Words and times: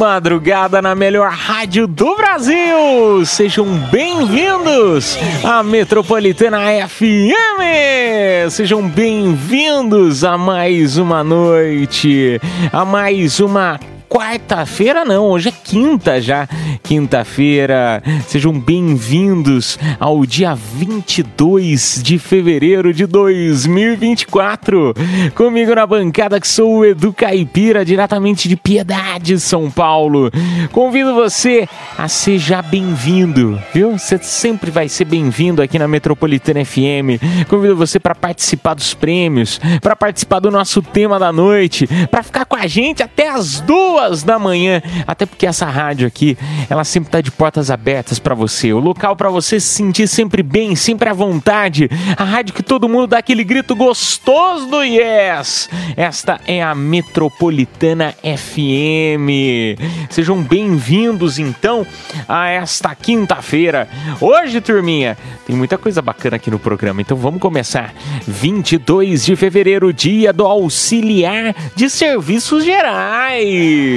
Madrugada 0.00 0.80
na 0.80 0.94
melhor 0.94 1.30
rádio 1.30 1.86
do 1.86 2.16
Brasil! 2.16 3.22
Sejam 3.26 3.66
bem-vindos 3.92 5.18
à 5.44 5.62
Metropolitana 5.62 6.58
FM! 6.88 8.48
Sejam 8.48 8.88
bem-vindos 8.88 10.24
a 10.24 10.38
mais 10.38 10.96
uma 10.96 11.22
noite, 11.22 12.40
a 12.72 12.82
mais 12.82 13.40
uma 13.40 13.78
quarta-feira 14.10 15.04
não, 15.04 15.26
hoje 15.26 15.50
é 15.50 15.52
quinta 15.52 16.20
já, 16.20 16.48
quinta-feira. 16.82 18.02
Sejam 18.26 18.52
bem-vindos 18.52 19.78
ao 20.00 20.26
dia 20.26 20.52
22 20.52 22.00
de 22.02 22.18
fevereiro 22.18 22.92
de 22.92 23.06
2024. 23.06 24.92
Comigo 25.36 25.72
na 25.76 25.86
bancada 25.86 26.40
que 26.40 26.48
sou 26.48 26.78
o 26.78 26.84
Edu 26.84 27.12
Caipira, 27.12 27.84
diretamente 27.84 28.48
de 28.48 28.56
Piedade, 28.56 29.38
São 29.38 29.70
Paulo. 29.70 30.28
Convido 30.72 31.14
você 31.14 31.68
a 31.96 32.08
ser 32.08 32.38
já 32.38 32.60
bem-vindo, 32.62 33.60
viu? 33.72 33.96
Você 33.96 34.18
sempre 34.18 34.72
vai 34.72 34.88
ser 34.88 35.04
bem-vindo 35.04 35.62
aqui 35.62 35.78
na 35.78 35.86
Metropolitana 35.86 36.64
FM. 36.64 37.22
Convido 37.48 37.76
você 37.76 38.00
para 38.00 38.16
participar 38.16 38.74
dos 38.74 38.92
prêmios, 38.92 39.60
para 39.80 39.94
participar 39.94 40.40
do 40.40 40.50
nosso 40.50 40.82
tema 40.82 41.16
da 41.16 41.32
noite, 41.32 41.86
para 42.10 42.24
ficar 42.24 42.44
com 42.44 42.56
a 42.56 42.66
gente 42.66 43.04
até 43.04 43.28
as 43.28 43.60
duas 43.60 43.99
da 44.22 44.38
manhã, 44.38 44.82
até 45.06 45.26
porque 45.26 45.46
essa 45.46 45.66
rádio 45.66 46.06
aqui, 46.06 46.36
ela 46.68 46.84
sempre 46.84 47.08
está 47.08 47.20
de 47.20 47.30
portas 47.30 47.70
abertas 47.70 48.18
para 48.18 48.34
você, 48.34 48.72
o 48.72 48.78
local 48.78 49.14
para 49.14 49.28
você 49.28 49.60
se 49.60 49.68
sentir 49.68 50.08
sempre 50.08 50.42
bem, 50.42 50.74
sempre 50.74 51.08
à 51.08 51.12
vontade, 51.12 51.90
a 52.16 52.24
rádio 52.24 52.54
que 52.54 52.62
todo 52.62 52.88
mundo 52.88 53.08
dá 53.08 53.18
aquele 53.18 53.44
grito 53.44 53.76
gostoso 53.76 54.66
do 54.66 54.82
yes. 54.82 55.68
Esta 55.96 56.40
é 56.46 56.62
a 56.62 56.74
Metropolitana 56.74 58.14
FM. 58.22 59.78
Sejam 60.08 60.42
bem-vindos 60.42 61.38
então 61.38 61.86
a 62.26 62.48
esta 62.48 62.94
quinta-feira. 62.94 63.88
Hoje, 64.20 64.60
turminha, 64.60 65.16
tem 65.46 65.54
muita 65.54 65.76
coisa 65.76 66.00
bacana 66.00 66.36
aqui 66.36 66.50
no 66.50 66.58
programa, 66.58 67.00
então 67.00 67.16
vamos 67.16 67.40
começar. 67.40 67.92
22 68.26 69.24
de 69.24 69.36
fevereiro, 69.36 69.92
dia 69.92 70.32
do 70.32 70.46
auxiliar 70.46 71.54
de 71.74 71.90
serviços 71.90 72.64
gerais. 72.64 73.89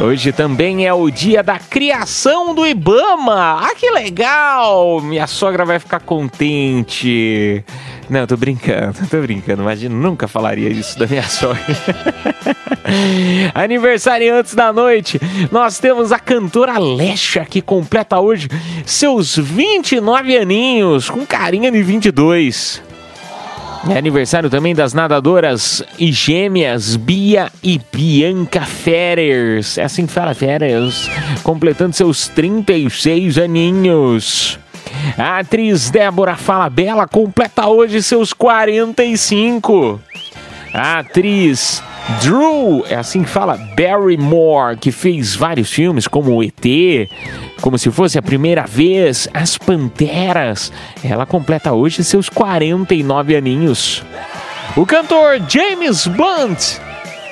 Hoje 0.00 0.32
também 0.32 0.86
é 0.86 0.94
o 0.94 1.10
dia 1.10 1.42
da 1.42 1.58
criação 1.58 2.54
do 2.54 2.66
Ibama. 2.66 3.60
Ah, 3.60 3.74
que 3.76 3.90
legal! 3.90 4.98
Minha 5.02 5.26
sogra 5.26 5.64
vai 5.66 5.78
ficar 5.78 6.00
contente. 6.00 7.62
Não, 8.08 8.26
tô 8.26 8.34
brincando, 8.34 8.94
tô 9.10 9.20
brincando. 9.20 9.60
Imagina, 9.60 9.94
nunca 9.94 10.26
falaria 10.26 10.70
isso 10.70 10.98
da 10.98 11.06
minha 11.06 11.22
sogra. 11.28 11.60
Aniversariantes 13.54 14.54
da 14.54 14.72
noite, 14.72 15.20
nós 15.52 15.78
temos 15.78 16.10
a 16.12 16.18
cantora 16.18 16.78
Lesha, 16.78 17.44
que 17.44 17.60
completa 17.60 18.18
hoje 18.18 18.48
seus 18.86 19.36
29 19.36 20.38
aninhos, 20.38 21.10
com 21.10 21.26
carinha 21.26 21.70
de 21.70 21.82
22. 21.82 22.82
É 23.88 23.96
aniversário 23.96 24.50
também 24.50 24.74
das 24.74 24.92
nadadoras 24.92 25.82
e 25.98 26.12
gêmeas 26.12 26.96
Bia 26.96 27.50
e 27.62 27.80
Bianca 27.92 28.60
Ferres. 28.62 29.78
É 29.78 29.84
assim 29.84 30.06
que 30.06 30.12
fala, 30.12 30.34
Ferres. 30.34 31.08
Completando 31.42 31.96
seus 31.96 32.28
36 32.28 33.38
aninhos. 33.38 34.58
A 35.16 35.38
atriz 35.38 35.90
Débora 35.90 36.36
Falabella 36.36 37.08
completa 37.08 37.66
hoje 37.68 38.02
seus 38.02 38.32
45. 38.32 40.00
A 40.74 40.98
atriz 40.98 41.82
Drew, 42.22 42.84
é 42.88 42.96
assim 42.96 43.22
que 43.22 43.28
fala, 43.28 43.56
Barrymore, 43.76 44.76
que 44.76 44.90
fez 44.90 45.34
vários 45.34 45.70
filmes 45.70 46.08
como 46.08 46.34
o 46.34 46.42
ET, 46.42 47.08
como 47.60 47.78
se 47.78 47.90
fosse 47.90 48.18
a 48.18 48.22
primeira 48.22 48.66
vez, 48.66 49.28
As 49.32 49.56
Panteras. 49.56 50.72
Ela 51.04 51.24
completa 51.24 51.72
hoje 51.72 52.02
seus 52.04 52.28
49 52.28 53.36
aninhos. 53.36 54.02
O 54.76 54.84
cantor 54.84 55.40
James 55.48 56.06
Blunt. 56.06 56.78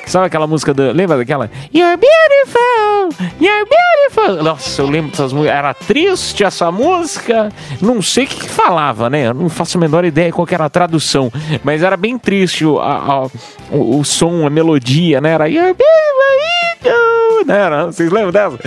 Sabe 0.08 0.26
aquela 0.26 0.46
música 0.46 0.72
do. 0.72 0.90
Lembra 0.92 1.16
daquela? 1.18 1.50
You're 1.74 1.96
beautiful! 1.96 3.26
You're 3.40 3.66
beautiful! 3.68 4.42
Nossa, 4.42 4.80
eu 4.82 4.88
lembro 4.88 5.10
dessas 5.10 5.32
músicas. 5.32 5.56
Era 5.56 5.74
triste 5.74 6.42
essa 6.44 6.72
música. 6.72 7.50
Não 7.80 8.00
sei 8.00 8.24
o 8.24 8.26
que, 8.26 8.40
que 8.40 8.48
falava, 8.48 9.10
né? 9.10 9.26
Eu 9.28 9.34
não 9.34 9.48
faço 9.50 9.76
a 9.76 9.80
menor 9.80 10.04
ideia 10.04 10.32
qual 10.32 10.48
era 10.50 10.64
a 10.64 10.70
tradução. 10.70 11.30
Mas 11.62 11.82
era 11.82 11.96
bem 11.96 12.18
triste 12.18 12.64
o, 12.64 12.78
a- 12.80 12.96
a- 12.96 13.26
o, 13.70 13.98
o 14.00 14.04
som, 14.04 14.46
a 14.46 14.50
melodia, 14.50 15.20
né? 15.20 15.32
Era 15.32 15.46
You're 15.48 15.74
beautiful! 15.74 17.44
Né? 17.46 17.58
Era- 17.58 17.86
Vocês 17.86 18.10
lembram 18.10 18.32
dessa? 18.32 18.58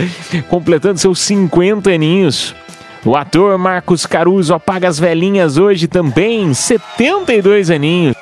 Completando 0.50 1.00
seus 1.00 1.19
50 1.22 1.90
aninhos. 1.90 2.53
O 3.03 3.16
ator 3.16 3.58
Marcos 3.58 4.06
Caruso 4.06 4.53
apaga 4.53 4.88
as 4.88 5.00
velhinhas 5.00 5.58
hoje 5.58 5.88
também, 5.88 6.53
72 6.53 7.72
aninhos. 7.72 8.16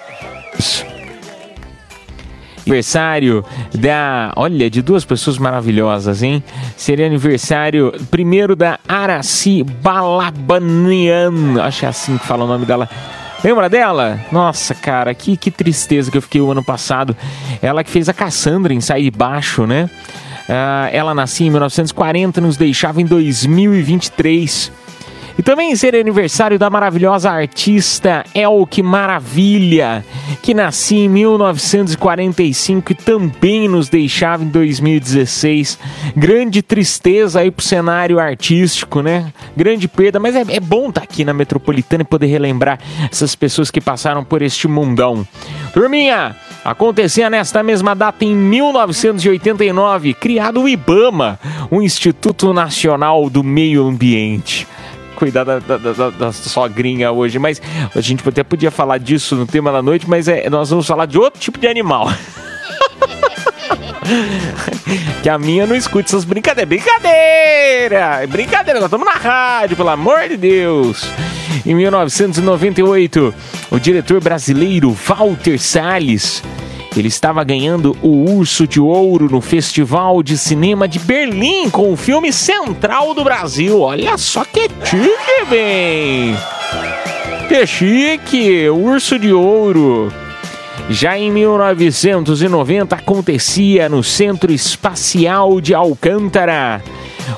Aniversário 2.69 3.44
da. 3.74 4.31
Olha, 4.35 4.69
de 4.69 4.84
duas 4.84 5.03
pessoas 5.03 5.40
maravilhosas, 5.40 6.22
hein? 6.22 6.44
Seria 6.78 7.07
aniversário 7.07 7.91
primeiro 8.12 8.56
da 8.56 8.78
Araci 8.88 9.63
Balabanian. 9.63 11.63
Acho 11.63 11.80
que 11.80 11.85
é 11.88 11.90
assim 11.90 12.16
que 12.16 12.28
fala 12.28 12.46
o 12.46 12.47
nome 12.47 12.68
dela. 12.68 12.88
Lembra 13.44 13.69
dela? 13.69 14.19
Nossa, 14.31 14.75
cara, 14.75 15.16
que, 15.16 15.35
que 15.35 15.50
tristeza 15.50 16.12
que 16.12 16.18
eu 16.18 16.22
fiquei 16.22 16.41
o 16.41 16.52
ano 16.52 16.63
passado. 16.63 17.18
Ela 17.59 17.84
que 17.84 17.90
fez 17.90 18.07
a 18.07 18.13
Cassandra 18.13 18.72
em 18.72 18.81
Sair 18.81 19.09
Baixo, 19.09 19.66
né? 19.66 19.90
Ah, 20.47 20.90
ela 20.94 21.16
nascia 21.16 21.47
em 21.47 21.50
1940 21.50 22.40
e 22.40 22.44
nos 22.44 22.56
deixava 22.56 23.01
em 23.01 23.06
2023. 23.06 24.72
E 25.39 25.41
também 25.41 25.73
seria 25.73 26.01
aniversário 26.01 26.59
da 26.59 26.69
maravilhosa 26.69 27.31
artista 27.31 28.25
Elke 28.35 28.83
Maravilha, 28.83 30.03
que 30.41 30.53
nascia 30.53 31.05
em 31.05 31.07
1945 31.07 32.91
e 32.91 32.95
também 32.95 33.69
nos 33.69 33.88
deixava 33.88 34.44
em 34.44 34.50
2016. 34.50 35.79
Grande 36.13 36.61
tristeza 36.61 37.39
aí 37.39 37.50
pro 37.51 37.63
cenário 37.63 38.19
artístico, 38.19 39.01
né? 39.01 39.31
Grande 39.55 39.88
perda, 39.88 40.19
mas 40.19 40.35
é, 40.35 40.44
é 40.50 40.59
bom 40.59 40.89
estar 40.89 41.03
aqui 41.03 41.23
na 41.23 41.33
Metropolitana 41.33 42.01
e 42.01 42.06
poder 42.06 42.27
relembrar 42.27 42.77
essas 43.09 43.33
pessoas 43.33 43.71
que 43.71 43.79
passaram 43.79 44.25
por 44.25 44.41
este 44.41 44.68
mundão. 44.68 45.25
Turminha, 45.71 46.36
acontecia 46.65 47.30
nesta 47.30 47.63
mesma 47.63 47.95
data 47.95 48.25
em 48.25 48.36
1989, 48.36 50.15
criado 50.15 50.63
o 50.63 50.68
IBAMA, 50.68 51.39
o 51.71 51.81
Instituto 51.81 52.53
Nacional 52.53 53.30
do 53.30 53.41
Meio 53.41 53.88
Ambiente 53.88 54.68
cuidar 55.19 55.44
da, 55.44 55.60
da, 55.60 55.77
da- 55.77 56.10
da 56.10 56.31
sogrinha 56.31 57.12
hoje, 57.12 57.38
mas 57.38 57.62
a 57.94 58.01
gente 58.01 58.27
até 58.27 58.44
podia 58.44 58.71
falar 58.71 58.98
disso 58.98 59.36
no 59.36 59.45
tema 59.45 59.71
da 59.71 59.81
noite, 59.81 60.10
mas 60.10 60.27
é, 60.27 60.50
nós 60.50 60.69
vamos 60.69 60.88
falar 60.88 61.06
de 61.06 61.18
outro 61.19 61.39
tipo 61.39 61.60
de 61.60 61.68
animal. 61.68 62.07
que 65.21 65.30
a 65.30 65.38
minha 65.38 65.68
não 65.68 65.75
escute 65.75 66.07
essas 66.07 66.24
brincadeiras. 66.25 66.68
Brincadeira! 66.69 68.25
Brincadeira, 68.27 68.80
nós 68.80 68.88
estamos 68.88 69.06
na 69.06 69.13
rádio, 69.13 69.77
pelo 69.77 69.89
amor 69.89 70.27
de 70.27 70.38
Deus. 70.38 71.06
Em 71.65 71.75
1998, 71.75 73.33
o 73.72 73.80
diretor 73.80 74.22
brasileiro 74.22 74.92
Walter 74.92 75.60
Salles 75.60 76.42
ele 77.00 77.07
estava 77.07 77.44
ganhando 77.44 77.96
o 78.01 78.31
Urso 78.31 78.68
de 78.68 78.80
Ouro 78.80 79.30
no 79.30 79.42
Festival 79.42 80.22
de 80.22 80.38
Cinema 80.38 80.88
de 80.88 81.00
Berlim 81.00 81.69
com 81.69 81.92
o 81.92 81.98
filme 81.98 82.31
Central 82.34 83.13
do 83.13 83.24
Brasil. 83.24 83.81
Olha 83.81 84.18
só 84.18 84.44
que 84.44 84.68
tique, 84.84 85.46
bem! 85.50 86.36
Que 87.48 87.66
chique! 87.66 88.69
Urso 88.69 89.18
de 89.18 89.34
ouro. 89.34 90.12
Já 90.90 91.18
em 91.18 91.31
1990 91.31 92.96
acontecia 92.96 93.88
no 93.88 94.04
Centro 94.04 94.51
Espacial 94.51 95.62
de 95.62 95.74
Alcântara 95.74 96.81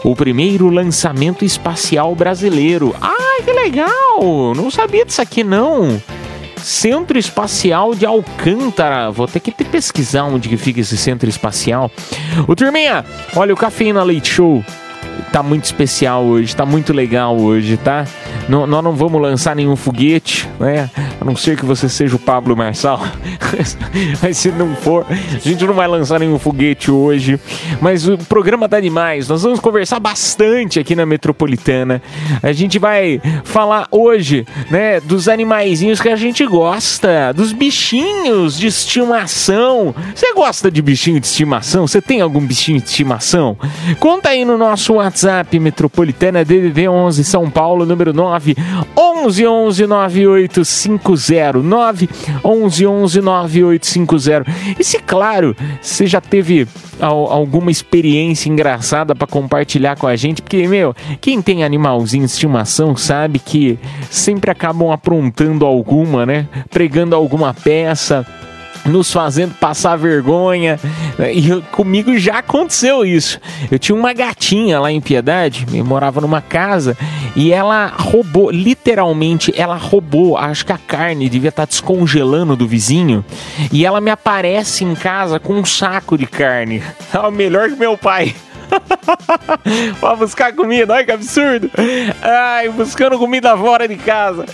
o 0.03 0.15
primeiro 0.15 0.69
lançamento 0.69 1.43
espacial 1.43 2.15
brasileiro. 2.15 2.95
Ah, 3.01 3.41
que 3.43 3.51
legal! 3.51 4.53
Não 4.55 4.71
sabia 4.71 5.05
disso 5.05 5.21
aqui 5.21 5.43
não. 5.43 6.01
Centro 6.61 7.17
Espacial 7.17 7.93
de 7.95 8.05
Alcântara. 8.05 9.11
Vou 9.11 9.27
ter 9.27 9.39
que 9.39 9.51
te 9.51 9.63
pesquisar 9.63 10.23
onde 10.25 10.47
que 10.47 10.57
fica 10.57 10.79
esse 10.79 10.97
centro 10.97 11.29
espacial. 11.29 11.91
Ô 12.47 12.55
turminha, 12.55 13.05
olha 13.35 13.53
o 13.53 13.57
Cafeína 13.57 14.03
Leite 14.03 14.29
Show. 14.29 14.63
Tá 15.31 15.41
muito 15.41 15.65
especial 15.65 16.23
hoje, 16.23 16.55
tá 16.55 16.65
muito 16.65 16.93
legal 16.93 17.37
hoje, 17.37 17.77
tá? 17.77 18.05
Não- 18.49 18.65
nós 18.67 18.83
não 18.83 18.93
vamos 18.93 19.21
lançar 19.21 19.55
nenhum 19.55 19.75
foguete, 19.75 20.49
né? 20.59 20.89
A 21.19 21.25
não 21.25 21.35
ser 21.35 21.57
que 21.57 21.65
você 21.65 21.87
seja 21.87 22.15
o 22.15 22.19
Pablo 22.19 22.55
Marçal. 22.55 22.99
Mas 24.21 24.37
se 24.37 24.49
não 24.51 24.75
for, 24.75 25.05
a 25.09 25.37
gente 25.37 25.65
não 25.65 25.73
vai 25.73 25.87
lançar 25.87 26.19
nenhum 26.19 26.39
foguete 26.39 26.89
hoje. 26.91 27.39
Mas 27.81 28.07
o 28.07 28.17
programa 28.17 28.67
tá 28.67 28.79
demais. 28.79 29.27
Nós 29.27 29.43
vamos 29.43 29.59
conversar 29.59 29.99
bastante 29.99 30.79
aqui 30.79 30.95
na 30.95 31.05
Metropolitana. 31.05 32.01
A 32.41 32.51
gente 32.51 32.79
vai 32.79 33.21
falar 33.43 33.87
hoje, 33.91 34.45
né, 34.69 34.99
dos 34.99 35.27
animaizinhos 35.27 35.99
que 35.99 36.09
a 36.09 36.15
gente 36.15 36.45
gosta, 36.45 37.33
dos 37.33 37.51
bichinhos 37.53 38.57
de 38.57 38.67
estimação. 38.67 39.93
Você 40.15 40.33
gosta 40.33 40.71
de 40.71 40.81
bichinho 40.81 41.19
de 41.19 41.27
estimação? 41.27 41.87
Você 41.87 42.01
tem 42.01 42.21
algum 42.21 42.39
bichinho 42.45 42.79
de 42.79 42.87
estimação? 42.87 43.57
Conta 43.99 44.29
aí 44.29 44.43
no 44.45 44.57
nosso 44.57 44.93
WhatsApp 44.93 45.59
Metropolitana 45.59 46.43
DDD 46.45 46.87
11 46.87 47.23
São 47.23 47.49
Paulo, 47.49 47.85
número 47.85 48.13
9 48.13 48.20
11 48.23 48.55
11 49.47 49.87
9850 49.87 51.59
9 51.61 52.09
11 52.43 52.85
11 52.87 53.21
9850. 53.21 54.45
E 54.79 54.83
se 54.83 54.99
claro, 54.99 55.55
você 55.81 56.05
já 56.07 56.19
teve 56.21 56.67
al- 56.99 57.31
alguma 57.31 57.71
experiência 57.71 58.49
engraçada 58.49 59.15
para 59.15 59.27
compartilhar 59.27 59.95
com 59.97 60.07
a 60.07 60.15
gente, 60.15 60.41
porque 60.41 60.67
meu, 60.67 60.95
quem 61.19 61.41
tem 61.41 61.63
animalzinho 61.63 62.25
de 62.25 62.31
estimação 62.31 62.95
sabe 62.95 63.39
que 63.39 63.77
sempre 64.09 64.51
acabam 64.51 64.91
aprontando 64.91 65.65
alguma, 65.65 66.25
né? 66.25 66.47
Pregando 66.69 67.15
alguma 67.15 67.53
peça 67.53 68.25
nos 68.85 69.11
fazendo 69.11 69.53
passar 69.55 69.95
vergonha. 69.95 70.79
E 71.33 71.61
comigo 71.71 72.17
já 72.17 72.39
aconteceu 72.39 73.05
isso. 73.05 73.39
Eu 73.69 73.77
tinha 73.77 73.95
uma 73.95 74.13
gatinha 74.13 74.79
lá 74.79 74.91
em 74.91 75.01
Piedade, 75.01 75.65
eu 75.73 75.85
morava 75.85 76.21
numa 76.21 76.41
casa, 76.41 76.97
e 77.35 77.51
ela 77.51 77.87
roubou, 77.87 78.49
literalmente, 78.49 79.53
ela 79.55 79.75
roubou, 79.75 80.37
acho 80.37 80.65
que 80.65 80.71
a 80.71 80.77
carne 80.77 81.29
devia 81.29 81.49
estar 81.49 81.65
descongelando 81.65 82.55
do 82.55 82.67
vizinho, 82.67 83.23
e 83.71 83.85
ela 83.85 84.01
me 84.01 84.11
aparece 84.11 84.83
em 84.83 84.95
casa 84.95 85.39
com 85.39 85.53
um 85.53 85.65
saco 85.65 86.17
de 86.17 86.25
carne. 86.25 86.81
É 87.13 87.31
melhor 87.31 87.69
que 87.69 87.75
meu 87.75 87.97
pai. 87.97 88.35
pra 89.99 90.15
buscar 90.15 90.53
comida, 90.53 90.93
olha 90.93 91.05
que 91.05 91.11
absurdo. 91.11 91.69
Ai, 92.21 92.69
buscando 92.69 93.17
comida 93.17 93.55
fora 93.57 93.87
de 93.87 93.95
casa. 93.95 94.45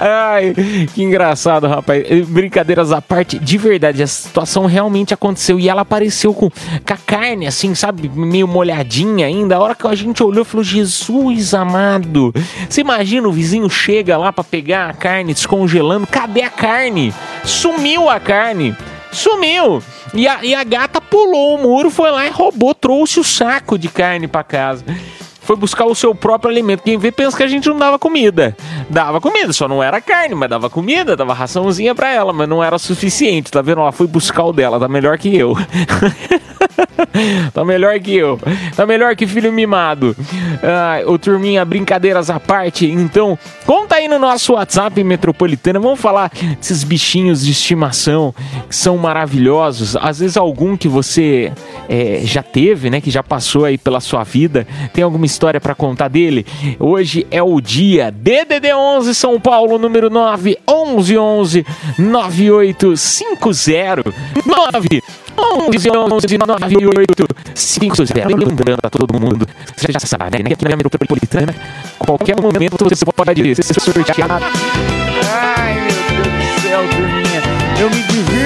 Ai, 0.00 0.54
que 0.94 1.02
engraçado, 1.02 1.66
rapaz. 1.66 2.04
Brincadeiras 2.28 2.92
à 2.92 3.00
parte, 3.00 3.38
de 3.38 3.58
verdade, 3.58 4.02
a 4.02 4.06
situação 4.06 4.66
realmente 4.66 5.14
aconteceu 5.14 5.58
e 5.58 5.68
ela 5.68 5.82
apareceu 5.82 6.32
com, 6.32 6.50
com 6.50 6.94
a 6.94 6.96
carne, 6.96 7.46
assim, 7.46 7.74
sabe, 7.74 8.08
meio 8.08 8.48
molhadinha 8.48 9.26
ainda. 9.26 9.56
A 9.56 9.60
hora 9.60 9.74
que 9.74 9.86
a 9.86 9.94
gente 9.94 10.22
olhou, 10.22 10.44
falou: 10.44 10.64
Jesus 10.64 11.54
amado. 11.54 12.32
Você 12.68 12.80
imagina 12.80 13.28
o 13.28 13.32
vizinho 13.32 13.68
chega 13.68 14.16
lá 14.16 14.32
pra 14.32 14.44
pegar 14.44 14.90
a 14.90 14.94
carne 14.94 15.34
descongelando, 15.34 16.06
cadê 16.06 16.42
a 16.42 16.50
carne? 16.50 17.12
Sumiu 17.44 18.08
a 18.08 18.18
carne. 18.18 18.74
Sumiu! 19.16 19.82
E 20.12 20.28
a, 20.28 20.44
e 20.44 20.54
a 20.54 20.62
gata 20.62 21.00
pulou 21.00 21.56
o 21.56 21.62
muro, 21.62 21.90
foi 21.90 22.10
lá 22.10 22.26
e 22.26 22.30
roubou, 22.30 22.74
trouxe 22.74 23.18
o 23.18 23.24
saco 23.24 23.78
de 23.78 23.88
carne 23.88 24.28
pra 24.28 24.44
casa. 24.44 24.84
Foi 25.46 25.54
buscar 25.54 25.86
o 25.86 25.94
seu 25.94 26.12
próprio 26.12 26.50
alimento. 26.50 26.82
Quem 26.82 26.98
vê 26.98 27.12
pensa 27.12 27.36
que 27.36 27.42
a 27.44 27.46
gente 27.46 27.68
não 27.68 27.78
dava 27.78 28.00
comida. 28.00 28.56
Dava 28.90 29.20
comida, 29.20 29.52
só 29.52 29.68
não 29.68 29.80
era 29.80 30.00
carne, 30.00 30.34
mas 30.34 30.50
dava 30.50 30.68
comida, 30.68 31.16
dava 31.16 31.32
raçãozinha 31.32 31.94
pra 31.94 32.10
ela, 32.12 32.32
mas 32.32 32.48
não 32.48 32.62
era 32.62 32.78
suficiente, 32.78 33.50
tá 33.50 33.62
vendo? 33.62 33.80
Ela 33.80 33.92
foi 33.92 34.08
buscar 34.08 34.44
o 34.44 34.52
dela, 34.52 34.80
tá 34.80 34.88
melhor 34.88 35.16
que 35.18 35.36
eu. 35.36 35.56
tá 37.52 37.64
melhor 37.64 37.98
que 38.00 38.14
eu. 38.14 38.38
Tá 38.74 38.86
melhor 38.86 39.14
que 39.16 39.26
filho 39.26 39.52
mimado. 39.52 40.16
Ai, 40.62 41.04
ô 41.04 41.18
turminha, 41.18 41.64
brincadeiras 41.64 42.30
à 42.30 42.38
parte. 42.38 42.86
Então, 42.86 43.38
conta 43.64 43.96
aí 43.96 44.08
no 44.08 44.18
nosso 44.18 44.54
WhatsApp 44.54 45.02
metropolitana. 45.02 45.78
Vamos 45.78 46.00
falar 46.00 46.30
desses 46.58 46.84
bichinhos 46.84 47.44
de 47.44 47.52
estimação 47.52 48.34
que 48.68 48.76
são 48.76 48.96
maravilhosos. 48.96 49.96
Às 49.96 50.20
vezes 50.20 50.36
algum 50.36 50.76
que 50.76 50.88
você 50.88 51.52
é, 51.88 52.20
já 52.24 52.42
teve, 52.42 52.90
né? 52.90 53.00
Que 53.00 53.10
já 53.10 53.22
passou 53.22 53.64
aí 53.64 53.78
pela 53.78 54.00
sua 54.00 54.24
vida. 54.24 54.66
Tem 54.92 55.04
alguma 55.04 55.26
pra 55.60 55.74
contar 55.74 56.08
dele? 56.08 56.46
Hoje 56.78 57.26
é 57.30 57.42
o 57.42 57.60
dia 57.60 58.10
DDD 58.10 58.72
11 58.74 59.14
São 59.14 59.38
Paulo, 59.40 59.78
número 59.78 60.08
9 60.10 60.58
11 60.66 61.18
11 61.18 61.66
9850 61.98 64.12
9 64.46 65.02
11 65.38 65.90
11 65.90 66.38
98 66.38 67.26
50. 67.54 68.28
Lembrando 68.28 68.78
a 68.82 68.90
todo 68.90 69.20
mundo, 69.20 69.46
você 69.76 69.92
já 69.92 70.00
sabe, 70.00 70.42
né? 70.42 70.50
Aqui 70.52 70.66
na 70.68 70.76
Metropolitana, 70.76 71.54
qualquer 71.98 72.40
momento 72.40 72.84
você 72.84 73.04
pode 73.04 73.54
ser 73.62 73.80
sorteado. 73.80 75.05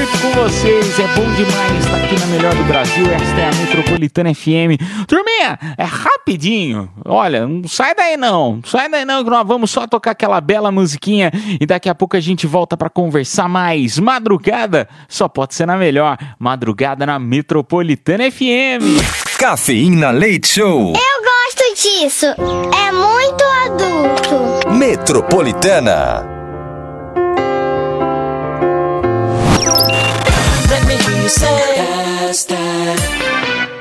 Divirto 0.01 0.19
com 0.21 0.31
vocês. 0.33 0.99
É 0.99 1.07
bom 1.09 1.31
demais 1.35 1.85
estar 1.85 1.97
aqui 1.97 2.19
na 2.19 2.27
melhor 2.27 2.55
do 2.55 2.65
Brasil. 2.65 3.07
Esta 3.11 3.41
é 3.41 3.49
a 3.49 3.55
Metropolitana 3.55 4.35
FM. 4.35 4.81
Turminha, 5.07 5.59
é 5.77 5.85
rapidinho. 5.85 6.91
Olha, 7.05 7.47
não 7.47 7.69
sai 7.69 7.95
daí 7.95 8.17
não. 8.17 8.57
Não 8.57 8.63
sai 8.65 8.89
daí 8.89 9.05
não, 9.05 9.23
que 9.23 9.31
nós 9.31 9.47
vamos 9.47 9.71
só 9.71 9.87
tocar 9.87 10.13
aquela 10.13 10.41
bela 10.41 10.71
musiquinha 10.71 11.31
e 11.61 11.67
daqui 11.67 11.89
a 11.89 11.95
pouco 11.95 12.17
a 12.17 12.21
gente 12.21 12.47
volta 12.47 12.77
para 12.77 12.89
conversar 12.89 13.49
mais. 13.49 13.99
Madrugada 13.99 14.89
só 15.09 15.29
pode 15.29 15.55
ser 15.55 15.67
na 15.67 15.77
melhor. 15.77 16.17
Madrugada 16.39 17.05
na 17.05 17.19
Metropolitana 17.19 18.31
FM. 18.31 19.37
Cafeína 19.39 20.11
Leite 20.11 20.49
Show. 20.49 20.95
Eu 20.95 21.23
gosto 21.25 21.75
disso. 21.83 22.27
É 22.27 22.93
muito 22.93 23.45
adulto. 23.67 24.71
Metropolitana. 24.71 26.40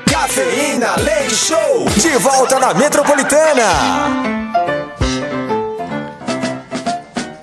Cafeína 0.05 0.95
Leite 0.97 1.35
Show. 1.35 1.85
De 2.01 2.17
volta 2.17 2.59
na 2.59 2.73
Metropolitana. 2.73 4.58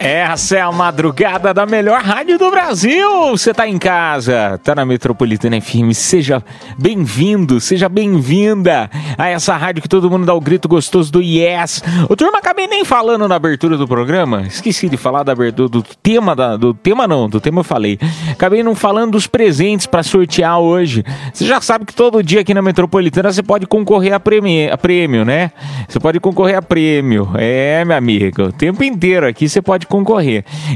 Essa 0.06 0.58
é 0.58 0.60
a 0.60 0.70
madrugada 0.70 1.52
da 1.52 1.66
melhor 1.66 2.00
rádio 2.00 2.38
do 2.38 2.48
Brasil. 2.48 3.30
Você 3.30 3.52
tá 3.52 3.66
em 3.66 3.76
casa, 3.76 4.56
tá 4.62 4.72
na 4.72 4.86
Metropolitana 4.86 5.60
FM. 5.60 5.92
Seja 5.94 6.40
bem-vindo, 6.78 7.58
seja 7.60 7.88
bem-vinda 7.88 8.88
a 9.18 9.26
essa 9.26 9.56
rádio 9.56 9.82
que 9.82 9.88
todo 9.88 10.08
mundo 10.08 10.24
dá 10.24 10.32
o 10.32 10.40
grito 10.40 10.68
gostoso 10.68 11.10
do 11.10 11.20
Yes. 11.20 11.82
O 12.08 12.14
turma 12.14 12.38
acabei 12.38 12.68
nem 12.68 12.84
falando 12.84 13.26
na 13.26 13.34
abertura 13.34 13.76
do 13.76 13.88
programa. 13.88 14.42
Esqueci 14.42 14.88
de 14.88 14.96
falar 14.96 15.24
da 15.24 15.32
abertura 15.32 15.68
do 15.68 15.82
tema 15.82 16.36
da, 16.36 16.56
do 16.56 16.72
tema 16.72 17.08
não, 17.08 17.28
do 17.28 17.40
tema 17.40 17.58
eu 17.58 17.64
falei. 17.64 17.98
Acabei 18.30 18.62
não 18.62 18.76
falando 18.76 19.10
dos 19.10 19.26
presentes 19.26 19.86
pra 19.86 20.04
sortear 20.04 20.60
hoje. 20.60 21.04
Você 21.34 21.44
já 21.44 21.60
sabe 21.60 21.84
que 21.84 21.92
todo 21.92 22.22
dia 22.22 22.42
aqui 22.42 22.54
na 22.54 22.62
Metropolitana 22.62 23.32
você 23.32 23.42
pode 23.42 23.66
concorrer 23.66 24.12
a 24.12 24.20
prêmio, 24.20 24.72
a 24.72 24.78
prêmio, 24.78 25.24
né? 25.24 25.50
Você 25.88 25.98
pode 25.98 26.20
concorrer 26.20 26.58
a 26.58 26.62
prêmio. 26.62 27.28
É, 27.34 27.84
meu 27.84 27.96
amigo, 27.96 28.44
o 28.44 28.52
tempo 28.52 28.84
inteiro 28.84 29.26
aqui 29.26 29.48
você 29.48 29.60
pode 29.60 29.84
concorrer. 29.84 29.95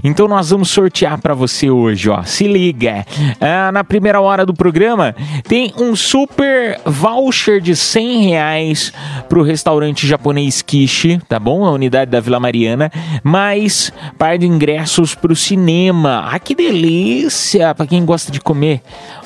Então 0.02 0.28
nós 0.28 0.50
vamos 0.50 0.70
sortear 0.70 1.18
pra 1.20 1.34
você 1.34 1.70
hoje, 1.70 2.08
ó. 2.08 2.22
Se 2.22 2.46
liga. 2.46 3.04
Ah, 3.40 3.70
na 3.72 3.84
primeira 3.84 4.20
hora 4.20 4.44
do 4.44 4.54
programa 4.54 5.14
tem 5.48 5.72
um 5.78 5.94
super 5.96 6.80
voucher 6.84 7.60
de 7.60 7.74
100 7.74 8.28
reais 8.28 8.92
pro 9.28 9.42
restaurante 9.42 10.06
japonês 10.06 10.62
Kishi, 10.62 11.20
tá 11.28 11.38
bom? 11.38 11.64
A 11.64 11.70
unidade 11.70 12.10
da 12.10 12.20
Vila 12.20 12.40
Mariana, 12.40 12.90
mais 13.22 13.92
par 14.18 14.38
de 14.38 14.46
ingressos 14.46 15.14
pro 15.14 15.34
cinema. 15.34 16.28
Ah, 16.30 16.38
que 16.38 16.54
delícia! 16.54 17.74
Pra 17.74 17.86
quem 17.86 18.04
gosta 18.04 18.30
de 18.30 18.40
comer 18.40 18.80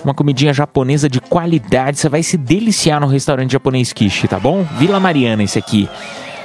uma 0.05 0.15
comidinha 0.15 0.53
japonesa 0.53 1.09
de 1.09 1.21
qualidade, 1.21 1.99
você 1.99 2.09
vai 2.09 2.23
se 2.23 2.37
deliciar 2.37 3.01
no 3.01 3.07
restaurante 3.07 3.53
japonês 3.53 3.93
Kishi, 3.93 4.29
tá 4.29 4.39
bom? 4.39 4.65
Vila 4.79 5.01
Mariana 5.01 5.43
esse 5.43 5.59
aqui. 5.59 5.89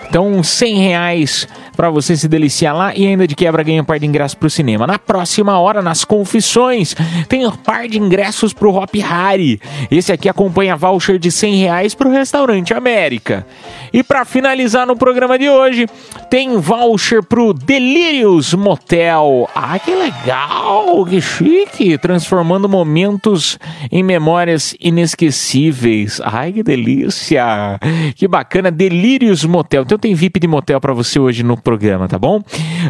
Então, 0.10 0.42
100 0.42 0.78
reais 0.80 1.48
para 1.80 1.90
você 1.90 2.18
se 2.18 2.28
deliciar 2.28 2.76
lá 2.76 2.94
e 2.96 3.08
ainda 3.08 3.28
de 3.28 3.36
quebra 3.36 3.64
ganha 3.64 3.82
um 3.82 3.86
par 3.86 4.00
de 4.00 4.06
ingressos 4.06 4.34
pro 4.34 4.50
cinema. 4.50 4.88
Na 4.88 4.98
próxima 4.98 5.58
hora, 5.60 5.82
nas 5.82 6.04
confissões, 6.04 6.96
tem 7.30 7.46
um 7.46 7.52
par 7.52 7.88
de 7.88 8.00
ingressos 8.00 8.52
pro 8.52 8.74
Hop 8.74 8.94
Harry. 8.96 9.62
Esse 9.90 10.12
aqui 10.12 10.28
acompanha 10.28 10.76
voucher 10.76 11.20
de 11.20 11.32
100 11.32 11.56
reais 11.62 11.96
pro 11.96 12.10
Restaurante 12.10 12.74
América. 12.74 13.46
E 13.94 14.04
para 14.04 14.26
finalizar 14.26 14.86
no 14.86 14.98
programa 14.98 15.38
de 15.38 15.48
hoje, 15.48 15.88
tem 16.30 16.58
voucher 16.58 17.24
pro 17.24 17.54
Delirious 17.54 18.54
Motel. 18.54 19.48
Ah, 19.56 19.78
que 19.78 19.94
legal, 19.94 21.06
que 21.06 21.22
chique, 21.22 21.98
transformando 21.98 22.68
momentos 22.68 23.58
em 23.92 24.04
memórias 24.04 24.76
inesquecíveis. 24.80 26.20
Ai, 26.24 26.52
que 26.52 26.64
delícia. 26.64 27.80
Que 28.16 28.28
bacana, 28.28 28.72
Delirious 28.72 29.46
Motel. 29.46 29.86
Tem 30.00 30.14
VIP 30.14 30.40
de 30.40 30.48
motel 30.48 30.80
para 30.80 30.94
você 30.94 31.20
hoje 31.20 31.44
no 31.44 31.56
programa, 31.56 32.08
tá 32.08 32.18
bom? 32.18 32.42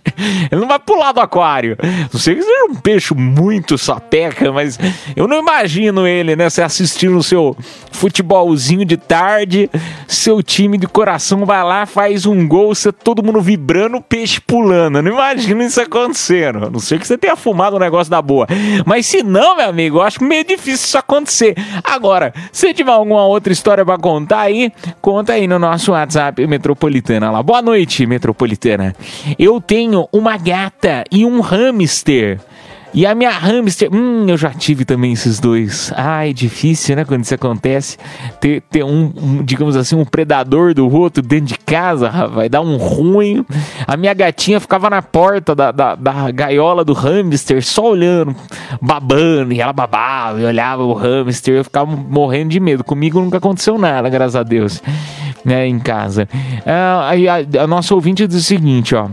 Ele 0.52 0.62
não 0.62 0.68
vai 0.68 0.80
pular 0.80 1.12
do 1.12 1.20
aquário. 1.20 1.78
Não 2.12 2.20
sei 2.20 2.36
que 2.36 2.42
seja 2.42 2.66
um 2.70 2.76
peixe 2.76 3.14
muito 3.14 3.78
sapeca, 3.78 4.52
mas 4.56 4.80
eu 5.16 5.28
não 5.28 5.40
imagino 5.40 6.08
ele, 6.08 6.36
né? 6.36 6.50
Você 6.50 6.62
assistindo 6.62 7.18
o 7.18 7.24
seu 7.24 7.56
futebolzinho 7.92 8.84
de 8.86 8.98
tarde, 8.98 9.70
seu 10.08 10.42
time 10.42 10.78
de 10.78 10.88
coração 10.88 11.46
vai 11.46 11.64
lá, 11.64 11.86
faz 11.86 12.26
um 12.26 12.48
gol, 12.48 12.74
você 12.74 12.92
todo 12.92 13.24
mundo 13.24 13.42
vibrando, 13.42 13.98
o 13.98 14.02
peixe 14.02 14.42
pulando. 14.42 14.98
Eu 14.98 15.04
não 15.04 15.12
imagino 15.12 15.62
isso 15.62 15.80
acontecendo. 15.80 16.66
A 16.66 16.70
não 16.70 16.80
sei 16.80 16.98
que 16.98 17.06
você 17.06 17.18
tenha 17.18 17.36
fumado 17.36 17.76
um 17.76 17.80
negócio 17.80 18.10
da 18.10 18.22
boa. 18.22 18.48
Mas 18.86 19.06
se 19.06 19.22
não, 19.22 19.58
meu 19.58 19.70
amigo, 19.70 19.98
eu 19.98 20.02
acho 20.02 20.24
meio 20.24 20.44
difícil 20.44 20.86
isso 20.86 20.98
acontecer. 20.98 21.56
Agora, 21.84 22.34
se 22.52 22.74
tiver 22.74 22.92
alguma 22.92 23.26
outra 23.26 23.52
história 23.52 23.86
pra 23.86 23.98
contar 23.98 24.42
aí, 24.42 24.72
conta 25.02 25.34
aí 25.34 25.48
no 25.48 25.60
nosso 25.60 25.92
WhatsApp 25.92 26.46
Metropolitana 26.48 27.32
lá. 27.32 27.44
Boa 27.44 27.62
noite, 27.62 28.06
Metropolitana. 28.06 28.96
Eu 29.38 29.60
tenho 29.60 30.08
uma 30.12 30.38
gata 30.38 31.04
e 31.12 31.26
um 31.26 31.42
hamster. 31.42 32.40
E 32.96 33.06
a 33.06 33.14
minha 33.14 33.30
hamster, 33.30 33.90
hum, 33.94 34.26
eu 34.26 34.38
já 34.38 34.52
tive 34.52 34.86
também 34.86 35.12
esses 35.12 35.38
dois. 35.38 35.92
Ai, 35.98 36.32
difícil, 36.32 36.96
né? 36.96 37.04
Quando 37.04 37.26
isso 37.26 37.36
acontece. 37.36 37.98
Ter, 38.40 38.62
ter 38.72 38.86
um, 38.86 39.12
um, 39.18 39.44
digamos 39.44 39.76
assim, 39.76 39.98
um 39.98 40.06
predador 40.06 40.74
do 40.74 40.90
outro 40.90 41.22
dentro 41.22 41.48
de 41.48 41.58
casa, 41.58 42.10
vai 42.10 42.48
dar 42.48 42.62
um 42.62 42.78
ruim. 42.78 43.46
A 43.86 43.98
minha 43.98 44.14
gatinha 44.14 44.62
ficava 44.62 44.90
na 44.90 45.02
porta 45.02 45.54
da, 45.54 45.74
da, 45.74 45.96
da 45.96 46.32
gaiola 46.32 46.86
do 46.86 46.94
hamster, 46.94 47.62
só 47.62 47.90
olhando, 47.90 48.34
babando. 48.82 49.52
E 49.52 49.60
ela 49.60 49.74
babava 49.74 50.40
e 50.40 50.46
olhava 50.46 50.82
o 50.82 50.94
hamster. 50.94 51.56
Eu 51.56 51.64
ficava 51.66 51.94
morrendo 51.94 52.52
de 52.52 52.62
medo. 52.62 52.82
Comigo 52.82 53.20
nunca 53.20 53.40
aconteceu 53.40 53.78
nada, 53.78 54.08
graças 54.08 54.38
a 54.38 54.44
Deus, 54.44 54.82
né? 55.44 55.68
Em 55.68 55.80
casa. 55.80 56.30
Ah, 56.66 57.10
aí 57.10 57.28
a, 57.28 57.40
a 57.60 57.68
nossa 57.68 57.94
ouvinte 57.94 58.26
diz 58.26 58.38
o 58.38 58.42
seguinte, 58.42 58.96
ó. 58.96 59.10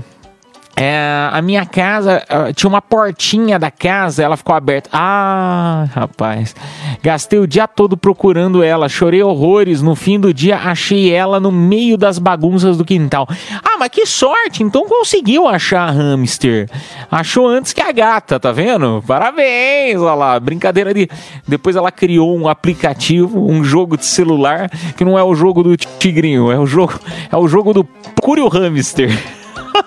É, 0.75 1.29
a 1.31 1.43
minha 1.43 1.67
casa 1.67 2.23
uh, 2.31 2.53
tinha 2.53 2.69
uma 2.69 2.81
portinha 2.81 3.59
da 3.59 3.71
casa, 3.71 4.23
ela 4.23 4.37
ficou 4.37 4.55
aberta. 4.55 4.89
Ah, 4.93 5.87
rapaz, 5.93 6.57
gastei 7.03 7.39
o 7.39 7.47
dia 7.47 7.69
todo 7.69 7.97
procurando 7.97 8.63
ela, 8.63 8.89
chorei 8.89 9.23
horrores. 9.23 9.83
No 9.83 9.95
fim 9.95 10.19
do 10.19 10.33
dia, 10.33 10.57
achei 10.57 11.13
ela 11.13 11.39
no 11.39 11.53
meio 11.53 11.99
das 11.99 12.19
bagunças 12.19 12.79
do 12.79 12.85
quintal. 12.85 13.29
Ah, 13.63 13.77
mas 13.79 13.91
que 13.91 14.07
sorte! 14.07 14.63
Então 14.63 14.87
conseguiu 14.87 15.47
achar 15.47 15.89
a 15.89 15.93
hamster. 15.93 16.69
Achou 17.11 17.47
antes 17.47 17.73
que 17.73 17.83
a 17.83 17.93
gata, 17.93 18.41
tá 18.41 18.51
vendo? 18.51 19.05
Parabéns, 19.07 20.01
olha 20.01 20.15
lá. 20.15 20.41
Brincadeira 20.41 20.95
de. 20.95 21.09
Depois 21.47 21.77
ela 21.77 21.93
criou 21.93 22.37
um 22.37 22.49
aplicativo, 22.49 23.47
um 23.47 23.63
jogo 23.63 23.99
de 23.99 24.07
celular 24.07 24.71
que 24.97 25.05
não 25.05 25.19
é 25.19 25.23
o 25.23 25.35
jogo 25.35 25.63
do 25.63 25.77
tigrinho, 25.77 26.51
é 26.51 26.59
o 26.59 26.67
jogo, 26.67 26.99
é 27.31 27.37
o 27.37 27.47
jogo 27.47 27.75
do 27.75 27.85
Procure 27.85 28.41
o 28.41 28.49
Hamster. 28.49 29.11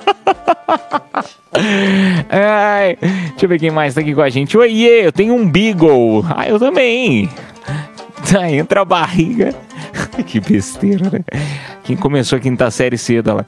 Ai, 2.30 2.98
deixa 3.02 3.46
eu 3.46 3.50
ver 3.50 3.60
quem 3.60 3.72
mais 3.72 3.94
tá 3.96 4.02
aqui 4.02 4.14
com 4.14 4.22
a 4.22 4.30
gente. 4.30 4.58
Oiê, 4.58 5.06
eu 5.06 5.12
tenho 5.12 5.34
um 5.34 5.48
Beagle. 5.48 6.26
Ah, 6.30 6.48
eu 6.48 6.60
também. 6.60 7.30
Tá, 8.32 8.50
entra 8.50 8.82
a 8.82 8.86
barriga. 8.86 9.54
que 10.26 10.40
besteira, 10.40 11.10
né? 11.10 11.20
Quem 11.84 11.96
começou 11.96 12.38
a 12.38 12.40
quinta 12.40 12.70
série 12.72 12.98
cedo 12.98 13.36
lá. 13.36 13.46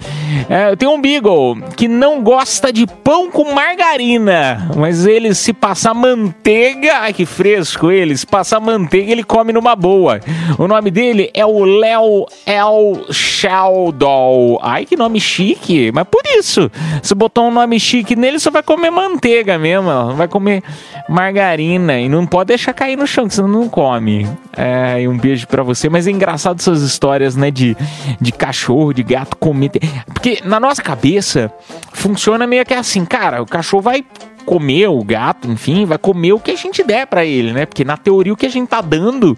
É, 0.49 0.69
eu 0.69 0.77
tenho 0.77 0.91
um 0.91 1.01
Beagle 1.01 1.57
que 1.75 1.87
não 1.87 2.21
gosta 2.21 2.71
de 2.71 2.85
pão 2.85 3.31
com 3.31 3.53
margarina, 3.53 4.69
mas 4.75 5.05
ele 5.05 5.33
se 5.33 5.51
passar 5.53 5.93
manteiga, 5.93 6.99
ai 6.99 7.13
que 7.13 7.25
fresco 7.25 7.89
ele, 7.89 8.15
se 8.15 8.27
passar 8.27 8.59
manteiga 8.59 9.11
ele 9.11 9.23
come 9.23 9.51
numa 9.51 9.75
boa. 9.75 10.19
O 10.57 10.67
nome 10.67 10.91
dele 10.91 11.31
é 11.33 11.45
o 11.45 11.63
Léo 11.63 12.25
El 12.45 13.05
Sheldon. 13.11 14.59
Ai 14.61 14.85
que 14.85 14.95
nome 14.95 15.19
chique, 15.19 15.91
mas 15.91 16.05
por 16.05 16.21
isso, 16.37 16.71
se 17.01 17.15
botar 17.15 17.41
um 17.41 17.51
nome 17.51 17.79
chique 17.79 18.15
nele, 18.15 18.39
só 18.39 18.51
vai 18.51 18.61
comer 18.61 18.91
manteiga 18.91 19.57
mesmo, 19.57 20.13
vai 20.15 20.27
comer 20.27 20.63
margarina 21.09 21.99
e 21.99 22.07
não 22.07 22.25
pode 22.25 22.49
deixar 22.49 22.73
cair 22.73 22.95
no 22.95 23.07
chão, 23.07 23.27
que 23.27 23.33
senão 23.33 23.47
não 23.47 23.69
come. 23.69 24.27
É, 24.55 25.07
um 25.07 25.17
beijo 25.17 25.47
pra 25.47 25.63
você, 25.63 25.89
mas 25.89 26.07
é 26.07 26.11
engraçado 26.11 26.36
essas 26.45 26.81
histórias, 26.81 27.35
né, 27.35 27.51
de, 27.51 27.75
de 28.19 28.31
cachorro, 28.31 28.93
de 28.93 29.03
gato 29.03 29.35
comer. 29.37 29.71
Porque 30.13 30.41
na 30.43 30.59
nossa 30.59 30.81
cabeça 30.81 31.51
funciona 31.93 32.47
meio 32.47 32.65
que 32.65 32.73
assim, 32.73 33.05
cara, 33.05 33.41
o 33.41 33.45
cachorro 33.45 33.81
vai 33.83 34.05
comer 34.45 34.87
o 34.87 35.03
gato, 35.03 35.51
enfim, 35.51 35.85
vai 35.85 35.97
comer 35.97 36.31
o 36.31 36.39
que 36.39 36.51
a 36.51 36.55
gente 36.55 36.81
der 36.81 37.05
pra 37.05 37.25
ele, 37.25 37.51
né? 37.51 37.65
Porque 37.65 37.83
na 37.83 37.97
teoria 37.97 38.31
o 38.31 38.37
que 38.37 38.45
a 38.45 38.49
gente 38.49 38.69
tá 38.69 38.79
dando 38.79 39.37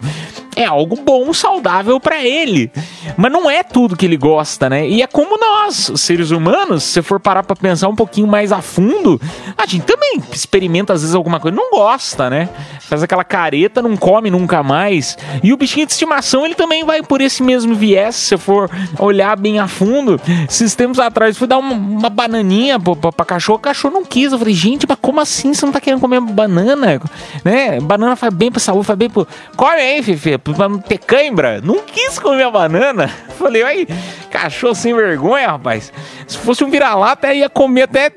é 0.60 0.66
algo 0.66 0.96
bom, 0.96 1.32
saudável 1.32 1.98
pra 1.98 2.22
ele. 2.22 2.70
Mas 3.16 3.32
não 3.32 3.50
é 3.50 3.62
tudo 3.62 3.96
que 3.96 4.04
ele 4.04 4.16
gosta, 4.16 4.68
né? 4.68 4.86
E 4.86 5.02
é 5.02 5.06
como 5.06 5.38
nós, 5.38 5.92
seres 5.96 6.30
humanos, 6.30 6.84
se 6.84 7.00
for 7.02 7.18
parar 7.18 7.42
pra 7.42 7.56
pensar 7.56 7.88
um 7.88 7.94
pouquinho 7.94 8.26
mais 8.26 8.52
a 8.52 8.60
fundo, 8.60 9.20
a 9.56 9.66
gente 9.66 9.84
também 9.84 10.20
experimenta 10.32 10.92
às 10.92 11.00
vezes 11.00 11.14
alguma 11.14 11.40
coisa, 11.40 11.56
não 11.56 11.70
gosta, 11.70 12.28
né? 12.28 12.48
Faz 12.80 13.02
aquela 13.02 13.24
careta, 13.24 13.80
não 13.80 13.96
come 13.96 14.30
nunca 14.30 14.62
mais. 14.62 15.16
E 15.42 15.52
o 15.52 15.56
bichinho 15.56 15.86
de 15.86 15.92
estimação, 15.92 16.44
ele 16.44 16.54
também 16.54 16.84
vai 16.84 17.02
por 17.02 17.20
esse 17.20 17.42
mesmo 17.42 17.74
viés, 17.74 18.16
se 18.16 18.36
for 18.36 18.70
olhar 18.98 19.36
bem 19.36 19.58
a 19.58 19.66
fundo. 19.68 20.20
Esses 20.48 20.74
tempos 20.74 20.98
atrás, 20.98 21.38
fui 21.38 21.46
dar 21.46 21.58
uma, 21.58 21.72
uma 21.72 22.10
bananinha 22.10 22.78
pra, 22.78 22.96
pra, 22.96 23.12
pra 23.12 23.24
cachorro, 23.24 23.56
o 23.58 23.62
cachorro 23.62 23.94
não 23.94 24.04
quis. 24.04 24.32
Eu 24.32 24.38
falei, 24.38 24.54
gente, 24.54 24.86
mas 24.88 24.98
como 25.00 25.20
assim 25.20 25.54
você 25.54 25.64
não 25.64 25.72
tá 25.72 25.80
querendo 25.80 26.00
comer 26.00 26.20
banana? 26.20 27.00
Né? 27.44 27.80
Banana 27.80 28.16
faz 28.16 28.34
bem 28.34 28.50
pra 28.50 28.60
saúde, 28.60 28.86
faz 28.86 28.98
bem 28.98 29.08
pro. 29.08 29.26
Come 29.56 29.80
aí, 29.80 30.02
Fifi, 30.02 30.38
pra 30.54 30.68
não 30.68 30.78
ter 30.78 30.98
cãibra. 30.98 31.60
Não 31.60 31.80
quis 31.80 32.18
comer 32.18 32.44
a 32.44 32.50
banana. 32.50 33.08
Falei, 33.38 33.62
ai, 33.62 33.86
cachorro 34.30 34.74
sem 34.74 34.94
vergonha, 34.94 35.48
rapaz. 35.48 35.92
Se 36.26 36.38
fosse 36.38 36.62
um 36.62 36.70
vira-lata, 36.70 37.32
ia 37.32 37.48
comer 37.48 37.82
até 37.82 38.10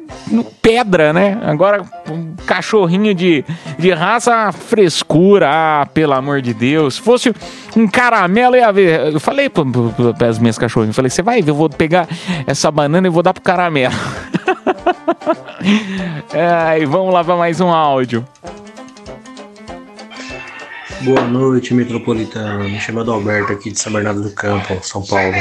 pedra, 0.62 1.14
né? 1.14 1.40
Agora, 1.44 1.84
um 2.10 2.36
cachorrinho 2.46 3.14
de, 3.14 3.44
de 3.78 3.92
raça, 3.92 4.52
frescura. 4.52 5.50
Ah, 5.52 5.86
pelo 5.94 6.14
amor 6.14 6.42
de 6.42 6.54
Deus. 6.54 6.96
Se 6.96 7.02
fosse 7.02 7.34
um 7.76 7.88
caramelo, 7.88 8.56
ia 8.56 8.72
ver. 8.72 9.14
Eu 9.14 9.20
falei 9.20 9.50
para 9.50 10.28
as 10.28 10.40
minhas 10.40 10.58
cachorrinhas, 10.58 10.96
falei, 10.96 11.10
você 11.10 11.22
vai 11.22 11.42
ver, 11.42 11.52
eu 11.52 11.56
vou 11.56 11.70
pegar 11.70 12.08
essa 12.46 12.70
banana 12.70 13.08
e 13.08 13.10
vou 13.10 13.24
dar 13.24 13.34
pro 13.34 13.44
caramelo. 13.44 13.94
Ai, 16.68 16.86
vamos 16.86 17.14
lá 17.14 17.24
para 17.24 17.36
mais 17.36 17.60
um 17.62 17.70
áudio. 17.70 18.26
Boa 21.04 21.28
noite, 21.28 21.74
metropolitano. 21.74 22.64
Me 22.64 22.80
chamo 22.80 23.02
Adalberto 23.02 23.52
aqui 23.52 23.72
de 23.72 23.80
São 23.80 23.92
Bernardo 23.92 24.22
do 24.22 24.32
Campo, 24.32 24.80
São 24.82 25.02
Paulo. 25.02 25.36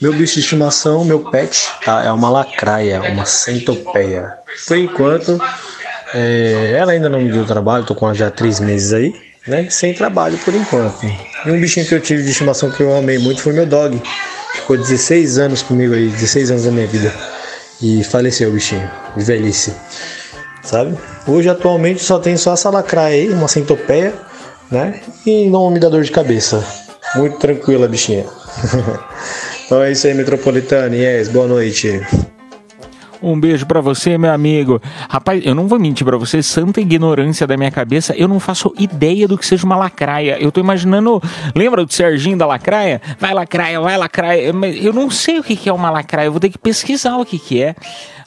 Meu 0.00 0.12
bicho 0.12 0.34
de 0.34 0.40
estimação, 0.40 1.04
meu 1.04 1.18
pet, 1.28 1.68
tá? 1.84 2.04
É 2.04 2.12
uma 2.12 2.30
lacraia, 2.30 3.02
uma 3.10 3.24
centopeia. 3.24 4.34
Por 4.66 4.76
enquanto, 4.76 5.40
é, 6.14 6.76
ela 6.76 6.92
ainda 6.92 7.08
não 7.08 7.20
me 7.20 7.32
deu 7.32 7.44
trabalho, 7.44 7.84
tô 7.84 7.96
com 7.96 8.06
ela 8.06 8.14
já 8.14 8.28
há 8.28 8.30
três 8.30 8.60
meses 8.60 8.92
aí, 8.92 9.12
né? 9.44 9.68
Sem 9.70 9.92
trabalho 9.92 10.38
por 10.38 10.54
enquanto. 10.54 11.04
E 11.04 11.50
um 11.50 11.60
bichinho 11.60 11.84
que 11.84 11.94
eu 11.94 12.00
tive 12.00 12.22
de 12.22 12.30
estimação 12.30 12.70
que 12.70 12.80
eu 12.80 12.96
amei 12.96 13.18
muito 13.18 13.42
foi 13.42 13.52
meu 13.52 13.66
dog. 13.66 14.00
Ficou 14.54 14.76
16 14.76 15.38
anos 15.38 15.62
comigo 15.62 15.94
aí, 15.94 16.08
16 16.08 16.52
anos 16.52 16.64
da 16.64 16.70
minha 16.70 16.86
vida. 16.86 17.12
e 17.82 18.04
faleceu 18.04 18.50
o 18.50 18.52
bichinho, 18.52 18.88
de 19.16 19.24
velhice, 19.24 19.74
sabe? 20.62 20.96
Hoje, 21.26 21.48
atualmente, 21.48 22.00
só 22.04 22.20
tem 22.20 22.36
só 22.36 22.54
essa 22.54 22.70
lacraia 22.70 23.22
aí, 23.22 23.28
uma 23.30 23.48
centopeia, 23.48 24.14
né? 24.70 25.00
E 25.26 25.48
não 25.48 25.70
me 25.70 25.78
dá 25.78 25.88
dor 25.88 26.02
de 26.02 26.10
cabeça. 26.10 26.64
Muito 27.14 27.38
tranquila, 27.38 27.88
bichinha. 27.88 28.24
então 29.66 29.82
é 29.82 29.92
isso 29.92 30.06
aí, 30.06 30.14
Metropolitana. 30.14 30.94
Yes, 30.94 31.28
boa 31.28 31.46
noite. 31.46 32.00
Um 33.22 33.38
beijo 33.38 33.64
pra 33.64 33.80
você, 33.80 34.18
meu 34.18 34.32
amigo. 34.32 34.82
Rapaz, 35.08 35.40
eu 35.46 35.54
não 35.54 35.68
vou 35.68 35.78
mentir 35.78 36.04
pra 36.04 36.16
você, 36.16 36.42
santa 36.42 36.80
ignorância 36.80 37.46
da 37.46 37.56
minha 37.56 37.70
cabeça, 37.70 38.12
eu 38.16 38.26
não 38.26 38.40
faço 38.40 38.74
ideia 38.76 39.28
do 39.28 39.38
que 39.38 39.46
seja 39.46 39.64
uma 39.64 39.76
lacraia. 39.76 40.36
Eu 40.40 40.50
tô 40.50 40.58
imaginando, 40.58 41.22
lembra 41.54 41.84
do 41.84 41.92
Serginho 41.92 42.36
da 42.36 42.46
lacraia? 42.46 43.00
Vai 43.20 43.32
lacraia, 43.32 43.80
vai 43.80 43.96
lacraia. 43.96 44.52
Eu 44.80 44.92
não 44.92 45.08
sei 45.08 45.38
o 45.38 45.44
que 45.44 45.68
é 45.68 45.72
uma 45.72 45.88
lacraia, 45.88 46.26
eu 46.26 46.32
vou 46.32 46.40
ter 46.40 46.50
que 46.50 46.58
pesquisar 46.58 47.16
o 47.16 47.24
que 47.24 47.62
é. 47.62 47.76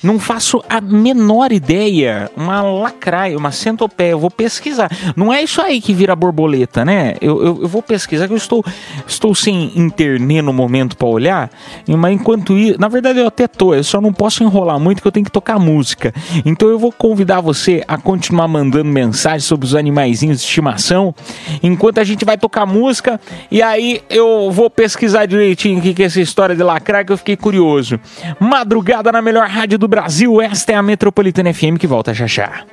Não 0.05 0.19
faço 0.19 0.63
a 0.69 0.79
menor 0.79 1.51
ideia. 1.51 2.29
Uma 2.38 2.62
lacraia, 2.62 3.35
uma 3.35 3.51
centopeia, 3.51 4.12
eu 4.12 4.19
vou 4.19 4.29
pesquisar. 4.29 4.88
Não 5.15 5.33
é 5.33 5.41
isso 5.41 5.59
aí 5.59 5.81
que 5.81 5.95
vira 5.95 6.15
borboleta, 6.15 6.85
né? 6.85 7.15
Eu, 7.19 7.43
eu, 7.43 7.62
eu 7.63 7.67
vou 7.67 7.81
pesquisar, 7.81 8.27
que 8.27 8.33
eu 8.33 8.38
estou, 8.38 8.63
estou 9.07 9.33
sem 9.33 9.71
internet 9.75 10.43
no 10.43 10.53
momento 10.53 10.95
pra 10.95 11.07
olhar. 11.07 11.50
Mas 11.88 12.13
enquanto 12.13 12.55
isso, 12.55 12.79
na 12.79 12.88
verdade 12.88 13.17
eu 13.17 13.25
até 13.25 13.47
tô, 13.47 13.74
eu 13.74 13.83
só 13.83 14.00
não 14.00 14.13
posso 14.13 14.43
enrolar 14.43 14.79
muito 14.79 15.01
que 15.01 15.07
eu 15.07 15.12
tenho 15.12 15.25
que 15.25 15.31
tocar 15.31 15.57
música. 15.57 16.13
Então 16.45 16.69
eu 16.69 16.77
vou 16.77 16.91
convidar 16.91 17.41
você 17.41 17.83
a 17.88 17.97
continuar 17.97 18.47
mandando 18.47 18.85
mensagens 18.85 19.45
sobre 19.45 19.65
os 19.65 19.74
animaizinhos 19.74 20.38
de 20.38 20.43
estimação, 20.43 21.15
enquanto 21.63 21.97
a 21.97 22.03
gente 22.03 22.24
vai 22.24 22.38
tocar 22.38 22.67
música. 22.67 23.19
E 23.50 23.59
aí 23.59 24.03
eu 24.07 24.51
vou 24.51 24.69
pesquisar 24.69 25.25
direitinho 25.25 25.79
o 25.79 25.81
que 25.81 25.95
que 25.95 26.03
é 26.03 26.05
essa 26.05 26.21
história 26.21 26.55
de 26.55 26.62
lacraia, 26.62 27.03
que 27.03 27.12
eu 27.12 27.17
fiquei 27.17 27.35
curioso. 27.35 28.00
Madrugada 28.39 29.12
na 29.12 29.19
melhor 29.19 29.47
rádio 29.47 29.79
do 29.79 29.94
Brasil, 29.95 30.41
esta 30.41 30.73
é 30.73 30.75
a 30.75 30.81
Metropolitana 30.81 31.53
FM 31.53 31.77
que 31.79 31.87
volta 31.87 32.13
já 32.13 32.27
já. 32.27 32.65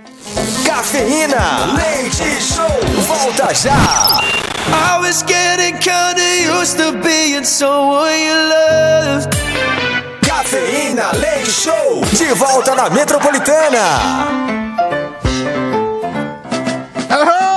Cafeína, 0.67 1.73
leite 1.77 2.43
show, 2.43 2.67
volta 3.07 3.55
já. 3.55 3.71
I 4.67 4.99
was 5.01 5.23
getting 5.23 5.79
kinda 5.79 6.21
used 6.61 6.77
to 6.79 6.91
being 6.99 7.45
someone 7.45 8.11
you 8.11 8.35
loved. 8.35 9.31
Cafeína, 10.27 11.13
leite 11.13 11.53
show, 11.53 12.03
de 12.13 12.35
volta 12.35 12.75
na 12.75 12.91
Metropolitana. 12.91 14.01
Alô, 17.09 17.52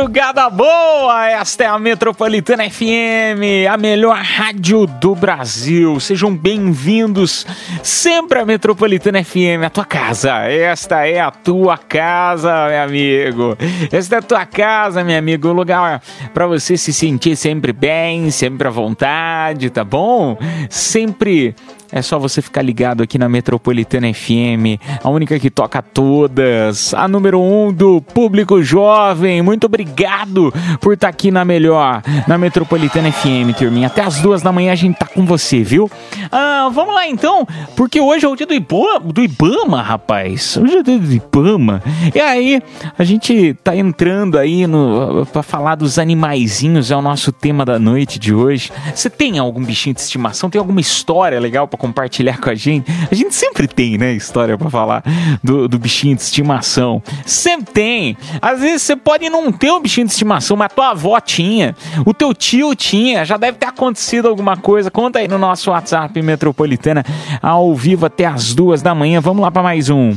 madrugada 0.00 0.48
boa! 0.48 1.28
Esta 1.28 1.64
é 1.64 1.66
a 1.66 1.78
Metropolitana 1.78 2.68
FM, 2.70 3.68
a 3.70 3.76
melhor 3.76 4.16
rádio 4.16 4.86
do 4.86 5.14
Brasil. 5.14 6.00
Sejam 6.00 6.34
bem-vindos 6.34 7.46
sempre 7.82 8.38
à 8.38 8.46
Metropolitana 8.46 9.22
FM, 9.22 9.62
a 9.66 9.68
tua 9.68 9.84
casa. 9.84 10.46
Esta 10.46 11.06
é 11.06 11.20
a 11.20 11.30
tua 11.30 11.76
casa, 11.76 12.68
meu 12.68 12.82
amigo. 12.82 13.58
Esta 13.92 14.16
é 14.16 14.18
a 14.20 14.22
tua 14.22 14.46
casa, 14.46 15.04
meu 15.04 15.18
amigo. 15.18 15.48
O 15.48 15.52
lugar 15.52 16.00
para 16.32 16.46
você 16.46 16.78
se 16.78 16.94
sentir 16.94 17.36
sempre 17.36 17.70
bem, 17.70 18.30
sempre 18.30 18.68
à 18.68 18.70
vontade, 18.70 19.68
tá 19.68 19.84
bom? 19.84 20.38
Sempre 20.70 21.54
é 21.92 22.02
só 22.02 22.18
você 22.18 22.40
ficar 22.40 22.62
ligado 22.62 23.02
aqui 23.02 23.18
na 23.18 23.28
Metropolitana 23.28 24.12
FM, 24.12 24.80
a 25.02 25.08
única 25.08 25.38
que 25.38 25.50
toca 25.50 25.82
todas, 25.82 26.94
a 26.94 27.08
número 27.08 27.40
um 27.40 27.72
do 27.72 28.00
público 28.00 28.62
jovem. 28.62 29.42
Muito 29.42 29.64
obrigado 29.64 30.52
por 30.80 30.94
estar 30.94 31.08
aqui 31.08 31.30
na 31.30 31.44
melhor, 31.44 32.02
na 32.26 32.38
Metropolitana 32.38 33.10
FM, 33.10 33.56
turminha. 33.56 33.88
Até 33.88 34.02
as 34.02 34.20
duas 34.20 34.42
da 34.42 34.52
manhã 34.52 34.72
a 34.72 34.76
gente 34.76 34.96
tá 34.96 35.06
com 35.06 35.24
você, 35.24 35.62
viu? 35.62 35.90
Ah, 36.30 36.70
vamos 36.72 36.94
lá 36.94 37.06
então, 37.08 37.46
porque 37.76 38.00
hoje 38.00 38.24
é 38.24 38.28
o 38.28 38.36
dia 38.36 38.46
do 38.46 38.54
Ibama, 38.54 39.12
do 39.12 39.22
Ibama 39.22 39.82
rapaz. 39.82 40.56
Hoje 40.56 40.76
é 40.76 40.80
o 40.80 40.82
dia 40.82 40.98
do 40.98 41.12
Ibama. 41.12 41.82
E 42.14 42.20
aí, 42.20 42.62
a 42.98 43.04
gente 43.04 43.54
tá 43.64 43.74
entrando 43.74 44.38
aí 44.38 44.66
no 44.66 45.26
para 45.32 45.42
falar 45.42 45.74
dos 45.74 45.98
animaizinhos, 45.98 46.90
é 46.90 46.96
o 46.96 47.02
nosso 47.02 47.32
tema 47.32 47.64
da 47.64 47.78
noite 47.78 48.18
de 48.18 48.34
hoje. 48.34 48.70
Você 48.94 49.10
tem 49.10 49.38
algum 49.38 49.64
bichinho 49.64 49.94
de 49.94 50.00
estimação? 50.00 50.50
Tem 50.50 50.58
alguma 50.58 50.80
história 50.80 51.38
legal 51.40 51.66
para 51.66 51.79
compartilhar 51.80 52.38
com 52.38 52.50
a 52.50 52.54
gente? 52.54 52.90
A 53.10 53.14
gente 53.14 53.34
sempre 53.34 53.66
tem, 53.66 53.96
né, 53.96 54.12
história 54.12 54.56
para 54.56 54.68
falar 54.68 55.02
do, 55.42 55.66
do 55.66 55.78
bichinho 55.78 56.14
de 56.14 56.22
estimação. 56.22 57.02
Sempre 57.24 57.72
tem. 57.72 58.16
Às 58.40 58.60
vezes 58.60 58.82
você 58.82 58.94
pode 58.94 59.28
não 59.30 59.50
ter 59.50 59.72
um 59.72 59.80
bichinho 59.80 60.06
de 60.06 60.12
estimação, 60.12 60.56
mas 60.56 60.72
tua 60.72 60.90
avó 60.90 61.18
tinha, 61.18 61.74
o 62.04 62.12
teu 62.12 62.34
tio 62.34 62.74
tinha, 62.74 63.24
já 63.24 63.36
deve 63.36 63.58
ter 63.58 63.66
acontecido 63.66 64.28
alguma 64.28 64.56
coisa. 64.56 64.90
Conta 64.90 65.18
aí 65.18 65.26
no 65.26 65.38
nosso 65.38 65.70
WhatsApp 65.70 66.20
Metropolitana 66.22 67.04
ao 67.40 67.74
vivo 67.74 68.06
até 68.06 68.26
as 68.26 68.54
duas 68.54 68.82
da 68.82 68.94
manhã. 68.94 69.20
Vamos 69.20 69.42
lá 69.42 69.50
para 69.50 69.62
mais 69.62 69.88
um. 69.88 70.14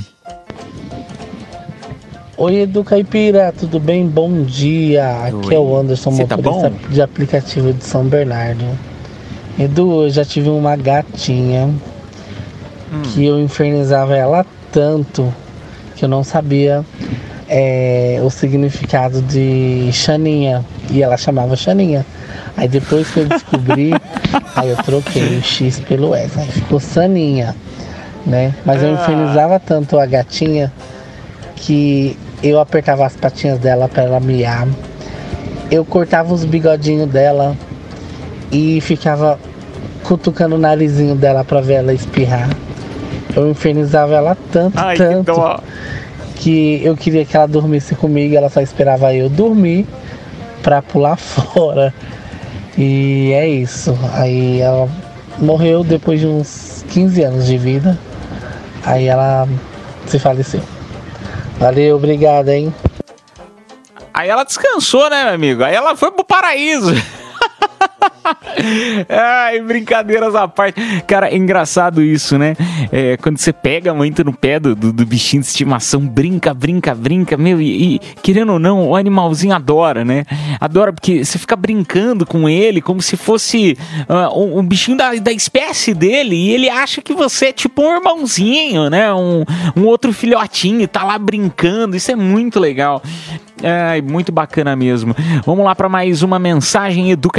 Oi, 2.35 2.61
Edu 2.61 2.83
Caipira, 2.83 3.53
tudo 3.57 3.79
bem? 3.79 4.07
Bom 4.07 4.43
dia. 4.43 5.27
Aqui 5.27 5.49
Oi. 5.49 5.55
é 5.55 5.59
o 5.59 5.77
Anderson, 5.77 6.11
Cê 6.11 6.25
tá 6.25 6.35
motorista 6.35 6.69
bom? 6.69 6.89
de 6.89 7.01
aplicativo 7.01 7.71
de 7.71 7.83
São 7.83 8.05
Bernardo. 8.05 8.65
Edu, 9.57 10.03
eu 10.03 10.09
já 10.09 10.25
tive 10.25 10.49
uma 10.49 10.75
gatinha 10.75 11.69
Hum. 12.91 13.01
que 13.03 13.25
eu 13.25 13.39
infernizava 13.39 14.15
ela 14.15 14.45
tanto 14.71 15.33
que 15.95 16.05
eu 16.05 16.09
não 16.09 16.23
sabia 16.23 16.83
é, 17.49 18.19
o 18.23 18.29
significado 18.29 19.21
de 19.21 19.89
Xaninha. 19.91 20.63
E 20.89 21.01
ela 21.03 21.17
chamava 21.17 21.55
Xaninha. 21.55 22.05
Aí 22.57 22.67
depois 22.67 23.09
que 23.09 23.19
eu 23.21 23.25
descobri, 23.27 23.91
aí 24.55 24.69
eu 24.69 24.77
troquei 24.77 25.37
o 25.37 25.41
X 25.43 25.79
pelo 25.81 26.15
S. 26.15 26.39
Aí 26.39 26.47
ficou 26.47 26.79
Saninha, 26.79 27.55
né? 28.25 28.53
Mas 28.65 28.81
eu 28.81 28.89
Ah. 28.89 28.93
infernizava 28.93 29.59
tanto 29.59 29.99
a 29.99 30.05
gatinha 30.05 30.71
que 31.55 32.17
eu 32.41 32.59
apertava 32.59 33.05
as 33.05 33.15
patinhas 33.15 33.59
dela 33.59 33.87
para 33.87 34.03
ela 34.03 34.19
miar. 34.19 34.67
Eu 35.71 35.85
cortava 35.85 36.33
os 36.33 36.43
bigodinhos 36.45 37.07
dela 37.09 37.55
e 38.53 38.79
ficava 38.79 39.39
cutucando 40.03 40.55
o 40.55 40.59
narizinho 40.59 41.15
dela 41.15 41.43
para 41.43 41.59
ver 41.59 41.73
ela 41.75 41.93
espirrar. 41.93 42.49
Eu 43.35 43.49
infernizava 43.49 44.13
ela 44.13 44.37
tanto, 44.51 44.77
Ai, 44.77 44.95
que 44.95 45.03
tanto 45.03 45.33
dó. 45.33 45.59
que 46.35 46.81
eu 46.83 46.95
queria 46.95 47.25
que 47.25 47.35
ela 47.35 47.47
dormisse 47.47 47.95
comigo, 47.95 48.35
ela 48.35 48.49
só 48.49 48.61
esperava 48.61 49.13
eu 49.13 49.27
dormir 49.27 49.87
pra 50.61 50.81
pular 50.83 51.17
fora. 51.17 51.93
E 52.77 53.31
é 53.33 53.47
isso. 53.49 53.97
Aí 54.13 54.61
ela 54.61 54.87
morreu 55.39 55.83
depois 55.83 56.19
de 56.19 56.27
uns 56.27 56.85
15 56.89 57.23
anos 57.23 57.45
de 57.47 57.57
vida. 57.57 57.97
Aí 58.85 59.07
ela 59.07 59.47
se 60.05 60.19
faleceu. 60.19 60.61
Valeu, 61.57 61.95
obrigado, 61.95 62.49
hein? 62.49 62.73
Aí 64.13 64.29
ela 64.29 64.43
descansou, 64.43 65.09
né, 65.09 65.23
meu 65.23 65.33
amigo? 65.33 65.63
Aí 65.63 65.73
ela 65.73 65.95
foi 65.95 66.11
pro 66.11 66.23
paraíso. 66.23 66.93
Ai, 69.09 69.61
brincadeiras 69.61 70.35
à 70.35 70.47
parte. 70.47 70.79
Cara, 71.07 71.29
é 71.29 71.35
engraçado 71.35 72.01
isso, 72.01 72.37
né? 72.37 72.55
É, 72.91 73.17
quando 73.17 73.37
você 73.37 73.51
pega 73.51 73.93
muito 73.93 74.23
no 74.23 74.33
pé 74.33 74.59
do, 74.59 74.75
do, 74.75 74.93
do 74.93 75.05
bichinho 75.05 75.41
de 75.41 75.47
estimação, 75.47 76.01
brinca, 76.01 76.53
brinca, 76.53 76.93
brinca, 76.95 77.37
meu, 77.37 77.61
e, 77.61 77.95
e, 77.95 77.99
querendo 78.21 78.53
ou 78.53 78.59
não, 78.59 78.89
o 78.89 78.95
animalzinho 78.95 79.53
adora, 79.53 80.03
né? 80.05 80.25
Adora 80.59 80.93
porque 80.93 81.23
você 81.23 81.37
fica 81.37 81.55
brincando 81.55 82.25
com 82.25 82.47
ele 82.47 82.81
como 82.81 83.01
se 83.01 83.17
fosse 83.17 83.77
ah, 84.07 84.29
um, 84.33 84.59
um 84.59 84.63
bichinho 84.63 84.97
da, 84.97 85.13
da 85.15 85.31
espécie 85.31 85.93
dele 85.93 86.35
e 86.35 86.51
ele 86.51 86.69
acha 86.69 87.01
que 87.01 87.13
você 87.13 87.47
é 87.47 87.53
tipo 87.53 87.81
um 87.81 87.95
irmãozinho, 87.95 88.89
né? 88.89 89.13
Um, 89.13 89.43
um 89.75 89.85
outro 89.85 90.13
filhotinho 90.13 90.87
tá 90.87 91.03
lá 91.03 91.17
brincando. 91.17 91.95
Isso 91.95 92.11
é 92.11 92.15
muito 92.15 92.59
legal. 92.59 93.01
É, 93.61 94.01
muito 94.01 94.31
bacana 94.31 94.75
mesmo. 94.75 95.15
Vamos 95.45 95.63
lá 95.63 95.73
para 95.73 95.87
mais 95.87 96.21
uma 96.21 96.37
mensagem 96.37 97.11
Edu 97.11 97.29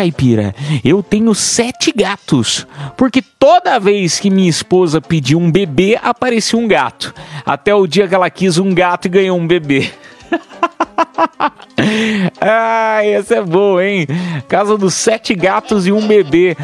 Eu 0.85 1.03
tenho 1.03 1.35
sete 1.35 1.93
gatos, 1.93 2.67
porque 2.97 3.23
toda 3.23 3.79
vez 3.79 4.19
que 4.19 4.31
minha 4.31 4.49
esposa 4.49 5.01
pediu 5.01 5.39
um 5.39 5.51
bebê, 5.51 5.99
aparecia 6.03 6.59
um 6.59 6.69
gato. 6.69 7.15
Até 7.45 7.75
o 7.75 7.87
dia 7.87 8.09
que 8.09 8.15
ela 8.15 8.31
quis 8.31 8.59
um 8.59 8.75
gato 8.75 9.07
e 9.07 9.09
ganhou 9.09 9.39
um 9.39 9.47
bebê. 9.47 9.91
ah, 12.41 13.05
esse 13.05 13.35
é 13.35 13.43
bom, 13.43 13.81
hein? 13.81 14.07
Casa 14.49 14.77
dos 14.77 14.95
sete 14.95 15.35
gatos 15.35 15.87
e 15.87 15.93
um 15.93 16.07
bebê. 16.07 16.57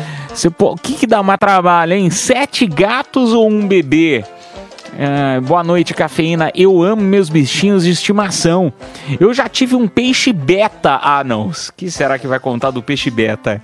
O 0.58 0.76
que, 0.76 0.94
que 0.94 1.06
dá 1.06 1.22
mais 1.22 1.38
trabalho, 1.38 1.94
hein? 1.94 2.10
Sete 2.10 2.66
gatos 2.66 3.32
ou 3.32 3.48
um 3.48 3.66
bebê? 3.66 4.24
Ah, 4.98 5.40
boa 5.40 5.62
noite, 5.62 5.94
cafeína. 5.94 6.50
Eu 6.54 6.82
amo 6.82 7.00
meus 7.02 7.28
bichinhos 7.30 7.84
de 7.84 7.90
estimação. 7.90 8.72
Eu 9.18 9.32
já 9.32 9.48
tive 9.48 9.74
um 9.74 9.86
peixe 9.88 10.32
beta. 10.32 10.98
Ah, 11.02 11.22
não. 11.24 11.50
Que 11.76 11.90
será 11.90 12.18
que 12.18 12.26
vai 12.26 12.38
contar 12.38 12.70
do 12.70 12.82
peixe 12.82 13.10
beta? 13.10 13.62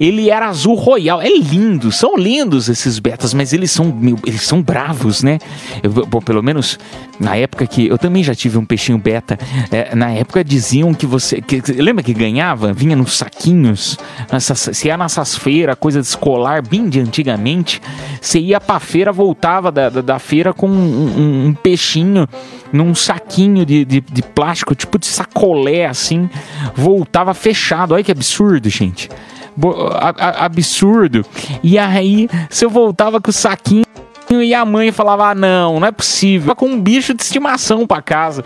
Ele 0.00 0.30
era 0.30 0.48
azul 0.48 0.74
royal. 0.74 1.20
É 1.20 1.28
lindo. 1.28 1.92
São 1.92 2.16
lindos 2.16 2.68
esses 2.68 2.98
betas, 2.98 3.32
mas 3.34 3.52
eles 3.52 3.70
são, 3.70 3.94
eles 4.26 4.42
são 4.42 4.62
bravos, 4.62 5.22
né? 5.22 5.38
Eu, 5.82 5.90
bom, 5.90 6.20
pelo 6.20 6.42
menos 6.42 6.78
na 7.20 7.36
época 7.36 7.66
que 7.66 7.86
eu 7.86 7.98
também 7.98 8.24
já 8.24 8.34
tive 8.34 8.58
um 8.58 8.64
peixinho 8.64 8.98
beta. 8.98 9.38
é, 9.70 9.94
na 9.94 10.10
época 10.10 10.42
diziam 10.42 10.92
que 10.94 11.06
você, 11.06 11.40
que- 11.40 11.60
lembra 11.72 12.02
que 12.02 12.14
ganhava? 12.14 12.72
Vinha 12.72 12.96
nos 12.96 13.16
saquinhos. 13.18 13.98
Nessas, 14.32 14.70
se 14.76 14.90
é 14.90 14.96
nessas 14.96 15.36
feiras, 15.36 15.76
coisa 15.78 16.00
de 16.00 16.06
escolar, 16.06 16.62
bem 16.66 16.88
de 16.88 16.98
antigamente. 16.98 17.80
Você 18.20 18.40
ia 18.40 18.60
pra 18.60 18.80
feira, 18.80 19.12
voltava 19.12 19.70
da, 19.70 19.88
da, 19.88 20.00
da 20.00 20.18
feira 20.18 20.52
com 20.62 20.68
um, 20.68 21.18
um- 21.18 21.46
um 21.48 21.54
peixinho 21.54 22.28
num 22.72 22.94
saquinho 22.94 23.66
de, 23.66 23.84
de, 23.84 24.00
de 24.00 24.22
plástico, 24.22 24.76
tipo 24.76 24.96
de 24.96 25.06
sacolé, 25.06 25.86
assim. 25.86 26.30
Voltava 26.74 27.34
fechado. 27.34 27.94
Olha 27.94 28.04
que 28.04 28.12
absurdo, 28.12 28.68
gente. 28.68 29.08
Bo- 29.56 29.88
a- 29.92 30.14
a- 30.16 30.44
absurdo. 30.44 31.24
E 31.64 31.76
aí, 31.78 32.28
você 32.48 32.66
voltava 32.68 33.20
com 33.20 33.30
o 33.30 33.32
saquinho 33.32 33.82
e 34.30 34.54
a 34.54 34.64
mãe 34.64 34.92
falava: 34.92 35.30
ah, 35.30 35.34
não, 35.34 35.80
não 35.80 35.86
é 35.88 35.90
possível. 35.92 36.54
Com 36.54 36.66
um 36.66 36.80
bicho 36.80 37.12
de 37.12 37.22
estimação 37.22 37.84
pra 37.86 38.00
casa. 38.00 38.44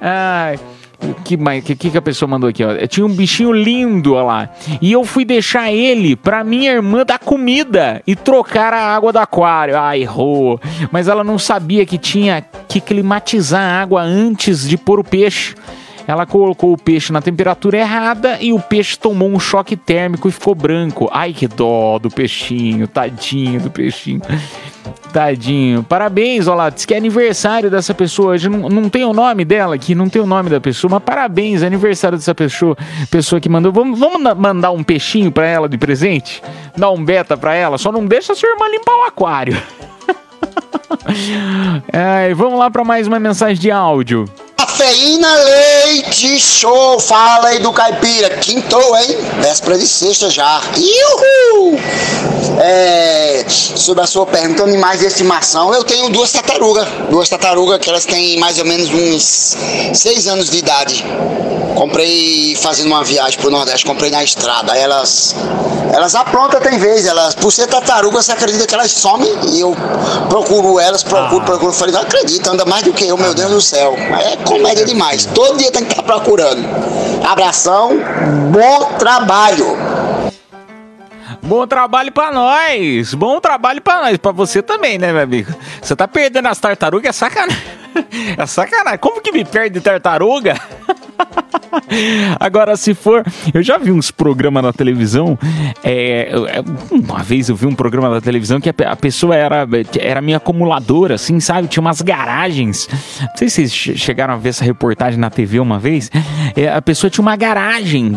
Ai. 0.00 0.58
Que, 1.24 1.36
mais- 1.36 1.64
que, 1.64 1.74
que 1.74 1.96
a 1.98 2.02
pessoa 2.02 2.28
mandou 2.28 2.48
aqui, 2.48 2.62
ó? 2.64 2.86
Tinha 2.86 3.04
um 3.04 3.12
bichinho 3.12 3.52
lindo, 3.52 4.14
ó 4.14 4.22
lá. 4.24 4.48
E 4.80 4.92
eu 4.92 5.04
fui 5.04 5.24
deixar 5.24 5.72
ele 5.72 6.14
pra 6.14 6.44
minha 6.44 6.70
irmã 6.72 7.04
dar 7.04 7.18
comida 7.18 8.02
e 8.06 8.14
trocar 8.14 8.72
a 8.72 8.94
água 8.94 9.12
do 9.12 9.18
aquário. 9.18 9.78
Ah, 9.78 9.96
errou. 9.98 10.60
Mas 10.90 11.08
ela 11.08 11.24
não 11.24 11.38
sabia 11.38 11.84
que 11.84 11.98
tinha 11.98 12.44
que 12.68 12.80
climatizar 12.80 13.60
a 13.62 13.82
água 13.82 14.02
antes 14.02 14.68
de 14.68 14.76
pôr 14.76 15.00
o 15.00 15.04
peixe. 15.04 15.54
Ela 16.06 16.26
colocou 16.26 16.72
o 16.72 16.76
peixe 16.76 17.12
na 17.12 17.22
temperatura 17.22 17.78
errada 17.78 18.38
e 18.40 18.52
o 18.52 18.60
peixe 18.60 18.98
tomou 18.98 19.28
um 19.28 19.38
choque 19.38 19.76
térmico 19.76 20.28
e 20.28 20.32
ficou 20.32 20.54
branco. 20.54 21.08
Ai, 21.12 21.32
que 21.32 21.46
dó 21.46 21.98
do 21.98 22.10
peixinho, 22.10 22.88
tadinho 22.88 23.60
do 23.60 23.70
peixinho. 23.70 24.20
Tadinho. 25.12 25.82
Parabéns, 25.82 26.46
olha 26.46 26.56
lá. 26.56 26.70
Diz 26.70 26.84
que 26.84 26.94
é 26.94 26.96
aniversário 26.96 27.70
dessa 27.70 27.94
pessoa. 27.94 28.32
Hoje 28.32 28.48
não, 28.48 28.68
não 28.68 28.88
tem 28.88 29.04
o 29.04 29.12
nome 29.12 29.44
dela 29.44 29.74
aqui, 29.74 29.94
não 29.94 30.08
tem 30.08 30.20
o 30.20 30.26
nome 30.26 30.50
da 30.50 30.60
pessoa, 30.60 30.90
mas 30.90 31.02
parabéns, 31.02 31.62
é 31.62 31.66
aniversário 31.66 32.18
dessa 32.18 32.34
pessoa. 32.34 32.76
Pessoa 33.10 33.40
que 33.40 33.48
mandou. 33.48 33.72
Vamos, 33.72 33.98
vamos 33.98 34.20
mandar 34.36 34.72
um 34.72 34.82
peixinho 34.82 35.30
pra 35.30 35.46
ela 35.46 35.68
de 35.68 35.78
presente? 35.78 36.42
Dar 36.76 36.90
um 36.90 37.04
beta 37.04 37.36
pra 37.36 37.54
ela? 37.54 37.78
Só 37.78 37.92
não 37.92 38.06
deixa 38.06 38.32
a 38.32 38.36
sua 38.36 38.48
irmã 38.48 38.68
limpar 38.68 38.96
o 38.96 39.04
aquário. 39.04 39.56
Ai, 41.92 42.34
vamos 42.34 42.58
lá 42.58 42.70
pra 42.70 42.84
mais 42.84 43.06
uma 43.06 43.20
mensagem 43.20 43.60
de 43.60 43.70
áudio. 43.70 44.24
Cafeína 44.72 45.28
Leite 45.36 46.40
Show, 46.40 46.98
fala 46.98 47.48
aí 47.48 47.58
do 47.58 47.70
caipira, 47.74 48.30
quintou, 48.38 48.96
hein? 48.96 49.18
Véspera 49.42 49.76
de 49.76 49.86
sexta 49.86 50.30
já. 50.30 50.62
Iuhu! 50.74 51.78
É, 52.58 53.44
sobre 53.48 54.02
a 54.02 54.06
sua 54.06 54.24
pergunta, 54.24 54.62
animais 54.62 55.00
de 55.00 55.06
estimação, 55.06 55.74
eu 55.74 55.84
tenho 55.84 56.08
duas 56.08 56.32
tartarugas. 56.32 56.88
Duas 57.10 57.28
tartarugas 57.28 57.78
que 57.80 57.90
elas 57.90 58.06
têm 58.06 58.38
mais 58.38 58.58
ou 58.58 58.64
menos 58.64 58.88
uns 58.88 59.56
seis 59.92 60.26
anos 60.26 60.48
de 60.48 60.56
idade. 60.56 61.04
Comprei 61.74 62.56
fazendo 62.56 62.86
uma 62.86 63.04
viagem 63.04 63.38
pro 63.38 63.50
Nordeste, 63.50 63.84
comprei 63.84 64.10
na 64.10 64.24
estrada. 64.24 64.76
Elas, 64.76 65.34
elas 65.92 66.14
aprontam 66.14 66.60
tem 66.60 66.78
vez, 66.78 67.06
elas, 67.06 67.34
por 67.34 67.50
ser 67.50 67.66
tartaruga, 67.66 68.22
você 68.22 68.32
acredita 68.32 68.66
que 68.66 68.74
elas 68.74 68.92
somem 68.92 69.30
e 69.52 69.60
eu 69.60 69.74
procuro 70.28 70.78
elas, 70.78 71.02
procuro, 71.02 71.44
procuro. 71.44 71.72
Falei, 71.72 71.94
não 71.94 72.02
acredito, 72.02 72.48
anda 72.48 72.64
mais 72.64 72.82
do 72.82 72.92
que 72.92 73.06
eu, 73.06 73.16
meu 73.16 73.34
Deus 73.34 73.50
do 73.50 73.60
céu. 73.60 73.94
É 73.96 74.36
comédia 74.62 74.84
demais. 74.84 75.26
Todo 75.26 75.58
dia 75.58 75.72
tem 75.72 75.84
que 75.84 75.90
estar 75.90 76.04
procurando. 76.04 76.62
Abração, 77.26 77.98
bom 78.52 78.96
trabalho. 78.96 79.76
Bom 81.42 81.66
trabalho 81.66 82.12
pra 82.12 82.30
nós! 82.30 83.12
Bom 83.14 83.40
trabalho 83.40 83.82
pra 83.82 84.02
nós, 84.02 84.16
pra 84.16 84.30
você 84.30 84.62
também, 84.62 84.96
né, 84.96 85.12
meu 85.12 85.22
amigo? 85.22 85.52
Você 85.82 85.96
tá 85.96 86.06
perdendo 86.06 86.46
as 86.46 86.58
tartarugas, 86.60 87.08
é 87.08 87.12
sacanagem. 87.12 87.82
É 88.38 88.46
sacanagem. 88.46 88.98
Como 88.98 89.20
que 89.20 89.30
me 89.32 89.44
perde 89.44 89.78
tartaruga? 89.78 90.58
Agora, 92.38 92.76
se 92.76 92.94
for. 92.94 93.24
Eu 93.52 93.62
já 93.62 93.78
vi 93.78 93.90
uns 93.92 94.10
programas 94.10 94.62
na 94.62 94.72
televisão. 94.72 95.38
é, 95.82 96.30
é, 96.32 96.94
uma 96.94 97.22
vez 97.22 97.48
eu 97.48 97.56
vi 97.56 97.66
um 97.66 97.74
programa 97.74 98.08
na 98.08 98.20
televisão 98.20 98.60
que 98.60 98.68
a, 98.68 98.74
pe- 98.74 98.84
a 98.84 98.96
pessoa 98.96 99.34
era, 99.34 99.66
era 99.98 100.20
minha 100.20 100.36
acumuladora, 100.36 101.14
assim, 101.14 101.38
sabe? 101.40 101.68
Tinha 101.68 101.80
umas 101.80 102.00
garagens. 102.02 102.88
Não 103.20 103.36
sei 103.36 103.48
se 103.48 103.54
vocês 103.56 103.72
che- 103.74 103.96
chegaram 103.96 104.34
a 104.34 104.36
ver 104.36 104.50
essa 104.50 104.64
reportagem 104.64 105.18
na 105.18 105.30
TV 105.30 105.58
uma 105.60 105.78
vez. 105.78 106.10
É, 106.56 106.68
a 106.72 106.82
pessoa 106.82 107.10
tinha 107.10 107.22
uma 107.22 107.36
garagem, 107.36 108.12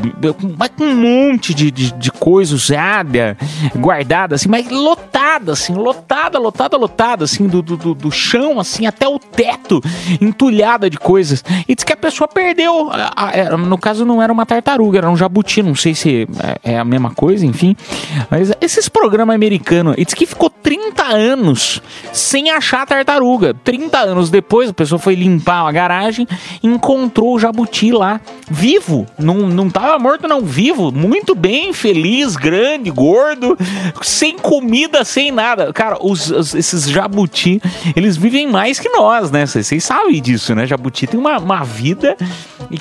com 0.78 0.84
um 0.84 0.96
monte 1.30 1.54
de, 1.54 1.72
de, 1.72 1.92
de 1.94 2.12
coisa 2.12 2.56
usada, 2.56 3.38
guardada, 3.76 4.36
assim, 4.36 4.50
mas 4.50 4.70
lotada, 4.70 5.54
assim, 5.54 5.74
lotada, 5.74 6.38
lotada, 6.40 6.78
lotada, 6.78 7.24
assim, 7.26 7.48
do, 7.48 7.62
do- 7.62 7.94
do 7.94 8.12
chão, 8.12 8.60
assim, 8.60 8.86
até 8.86 9.08
o 9.08 9.18
teto, 9.20 9.82
entulhada 10.22 10.90
de 10.90 10.98
coisas. 10.98 11.44
E 11.68 11.76
diz 11.76 11.84
que 11.84 11.94
a 11.94 11.98
pessoa 11.98 12.28
perdeu. 12.28 12.90
A- 13.04 13.14
a- 13.16 13.32
era- 13.32 13.58
no 13.58 13.78
caso, 13.78 14.06
não 14.06 14.22
era 14.22 14.32
uma 14.32 14.46
tartaruga, 14.46 14.98
era 15.00 15.10
um 15.10 15.16
jabuti, 15.18 15.62
não 15.62 15.76
sei 15.76 15.94
se 15.96 16.28
é, 16.64 16.74
é 16.74 16.80
a 16.80 16.86
mesma 16.86 17.12
coisa, 17.12 17.46
enfim. 17.46 17.76
Mas 18.30 18.52
esses 18.62 18.88
programas 18.90 19.36
americanos, 19.36 19.96
diz 19.98 20.14
que 20.14 20.26
ficou 20.26 20.50
30 20.50 21.04
anos 21.04 21.82
sem 22.14 22.50
achar 22.52 22.82
a 22.84 22.86
tartaruga. 22.86 23.54
30 23.64 24.00
anos 24.00 24.30
depois, 24.30 24.70
a 24.70 24.74
pessoa 24.74 24.98
foi 25.00 25.16
limpar 25.16 25.68
a 25.68 25.72
garagem, 25.72 26.28
encontrou 26.64 27.36
o 27.36 27.40
jabuti 27.40 27.92
lá, 27.92 28.20
vivo. 28.50 29.06
Não, 29.18 29.36
não 29.36 29.70
tava 29.70 29.98
morto, 30.00 30.28
não, 30.28 30.42
vivo. 30.42 30.92
Muito 30.92 31.36
bem, 31.36 31.74
feliz, 31.74 32.36
grande, 32.36 32.90
gordo, 32.90 33.58
sem 34.02 34.38
comida, 34.38 35.04
sem 35.04 35.32
nada. 35.32 35.72
Cara, 35.74 35.98
os, 36.02 36.30
os- 36.30 36.56
esses 36.56 36.90
jabuti, 36.90 37.62
eles 37.96 38.18
vivem 38.18 38.48
mais 38.48 38.80
que 38.80 38.90
nós, 38.90 39.30
né? 39.32 39.46
Vocês 39.46 39.84
sabem 39.84 40.22
disso, 40.22 40.54
né? 40.56 40.66
Jabuti 40.66 41.08
tem 41.08 41.20
uma, 41.20 41.38
uma 41.38 41.64
vida 41.64 42.16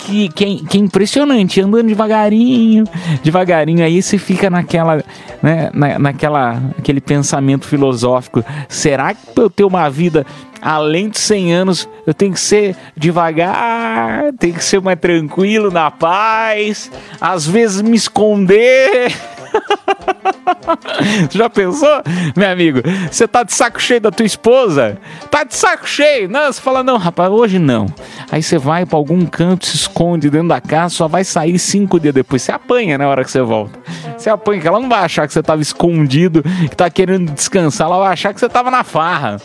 que, 0.04 0.28
que, 0.28 0.44
é, 0.44 0.68
que 0.68 0.76
é 0.76 0.80
impressionante, 0.80 1.60
andando 1.60 1.86
devagarinho, 1.86 2.84
devagarinho. 3.22 3.84
Aí 3.84 4.02
você 4.02 4.18
fica 4.18 4.50
naquela, 4.50 5.02
né? 5.42 5.70
Na, 5.72 5.98
naquela, 5.98 6.62
aquele 6.78 7.00
pensamento 7.00 7.66
filosófico. 7.66 8.44
Será 8.68 9.14
que 9.14 9.20
eu 9.36 9.48
ter 9.48 9.64
uma 9.64 9.88
vida 9.88 10.26
além 10.60 11.10
de 11.10 11.18
100 11.18 11.52
anos, 11.52 11.88
eu 12.06 12.14
tenho 12.14 12.32
que 12.32 12.40
ser 12.40 12.74
devagar, 12.96 14.32
tenho 14.38 14.54
que 14.54 14.64
ser 14.64 14.80
mais 14.80 14.98
tranquilo, 14.98 15.70
na 15.70 15.90
paz, 15.90 16.90
às 17.20 17.46
vezes 17.46 17.82
me 17.82 17.96
esconder. 17.96 19.12
Já 21.30 21.48
pensou, 21.50 22.02
meu 22.36 22.50
amigo? 22.50 22.80
Você 23.10 23.26
tá 23.26 23.42
de 23.42 23.52
saco 23.52 23.80
cheio 23.80 24.00
da 24.00 24.10
tua 24.10 24.26
esposa? 24.26 24.98
Tá 25.30 25.44
de 25.44 25.54
saco 25.54 25.88
cheio? 25.88 26.28
Não, 26.28 26.52
você 26.52 26.60
fala, 26.60 26.82
não, 26.82 26.96
rapaz, 26.96 27.30
hoje 27.30 27.58
não. 27.58 27.86
Aí 28.30 28.42
você 28.42 28.58
vai 28.58 28.86
pra 28.86 28.96
algum 28.96 29.24
canto, 29.26 29.66
se 29.66 29.76
esconde 29.76 30.30
dentro 30.30 30.48
da 30.48 30.60
casa, 30.60 30.94
só 30.94 31.08
vai 31.08 31.24
sair 31.24 31.58
cinco 31.58 32.00
dias 32.00 32.14
depois. 32.14 32.42
Você 32.42 32.52
apanha 32.52 32.98
na 32.98 33.08
hora 33.08 33.24
que 33.24 33.30
você 33.30 33.40
volta. 33.42 33.78
Você 34.16 34.30
apanha, 34.30 34.60
que 34.60 34.68
ela 34.68 34.80
não 34.80 34.88
vai 34.88 35.00
achar 35.00 35.26
que 35.26 35.32
você 35.32 35.42
tava 35.42 35.62
escondido, 35.62 36.42
que 36.42 36.76
tá 36.76 36.88
querendo 36.90 37.32
descansar, 37.32 37.86
ela 37.86 37.98
vai 37.98 38.12
achar 38.12 38.32
que 38.32 38.40
você 38.40 38.48
tava 38.48 38.70
na 38.70 38.84
farra. 38.84 39.40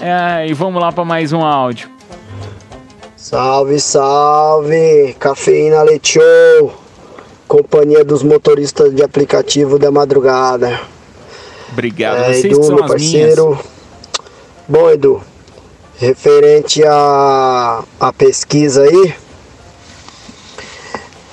É, 0.00 0.46
e 0.48 0.54
vamos 0.54 0.80
lá 0.80 0.90
pra 0.90 1.04
mais 1.04 1.32
um 1.32 1.44
áudio. 1.44 1.90
Salve, 3.16 3.78
salve! 3.78 5.14
Cafeína 5.18 5.82
Leite 5.82 6.14
Show! 6.14 6.79
Companhia 7.50 8.04
dos 8.04 8.22
motoristas 8.22 8.94
de 8.94 9.02
aplicativo 9.02 9.76
da 9.76 9.90
madrugada. 9.90 10.82
Obrigado. 11.72 12.18
É, 12.18 12.32
Vocês 12.32 12.56
Edu, 12.56 12.76
meu 12.76 12.86
parceiro. 12.86 13.46
minhas. 13.46 13.64
Bom, 14.68 14.88
Edu, 14.88 15.20
referente 15.98 16.80
à 16.86 17.82
a, 17.98 18.12
pesquisa 18.12 18.84
aí, 18.84 19.14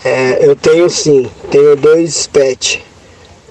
é, 0.03 0.39
eu 0.41 0.55
tenho 0.55 0.89
sim, 0.89 1.29
tenho 1.51 1.75
dois 1.75 2.25
pets. 2.25 2.79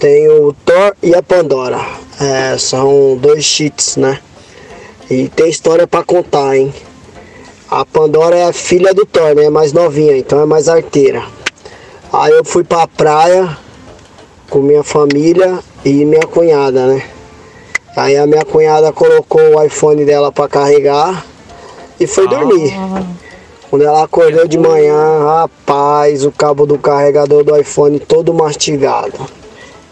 Tenho 0.00 0.48
o 0.48 0.52
Thor 0.52 0.92
e 1.00 1.14
a 1.14 1.22
Pandora. 1.22 1.79
É, 2.20 2.59
são 2.59 3.16
dois 3.16 3.44
cheats, 3.44 3.96
né? 3.96 4.18
E 5.09 5.29
tem 5.29 5.48
história 5.48 5.87
pra 5.87 6.02
contar, 6.02 6.57
hein? 6.57 6.74
A 7.70 7.85
Pandora 7.85 8.37
é 8.37 8.44
a 8.44 8.52
filha 8.52 8.92
do 8.92 9.07
Thor, 9.07 9.37
né? 9.37 9.44
É 9.44 9.50
mais 9.50 9.72
novinha, 9.72 10.16
então 10.16 10.40
é 10.40 10.44
mais 10.44 10.68
arteira. 10.68 11.36
Aí 12.18 12.33
eu 12.33 12.42
fui 12.46 12.64
pra 12.64 12.87
praia 12.87 13.59
com 14.48 14.61
minha 14.61 14.83
família 14.83 15.59
e 15.85 16.02
minha 16.07 16.26
cunhada, 16.26 16.87
né? 16.87 17.02
Aí 17.94 18.16
a 18.16 18.26
minha 18.26 18.42
cunhada 18.42 18.90
colocou 18.90 19.42
o 19.42 19.62
iPhone 19.62 20.02
dela 20.02 20.33
pra 20.33 20.48
carregar 20.48 21.26
e 22.00 22.07
foi 22.07 22.26
dormir. 22.26 22.72
Quando 23.68 23.83
ela 23.83 24.02
acordou 24.02 24.48
de 24.48 24.57
manhã, 24.57 25.26
rapaz, 25.26 26.24
o 26.24 26.33
cabo 26.33 26.64
do 26.64 26.79
carregador 26.79 27.44
do 27.44 27.55
iPhone 27.55 28.00
todo 28.00 28.33
mastigado. 28.33 29.26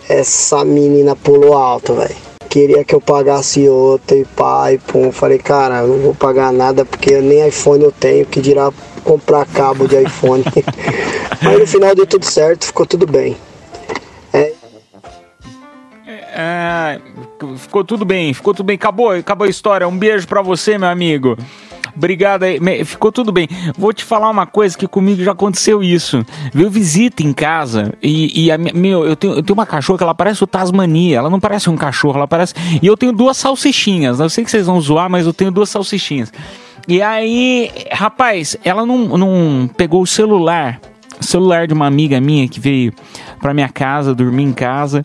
Essa 0.08 0.64
menina 0.64 1.14
pulou 1.14 1.52
alto, 1.52 1.92
velho. 1.92 2.16
Queria 2.48 2.84
que 2.84 2.94
eu 2.94 3.02
pagasse 3.02 3.68
outra 3.68 4.16
e 4.16 4.24
pai, 4.24 4.80
pum. 4.86 5.12
Falei, 5.12 5.38
cara, 5.38 5.80
eu 5.80 5.88
não 5.88 5.98
vou 5.98 6.14
pagar 6.14 6.50
nada 6.54 6.86
porque 6.86 7.20
nem 7.20 7.46
iPhone 7.46 7.84
eu 7.84 7.92
tenho, 7.92 8.24
que 8.24 8.40
dirá 8.40 8.72
comprar 9.04 9.46
cabo 9.46 9.86
de 9.86 10.02
iPhone. 10.02 10.42
Mas 11.42 11.58
no 11.58 11.66
final 11.66 11.94
deu 11.94 12.06
tudo 12.06 12.24
certo, 12.24 12.66
ficou 12.66 12.86
tudo 12.86 13.06
bem. 13.06 13.36
É, 16.36 17.00
ficou 17.56 17.84
tudo 17.84 18.04
bem, 18.04 18.34
ficou 18.34 18.52
tudo 18.52 18.66
bem. 18.66 18.74
Acabou, 18.74 19.12
acabou 19.12 19.46
a 19.46 19.50
história. 19.50 19.86
Um 19.86 19.96
beijo 19.96 20.26
pra 20.26 20.42
você, 20.42 20.76
meu 20.76 20.88
amigo. 20.88 21.38
Obrigado 21.96 22.42
aí. 22.42 22.58
Ficou 22.84 23.12
tudo 23.12 23.30
bem. 23.30 23.48
Vou 23.78 23.92
te 23.92 24.02
falar 24.02 24.28
uma 24.28 24.44
coisa 24.44 24.76
que 24.76 24.88
comigo 24.88 25.22
já 25.22 25.30
aconteceu 25.30 25.80
isso. 25.80 26.26
Veio 26.52 26.68
visita 26.68 27.22
em 27.22 27.32
casa 27.32 27.94
e, 28.02 28.46
e 28.46 28.50
a 28.50 28.58
meu, 28.58 29.06
eu 29.06 29.14
tenho, 29.14 29.34
eu 29.34 29.42
tenho 29.44 29.54
uma 29.54 29.64
cachorra 29.64 29.98
que 29.98 30.02
ela 30.02 30.14
parece 30.14 30.42
o 30.42 30.46
Tasmania. 30.46 31.18
Ela 31.18 31.30
não 31.30 31.38
parece 31.38 31.70
um 31.70 31.76
cachorro, 31.76 32.16
ela 32.16 32.26
parece. 32.26 32.54
E 32.82 32.84
eu 32.84 32.96
tenho 32.96 33.12
duas 33.12 33.36
salsichinhas. 33.36 34.18
Eu 34.18 34.28
sei 34.28 34.44
que 34.44 34.50
vocês 34.50 34.66
vão 34.66 34.80
zoar, 34.80 35.08
mas 35.08 35.26
eu 35.26 35.32
tenho 35.32 35.52
duas 35.52 35.68
salsichinhas. 35.68 36.32
E 36.86 37.00
aí, 37.00 37.70
rapaz, 37.90 38.56
ela 38.64 38.84
não, 38.84 39.16
não 39.16 39.70
pegou 39.76 40.02
o 40.02 40.06
celular. 40.06 40.80
Celular 41.20 41.66
de 41.66 41.72
uma 41.72 41.86
amiga 41.86 42.20
minha 42.20 42.46
que 42.48 42.60
veio 42.60 42.92
pra 43.40 43.52
minha 43.52 43.68
casa, 43.68 44.14
dormir 44.14 44.42
em 44.42 44.52
casa. 44.52 45.04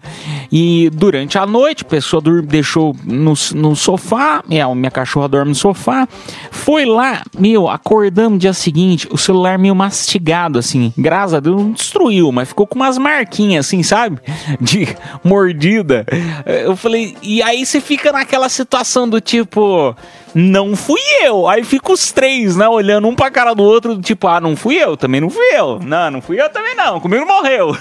E 0.52 0.90
durante 0.94 1.38
a 1.38 1.46
noite, 1.46 1.84
a 1.84 1.88
pessoa 1.88 2.22
deixou 2.42 2.96
no, 3.04 3.34
no 3.54 3.76
sofá, 3.76 4.42
minha, 4.48 4.74
minha 4.74 4.90
cachorra 4.90 5.28
dorme 5.28 5.50
no 5.50 5.56
sofá. 5.56 6.08
Foi 6.50 6.86
lá, 6.86 7.22
meu, 7.38 7.70
acordamos 7.70 8.34
no 8.34 8.40
dia 8.40 8.54
seguinte, 8.54 9.08
o 9.12 9.18
celular 9.18 9.58
meio 9.58 9.76
mastigado, 9.76 10.58
assim. 10.58 10.94
Graças 10.98 11.34
a 11.34 11.40
Deus 11.42 11.62
não 11.62 11.72
destruiu, 11.72 12.32
mas 12.32 12.48
ficou 12.48 12.66
com 12.66 12.76
umas 12.76 12.98
marquinhas, 12.98 13.66
assim, 13.66 13.84
sabe? 13.84 14.20
De 14.60 14.88
mordida. 15.22 16.06
Eu 16.46 16.76
falei, 16.76 17.18
e 17.22 17.42
aí 17.44 17.66
você 17.66 17.82
fica 17.82 18.12
naquela 18.12 18.50
situação 18.50 19.08
do 19.08 19.20
tipo. 19.20 19.96
Não 20.34 20.76
fui 20.76 21.02
eu. 21.24 21.48
Aí 21.48 21.64
fica 21.64 21.92
os 21.92 22.12
três, 22.12 22.56
né? 22.56 22.68
Olhando 22.68 23.08
um 23.08 23.16
pra 23.16 23.32
cara 23.32 23.54
do 23.54 23.64
outro, 23.64 24.00
tipo, 24.00 24.28
ah, 24.28 24.40
não 24.40 24.56
fui 24.56 24.76
eu, 24.76 24.96
também 24.96 25.20
não 25.20 25.30
fui 25.30 25.46
eu. 25.54 25.80
Não, 25.80 26.12
não 26.12 26.22
fui 26.22 26.40
eu 26.40 26.50
também 26.50 26.76
não. 26.76 27.00
Comigo 27.00 27.26
morreu. 27.26 27.76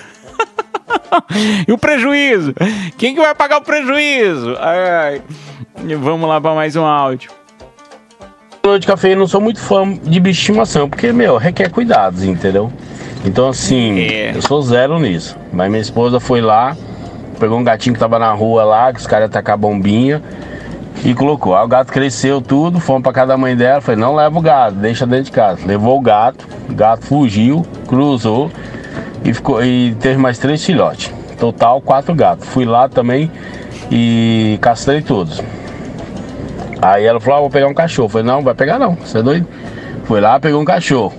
e 1.68 1.72
o 1.72 1.78
prejuízo? 1.78 2.54
Quem 2.96 3.14
que 3.14 3.20
vai 3.20 3.34
pagar 3.34 3.58
o 3.58 3.62
prejuízo? 3.62 4.56
Ai, 4.58 4.90
ai. 4.90 5.22
Vamos 5.96 6.28
lá 6.28 6.40
pra 6.40 6.54
mais 6.54 6.74
um 6.74 6.84
áudio. 6.84 7.30
Noite, 8.64 8.87
café. 8.87 9.12
Eu 9.12 9.16
não 9.16 9.26
sou 9.26 9.40
muito 9.40 9.61
fã 9.61 9.92
de 9.92 10.20
bicho 10.20 10.40
de 10.40 10.40
estimação, 10.40 10.88
porque, 10.88 11.12
meu, 11.12 11.37
requer 11.37 11.70
cuidados, 11.70 12.22
entendeu? 12.24 12.72
Então, 13.24 13.48
assim, 13.48 13.98
eu 13.98 14.42
sou 14.42 14.61
zero 14.62 14.98
nisso. 14.98 15.37
Mas 15.52 15.68
minha 15.70 15.80
esposa 15.80 16.20
foi 16.20 16.40
lá, 16.40 16.76
pegou 17.38 17.58
um 17.58 17.64
gatinho 17.64 17.94
que 17.94 18.00
tava 18.00 18.18
na 18.18 18.32
rua 18.32 18.64
lá, 18.64 18.92
que 18.92 19.00
os 19.00 19.06
caras 19.06 19.24
iam 19.24 19.30
tacar 19.30 19.56
bombinha, 19.56 20.22
e 21.04 21.14
colocou. 21.14 21.56
Aí 21.56 21.64
o 21.64 21.68
gato 21.68 21.92
cresceu 21.92 22.40
tudo, 22.40 22.80
fomos 22.80 23.02
pra 23.02 23.12
casa 23.12 23.28
da 23.28 23.37
mãe 23.37 23.56
dela, 23.56 23.80
falei, 23.80 24.00
não 24.00 24.14
leva 24.14 24.38
o 24.38 24.42
gato, 24.42 24.74
deixa 24.74 25.06
dentro 25.06 25.26
de 25.26 25.32
casa. 25.32 25.66
Levou 25.66 25.98
o 25.98 26.00
gato, 26.00 26.46
o 26.68 26.74
gato 26.74 27.04
fugiu, 27.06 27.64
cruzou 27.87 28.50
e, 29.24 29.32
ficou, 29.32 29.64
e 29.64 29.94
teve 30.00 30.18
mais 30.18 30.38
três 30.38 30.64
filhotes. 30.64 31.12
Total, 31.38 31.80
quatro 31.80 32.14
gatos. 32.14 32.48
Fui 32.48 32.64
lá 32.64 32.88
também 32.88 33.30
e 33.90 34.58
castrei 34.61 35.00
todos. 35.00 35.40
Aí 36.80 37.04
ela 37.04 37.20
falou, 37.20 37.38
ah, 37.38 37.40
vou 37.42 37.50
pegar 37.50 37.68
um 37.68 37.74
cachorro. 37.74 38.08
Falei, 38.08 38.26
não, 38.26 38.42
vai 38.42 38.54
pegar 38.54 38.78
não, 38.78 38.94
você 38.94 39.18
é 39.18 39.22
doido? 39.22 39.46
Foi 40.04 40.20
lá, 40.20 40.38
pegou 40.40 40.61
um 40.61 40.64
cachorro. 40.64 41.12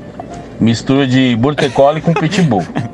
Mistura 0.59 1.07
de 1.07 1.35
Border 1.37 1.71
Collie 1.71 2.01
com 2.01 2.13
Pitbull. 2.13 2.63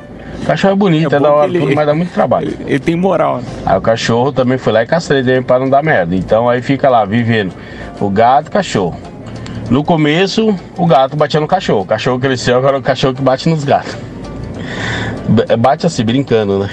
O 0.46 0.48
cachorro 0.48 0.74
é 0.74 0.76
bonito, 0.76 1.14
é, 1.16 1.18
bom 1.20 1.24
da 1.26 1.34
hora, 1.34 1.48
ele- 1.50 1.60
tudo, 1.60 1.74
mas 1.76 1.86
dá 1.88 1.96
muito 1.96 2.14
trabalho. 2.14 2.54
Ele 2.68 2.78
tem 2.80 2.96
moral. 2.96 3.38
né? 3.38 3.44
Aí 3.66 3.78
o 3.78 3.82
cachorro 3.82 4.32
também 4.32 4.60
foi 4.60 4.72
lá 4.74 4.84
e 4.84 4.86
castrei 4.86 5.24
também 5.24 5.42
pra 5.42 5.58
não 5.58 5.68
dar 5.68 5.82
merda. 5.84 6.16
Então 6.16 6.48
aí 6.48 6.62
fica 6.62 6.88
lá, 6.88 7.04
vivendo 7.04 7.52
o 8.00 8.10
gato 8.12 8.46
e 8.46 8.50
o 8.50 8.52
cachorro. 8.52 8.96
No 9.72 9.84
começo, 9.84 10.56
o 10.78 10.86
gato 10.86 11.18
batia 11.18 11.40
no 11.40 11.48
cachorro. 11.48 11.82
O 11.82 11.86
cachorro 11.86 12.20
cresceu, 12.20 12.56
agora 12.58 12.78
é 12.78 12.80
o 12.80 12.84
cachorro 12.84 13.16
que 13.16 13.22
bate 13.24 13.50
nos 13.50 13.64
gatos. 13.64 13.98
B- 15.28 15.56
Bate 15.58 15.88
assim, 15.88 16.06
brincando, 16.06 16.60
né? 16.60 16.70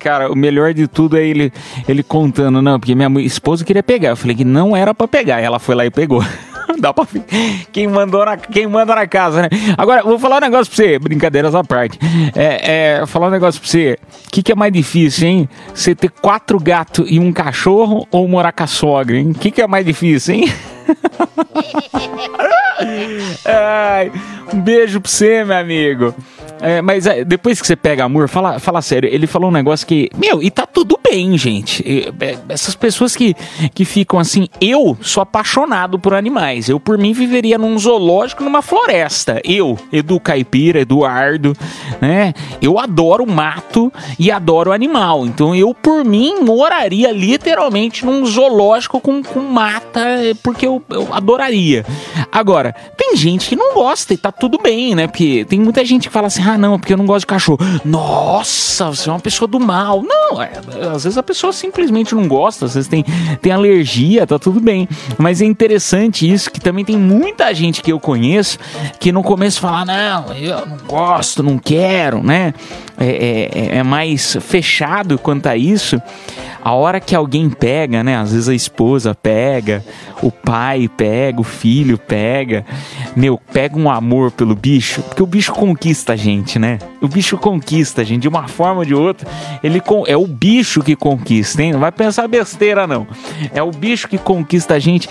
Cara, 0.00 0.32
o 0.32 0.34
melhor 0.34 0.74
de 0.74 0.88
tudo 0.88 1.16
é 1.16 1.24
ele, 1.24 1.52
ele 1.86 2.02
contando, 2.02 2.60
não, 2.60 2.80
porque 2.80 2.94
minha 2.94 3.08
esposa 3.20 3.64
queria 3.64 3.82
pegar. 3.84 4.08
Eu 4.08 4.16
falei 4.16 4.34
que 4.34 4.44
não 4.44 4.76
era 4.76 4.92
pra 4.92 5.06
pegar. 5.06 5.40
Ela 5.40 5.60
foi 5.60 5.76
lá 5.76 5.86
e 5.86 5.90
pegou. 5.90 6.24
Dá 6.78 6.92
pra 6.92 7.06
quem 7.72 7.86
mandou 7.88 8.24
na, 8.24 8.36
quem 8.36 8.66
manda 8.66 8.94
na 8.94 9.06
casa, 9.06 9.42
né? 9.42 9.48
Agora, 9.76 10.02
vou 10.02 10.18
falar 10.18 10.38
um 10.38 10.40
negócio 10.40 10.72
pra 10.72 10.84
você, 10.84 10.98
brincadeiras 10.98 11.54
à 11.54 11.64
parte. 11.64 11.98
É, 12.34 13.00
é, 13.00 13.06
falar 13.06 13.28
um 13.28 13.30
negócio 13.30 13.60
pra 13.60 13.70
você. 13.70 13.98
O 14.26 14.30
que, 14.30 14.42
que 14.42 14.52
é 14.52 14.54
mais 14.54 14.72
difícil, 14.72 15.28
hein? 15.28 15.48
Você 15.74 15.94
ter 15.94 16.10
quatro 16.10 16.58
gatos 16.58 17.06
e 17.10 17.18
um 17.18 17.32
cachorro 17.32 18.06
ou 18.10 18.26
morar 18.28 18.52
com 18.52 18.62
a 18.62 18.66
sogra, 18.66 19.16
hein? 19.16 19.30
O 19.30 19.38
que, 19.38 19.50
que 19.50 19.62
é 19.62 19.66
mais 19.66 19.84
difícil, 19.84 20.36
hein? 20.36 20.52
Um 24.52 24.60
beijo 24.60 25.00
pra 25.00 25.10
você, 25.10 25.44
meu 25.44 25.56
amigo. 25.56 26.14
É, 26.60 26.82
mas 26.82 27.06
é, 27.06 27.24
depois 27.24 27.60
que 27.60 27.66
você 27.66 27.74
pega 27.74 28.04
amor, 28.04 28.28
fala, 28.28 28.58
fala 28.58 28.82
sério, 28.82 29.08
ele 29.10 29.26
falou 29.26 29.48
um 29.48 29.52
negócio 29.52 29.86
que. 29.86 30.10
Meu, 30.14 30.42
e 30.42 30.50
tá 30.50 30.66
tudo 30.66 30.98
bem, 31.02 31.36
gente. 31.38 31.82
É, 32.20 32.38
essas 32.48 32.74
pessoas 32.74 33.16
que, 33.16 33.34
que 33.74 33.84
ficam 33.84 34.18
assim. 34.18 34.46
Eu 34.60 34.96
sou 35.00 35.22
apaixonado 35.22 35.98
por 35.98 36.14
animais. 36.14 36.68
Eu, 36.68 36.78
por 36.78 36.98
mim, 36.98 37.12
viveria 37.12 37.56
num 37.56 37.78
zoológico, 37.78 38.44
numa 38.44 38.62
floresta. 38.62 39.40
Eu, 39.42 39.78
Edu 39.92 40.20
Caipira, 40.20 40.80
Eduardo, 40.80 41.56
né? 42.00 42.34
Eu 42.60 42.78
adoro 42.78 43.26
mato 43.26 43.92
e 44.18 44.30
adoro 44.30 44.72
animal. 44.72 45.26
Então, 45.26 45.54
eu, 45.54 45.74
por 45.74 46.04
mim, 46.04 46.40
moraria 46.42 47.10
literalmente 47.10 48.04
num 48.04 48.24
zoológico 48.26 49.00
com, 49.00 49.22
com 49.22 49.40
mata, 49.40 50.00
porque 50.42 50.66
eu, 50.70 50.82
eu 50.90 51.08
adoraria. 51.14 51.84
Agora, 52.30 52.74
tem 52.96 53.16
gente 53.16 53.48
que 53.48 53.56
não 53.56 53.74
gosta 53.74 54.14
e 54.14 54.16
tá 54.16 54.30
tudo 54.30 54.58
bem, 54.62 54.94
né? 54.94 55.06
Porque 55.06 55.44
tem 55.48 55.58
muita 55.60 55.84
gente 55.84 56.08
que 56.08 56.12
fala 56.12 56.26
assim: 56.28 56.42
ah, 56.42 56.56
não, 56.56 56.78
porque 56.78 56.92
eu 56.92 56.96
não 56.96 57.06
gosto 57.06 57.20
de 57.20 57.26
cachorro. 57.26 57.58
Nossa, 57.84 58.86
você 58.86 59.08
é 59.08 59.12
uma 59.12 59.20
pessoa 59.20 59.48
do 59.48 59.58
mal. 59.58 60.02
Não, 60.02 60.40
é, 60.42 60.52
às 60.94 61.04
vezes 61.04 61.18
a 61.18 61.22
pessoa 61.22 61.52
simplesmente 61.52 62.14
não 62.14 62.26
gosta, 62.28 62.66
às 62.66 62.74
vezes 62.74 62.88
tem, 62.88 63.04
tem 63.40 63.52
alergia, 63.52 64.26
tá 64.26 64.38
tudo 64.38 64.60
bem. 64.60 64.88
Mas 65.18 65.40
é 65.40 65.44
interessante 65.44 66.30
isso, 66.30 66.50
que 66.50 66.60
também 66.60 66.84
tem 66.84 66.96
muita 66.96 67.52
gente 67.54 67.82
que 67.82 67.92
eu 67.92 67.98
conheço 68.00 68.58
que 68.98 69.10
no 69.12 69.22
começo 69.22 69.60
fala: 69.60 69.84
não, 69.84 70.32
eu 70.34 70.66
não 70.66 70.76
gosto, 70.86 71.42
não 71.42 71.58
quero, 71.58 72.22
né? 72.22 72.54
É, 72.98 73.70
é- 73.74 73.78
é 73.78 73.82
mais 73.82 74.36
fechado 74.40 75.18
quanto 75.18 75.46
a 75.46 75.56
isso. 75.56 76.00
A 76.62 76.72
hora 76.74 77.00
que 77.00 77.14
alguém 77.14 77.48
pega, 77.48 78.04
né? 78.04 78.16
Às 78.18 78.32
vezes 78.32 78.48
a 78.48 78.54
esposa 78.54 79.14
pega, 79.14 79.82
o 80.22 80.30
pai 80.30 80.59
pega, 80.96 81.40
o 81.40 81.44
filho 81.44 81.96
pega. 81.98 82.64
Meu, 83.16 83.38
pega 83.52 83.76
um 83.78 83.90
amor 83.90 84.30
pelo 84.30 84.54
bicho, 84.54 85.02
porque 85.02 85.22
o 85.22 85.26
bicho 85.26 85.52
conquista 85.52 86.12
a 86.12 86.16
gente, 86.16 86.58
né? 86.58 86.78
O 87.00 87.08
bicho 87.08 87.36
conquista 87.38 88.02
a 88.02 88.04
gente 88.04 88.22
de 88.22 88.28
uma 88.28 88.46
forma 88.48 88.80
ou 88.80 88.84
de 88.84 88.94
outra. 88.94 89.28
Ele 89.62 89.82
é 90.06 90.16
o 90.16 90.26
bicho 90.26 90.82
que 90.82 90.94
conquista, 90.94 91.62
hein? 91.62 91.72
Não 91.72 91.80
vai 91.80 91.90
pensar 91.92 92.28
besteira, 92.28 92.86
não. 92.86 93.06
É 93.54 93.62
o 93.62 93.70
bicho 93.70 94.06
que 94.08 94.18
conquista 94.18 94.74
a 94.74 94.78
gente 94.78 95.08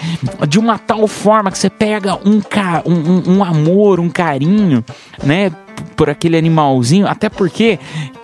de 0.47 0.59
uma 0.59 0.77
tal 0.77 1.07
forma 1.07 1.51
que 1.51 1.57
você 1.57 1.69
pega 1.69 2.17
um, 2.25 2.39
ca- 2.41 2.83
um, 2.85 2.93
um- 2.93 3.37
um 3.37 3.43
amor, 3.43 3.99
um 3.99 4.09
carinho, 4.09 4.83
né? 5.23 5.51
por 5.95 6.09
aquele 6.09 6.37
animalzinho, 6.37 7.07
até 7.07 7.29
porque 7.29 7.77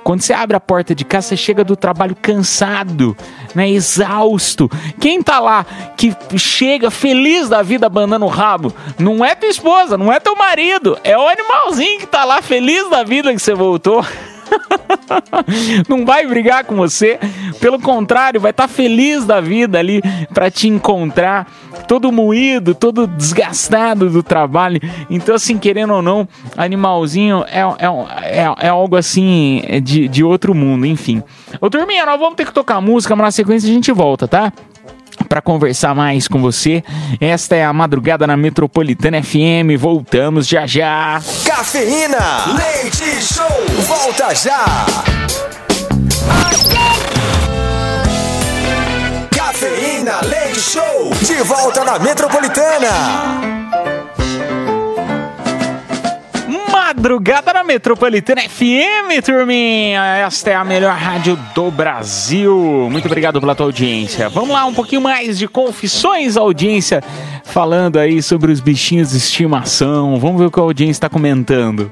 quando 0.06 0.22
você 0.22 0.34
abre 0.34 0.56
a 0.56 0.60
porta 0.60 0.94
de 0.94 1.04
casa, 1.04 1.30
você 1.30 1.36
chega 1.36 1.64
do 1.64 1.76
trabalho 1.76 2.16
cansado, 2.16 3.18
né, 3.56 3.68
exausto. 3.68 4.70
Quem 5.02 5.20
tá 5.20 5.40
lá 5.40 5.66
que 5.98 6.16
chega 6.38 6.92
feliz 6.92 7.50
da 7.50 7.64
vida 7.64 7.88
abanando 7.88 8.24
o 8.24 8.30
rabo, 8.30 8.72
não 9.00 9.26
é 9.26 9.34
tua 9.34 9.50
esposa, 9.50 9.98
não 9.98 10.14
é 10.14 10.20
teu 10.20 10.36
marido, 10.36 10.96
é 11.04 11.18
o 11.18 11.28
animalzinho 11.28 12.00
que 12.02 12.06
tá 12.06 12.24
lá 12.24 12.40
feliz 12.40 12.88
da 12.88 13.04
vida 13.04 13.34
que 13.34 13.40
você 13.40 13.56
voltou. 13.56 14.06
não 15.88 16.06
vai 16.06 16.26
brigar 16.26 16.64
com 16.64 16.76
você, 16.76 17.20
pelo 17.60 17.80
contrário, 17.80 18.40
vai 18.40 18.52
estar 18.52 18.68
feliz 18.68 19.26
da 19.26 19.40
vida 19.42 19.80
ali 19.80 20.02
para 20.34 20.50
te 20.50 20.68
encontrar, 20.68 21.48
todo 21.88 22.12
moído, 22.12 22.74
todo 22.74 23.08
desgastado 23.08 24.10
do 24.10 24.24
trabalho. 24.24 24.80
Então, 25.10 25.36
assim, 25.36 25.58
querendo 25.58 25.94
ou 25.94 26.02
não, 26.02 26.28
animalzinho 26.58 27.44
é, 27.48 27.62
é, 27.62 28.42
é, 28.42 28.68
é 28.68 28.70
algo 28.70 28.96
assim 28.96 29.62
de, 29.84 30.08
de 30.08 30.24
outro 30.24 30.54
mundo, 30.54 30.86
enfim. 30.86 31.24
Ô, 31.60 31.70
turminha, 31.70 32.06
nós 32.06 32.20
vamos 32.20 32.36
ter 32.36 32.46
que 32.46 32.54
tocar 32.54 32.82
música, 32.82 33.16
mas 33.16 33.26
na 33.26 33.32
sequência 33.32 33.70
a 33.70 33.74
gente 33.74 33.92
volta, 33.92 34.28
tá? 34.28 34.52
Para 35.24 35.42
conversar 35.42 35.96
mais 35.96 36.28
com 36.28 36.42
você, 36.42 36.84
esta 37.20 37.56
é 37.56 37.66
a 37.66 37.74
madrugada 37.74 38.28
na 38.28 38.38
Metropolitana 38.38 39.22
FM. 39.22 39.78
Voltamos 39.78 40.48
já 40.48 40.66
já. 40.68 41.22
Cafeína, 41.46 42.18
leite 42.56 43.22
show, 43.22 43.46
volta 43.88 44.34
já. 44.36 44.86
Cafeína, 49.32 50.20
leite 50.24 50.60
show, 50.60 51.12
de 51.22 51.44
volta 51.44 51.84
na 51.84 52.00
Metropolitana. 52.00 53.85
Madrugada 56.86 57.52
na 57.52 57.64
Metropolitana 57.64 58.44
FM, 58.44 59.20
turminha. 59.26 60.06
Esta 60.18 60.52
é 60.52 60.56
a 60.56 60.64
melhor 60.64 60.96
rádio 60.96 61.36
do 61.56 61.72
Brasil. 61.72 62.88
Muito 62.92 63.08
obrigado 63.08 63.40
pela 63.40 63.56
tua 63.56 63.66
audiência. 63.66 64.30
Vamos 64.30 64.52
lá, 64.52 64.66
um 64.66 64.74
pouquinho 64.74 65.02
mais 65.02 65.40
de 65.40 65.48
confissões, 65.48 66.38
audiência, 66.38 67.04
falando 67.44 67.98
aí 67.98 68.22
sobre 68.22 68.52
os 68.52 68.60
bichinhos 68.60 69.10
de 69.10 69.18
estimação. 69.18 70.20
Vamos 70.20 70.38
ver 70.38 70.46
o 70.46 70.52
que 70.52 70.60
a 70.60 70.62
audiência 70.62 70.92
está 70.92 71.10
comentando. 71.10 71.92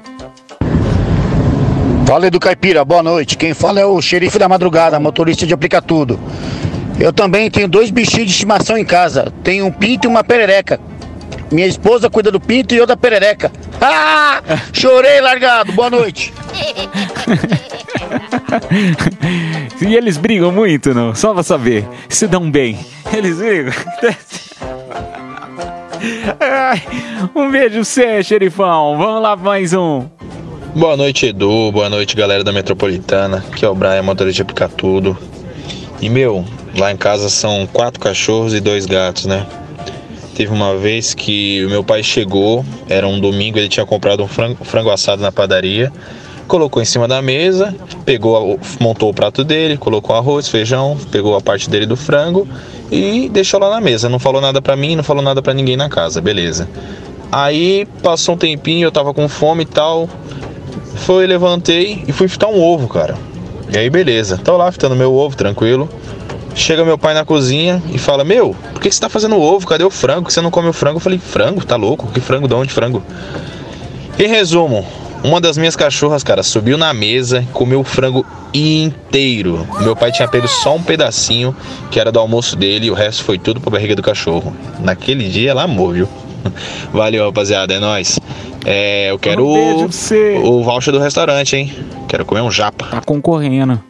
Fala 2.06 2.28
Edu 2.28 2.38
Caipira, 2.38 2.84
boa 2.84 3.02
noite. 3.02 3.36
Quem 3.36 3.52
fala 3.52 3.80
é 3.80 3.84
o 3.84 4.00
xerife 4.00 4.38
da 4.38 4.48
madrugada, 4.48 5.00
motorista 5.00 5.44
de 5.44 5.52
aplica 5.52 5.82
tudo. 5.82 6.20
Eu 7.00 7.12
também 7.12 7.50
tenho 7.50 7.66
dois 7.66 7.90
bichinhos 7.90 8.26
de 8.26 8.32
estimação 8.32 8.78
em 8.78 8.84
casa. 8.84 9.32
Tenho 9.42 9.66
um 9.66 9.72
pinto 9.72 10.06
e 10.06 10.08
uma 10.08 10.22
perereca. 10.22 10.78
Minha 11.50 11.66
esposa 11.66 12.10
cuida 12.10 12.30
do 12.30 12.40
pinto 12.40 12.74
e 12.74 12.78
eu 12.78 12.86
da 12.86 12.96
perereca. 12.96 13.50
Ah! 13.80 14.42
Chorei 14.72 15.20
largado. 15.20 15.72
Boa 15.72 15.90
noite. 15.90 16.32
e 19.80 19.94
eles 19.94 20.16
brigam 20.16 20.50
muito, 20.50 20.94
não? 20.94 21.14
Só 21.14 21.32
pra 21.32 21.42
saber. 21.42 21.86
Se 22.08 22.26
dão 22.26 22.50
bem. 22.50 22.78
Eles 23.12 23.36
brigam. 23.38 23.72
Ai, 26.40 26.82
um 27.34 27.50
beijo 27.50 27.76
pra 27.76 27.84
você, 27.84 28.22
xerifão. 28.22 28.98
Vamos 28.98 29.22
lá 29.22 29.36
pra 29.36 29.46
mais 29.46 29.72
um. 29.72 30.06
Boa 30.74 30.96
noite, 30.96 31.26
Edu. 31.26 31.70
Boa 31.72 31.88
noite, 31.88 32.16
galera 32.16 32.42
da 32.42 32.52
Metropolitana. 32.52 33.44
Aqui 33.50 33.64
é 33.64 33.68
o 33.68 33.74
Brian, 33.74 34.02
motorista 34.02 34.42
de 34.42 34.44
Picar 34.44 34.68
Tudo. 34.68 35.16
E, 36.00 36.08
meu, 36.10 36.44
lá 36.76 36.92
em 36.92 36.96
casa 36.96 37.28
são 37.28 37.66
quatro 37.72 38.00
cachorros 38.00 38.52
e 38.52 38.60
dois 38.60 38.84
gatos, 38.84 39.24
né? 39.26 39.46
Teve 40.34 40.52
uma 40.52 40.76
vez 40.76 41.14
que 41.14 41.64
o 41.64 41.70
meu 41.70 41.84
pai 41.84 42.02
chegou, 42.02 42.64
era 42.88 43.06
um 43.06 43.20
domingo, 43.20 43.58
ele 43.58 43.68
tinha 43.68 43.86
comprado 43.86 44.22
um 44.22 44.28
frango, 44.28 44.64
frango 44.64 44.90
assado 44.90 45.22
na 45.22 45.30
padaria, 45.30 45.92
colocou 46.48 46.82
em 46.82 46.84
cima 46.84 47.06
da 47.06 47.22
mesa, 47.22 47.74
pegou, 48.04 48.58
montou 48.80 49.10
o 49.10 49.14
prato 49.14 49.44
dele, 49.44 49.76
colocou 49.76 50.14
arroz, 50.16 50.48
feijão, 50.48 50.98
pegou 51.12 51.36
a 51.36 51.40
parte 51.40 51.70
dele 51.70 51.86
do 51.86 51.96
frango 51.96 52.48
e 52.90 53.28
deixou 53.28 53.60
lá 53.60 53.70
na 53.70 53.80
mesa. 53.80 54.08
Não 54.08 54.18
falou 54.18 54.40
nada 54.40 54.60
pra 54.60 54.74
mim, 54.74 54.96
não 54.96 55.04
falou 55.04 55.22
nada 55.22 55.40
pra 55.40 55.54
ninguém 55.54 55.76
na 55.76 55.88
casa, 55.88 56.20
beleza. 56.20 56.68
Aí 57.30 57.86
passou 58.02 58.34
um 58.34 58.38
tempinho, 58.38 58.86
eu 58.86 58.92
tava 58.92 59.14
com 59.14 59.28
fome 59.28 59.62
e 59.62 59.66
tal. 59.66 60.08
Foi, 60.96 61.26
levantei 61.26 62.04
e 62.06 62.12
fui 62.12 62.28
fritar 62.28 62.48
um 62.48 62.62
ovo, 62.62 62.88
cara. 62.88 63.16
E 63.72 63.78
aí, 63.78 63.90
beleza. 63.90 64.38
Tô 64.38 64.56
lá 64.56 64.70
fritando 64.70 64.94
meu 64.94 65.12
ovo, 65.12 65.36
tranquilo. 65.36 65.88
Chega 66.54 66.84
meu 66.84 66.96
pai 66.96 67.14
na 67.14 67.24
cozinha 67.24 67.82
e 67.92 67.98
fala: 67.98 68.24
Meu, 68.24 68.54
por 68.72 68.80
que 68.80 68.90
você 68.90 69.00
tá 69.00 69.08
fazendo 69.08 69.40
ovo? 69.40 69.66
Cadê 69.66 69.84
o 69.84 69.90
frango? 69.90 70.30
Você 70.30 70.40
não 70.40 70.50
come 70.50 70.68
o 70.68 70.72
frango? 70.72 70.96
Eu 70.96 71.00
falei: 71.00 71.18
Frango? 71.18 71.64
Tá 71.64 71.76
louco? 71.76 72.06
Que 72.12 72.20
frango? 72.20 72.46
De 72.46 72.54
onde 72.54 72.72
frango? 72.72 73.02
Em 74.18 74.28
resumo, 74.28 74.86
uma 75.24 75.40
das 75.40 75.58
minhas 75.58 75.74
cachorras, 75.74 76.22
cara, 76.22 76.42
subiu 76.42 76.78
na 76.78 76.92
mesa 76.92 77.40
e 77.40 77.46
comeu 77.46 77.80
o 77.80 77.84
frango 77.84 78.24
inteiro. 78.52 79.66
Meu 79.80 79.96
pai 79.96 80.12
tinha 80.12 80.28
pego 80.28 80.46
só 80.46 80.76
um 80.76 80.82
pedacinho, 80.82 81.56
que 81.90 81.98
era 81.98 82.12
do 82.12 82.20
almoço 82.20 82.54
dele, 82.54 82.86
e 82.86 82.90
o 82.90 82.94
resto 82.94 83.24
foi 83.24 83.38
tudo 83.38 83.60
pra 83.60 83.70
barriga 83.70 83.96
do 83.96 84.02
cachorro. 84.02 84.54
Naquele 84.78 85.28
dia 85.28 85.50
ela 85.50 85.62
amou, 85.62 85.92
viu? 85.92 86.08
Valeu, 86.92 87.24
rapaziada, 87.24 87.74
é 87.74 87.80
nóis. 87.80 88.20
É, 88.66 89.10
eu 89.10 89.18
quero 89.18 89.44
Um 89.46 89.88
o, 90.44 90.60
o 90.60 90.62
voucher 90.62 90.92
do 90.92 91.00
restaurante, 91.00 91.56
hein? 91.56 91.72
Quero 92.06 92.24
comer 92.24 92.42
um 92.42 92.50
japa. 92.50 92.86
Tá 92.86 93.00
concorrendo. 93.00 93.80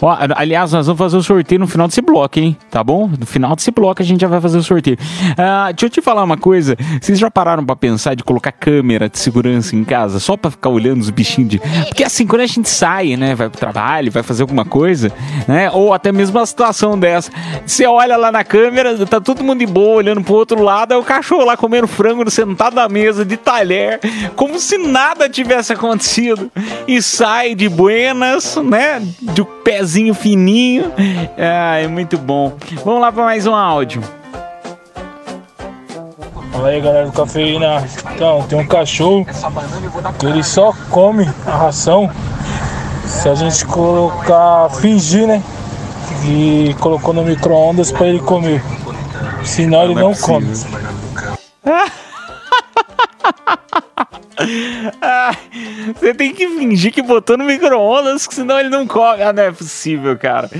Ó, 0.00 0.16
aliás, 0.34 0.72
nós 0.72 0.86
vamos 0.86 0.98
fazer 0.98 1.16
o 1.16 1.22
sorteio 1.22 1.60
no 1.60 1.66
final 1.66 1.88
desse 1.88 2.00
bloco, 2.00 2.38
hein? 2.38 2.56
Tá 2.70 2.82
bom? 2.82 3.08
No 3.18 3.26
final 3.26 3.56
desse 3.56 3.70
bloco 3.70 4.02
a 4.02 4.04
gente 4.04 4.20
já 4.20 4.28
vai 4.28 4.40
fazer 4.40 4.58
o 4.58 4.62
sorteio. 4.62 4.98
Ah, 5.36 5.70
deixa 5.72 5.86
eu 5.86 5.90
te 5.90 6.02
falar 6.02 6.22
uma 6.22 6.36
coisa. 6.36 6.76
Vocês 7.00 7.18
já 7.18 7.30
pararam 7.30 7.64
pra 7.64 7.76
pensar 7.76 8.14
de 8.14 8.22
colocar 8.22 8.52
câmera 8.52 9.08
de 9.08 9.18
segurança 9.18 9.74
em 9.74 9.84
casa 9.84 10.20
só 10.20 10.36
pra 10.36 10.50
ficar 10.50 10.68
olhando 10.68 11.00
os 11.00 11.10
bichinhos 11.10 11.50
de. 11.50 11.58
Porque 11.86 12.04
assim, 12.04 12.26
quando 12.26 12.42
a 12.42 12.46
gente 12.46 12.68
sai, 12.68 13.16
né? 13.16 13.34
Vai 13.34 13.48
pro 13.48 13.58
trabalho, 13.58 14.10
vai 14.10 14.22
fazer 14.22 14.42
alguma 14.42 14.64
coisa, 14.64 15.12
né? 15.46 15.70
Ou 15.70 15.92
até 15.94 16.12
mesmo 16.12 16.38
uma 16.38 16.46
situação 16.46 16.98
dessa. 16.98 17.30
Você 17.64 17.86
olha 17.86 18.16
lá 18.16 18.30
na 18.30 18.44
câmera, 18.44 19.06
tá 19.06 19.20
todo 19.20 19.42
mundo 19.42 19.60
de 19.60 19.66
boa 19.66 19.96
olhando 19.96 20.22
pro 20.22 20.34
outro 20.34 20.62
lado, 20.62 20.92
é 20.92 20.96
o 20.96 21.02
cachorro 21.02 21.44
lá 21.44 21.56
comendo 21.56 21.86
frango 21.86 22.28
sentado 22.30 22.74
na 22.74 22.88
mesa 22.88 23.24
de 23.24 23.36
talher, 23.36 24.00
como 24.34 24.58
se 24.58 24.78
nada 24.78 25.28
tivesse 25.28 25.72
acontecido. 25.72 26.50
E 26.86 27.00
sai 27.00 27.54
de 27.54 27.68
buenas, 27.68 28.56
né? 28.56 29.02
De 29.20 29.44
pezinho 29.86 30.14
fininho. 30.14 30.92
Ah, 31.38 31.76
é 31.76 31.86
muito 31.86 32.18
bom. 32.18 32.54
Vamos 32.84 33.00
lá 33.00 33.12
para 33.12 33.22
mais 33.22 33.46
um 33.46 33.54
áudio. 33.54 34.02
Fala 36.50 36.68
aí 36.68 36.80
galera 36.80 37.06
do 37.06 37.12
Cafeína. 37.12 37.86
Então, 38.12 38.42
tem 38.48 38.58
um 38.58 38.66
cachorro 38.66 39.24
que 40.18 40.26
ele 40.26 40.42
só 40.42 40.72
come 40.90 41.28
a 41.46 41.56
ração 41.56 42.10
se 43.06 43.28
a 43.28 43.34
gente 43.36 43.64
colocar, 43.66 44.70
fingir, 44.70 45.28
né? 45.28 45.40
E 46.24 46.74
colocou 46.80 47.14
no 47.14 47.22
micro-ondas 47.22 47.92
pra 47.92 48.08
ele 48.08 48.18
comer. 48.18 48.64
Senão 49.44 49.84
ele 49.84 49.94
não 49.94 50.14
come. 50.14 50.48
Ah, 55.00 55.34
você 55.94 56.12
tem 56.14 56.32
que 56.32 56.46
fingir 56.48 56.92
que 56.92 57.02
botou 57.02 57.36
no 57.36 57.44
micro-ondas, 57.44 58.26
senão 58.30 58.58
ele 58.58 58.68
não 58.68 58.86
come. 58.86 59.22
Ah, 59.22 59.32
não 59.32 59.42
é 59.42 59.50
possível, 59.52 60.16
cara. 60.16 60.50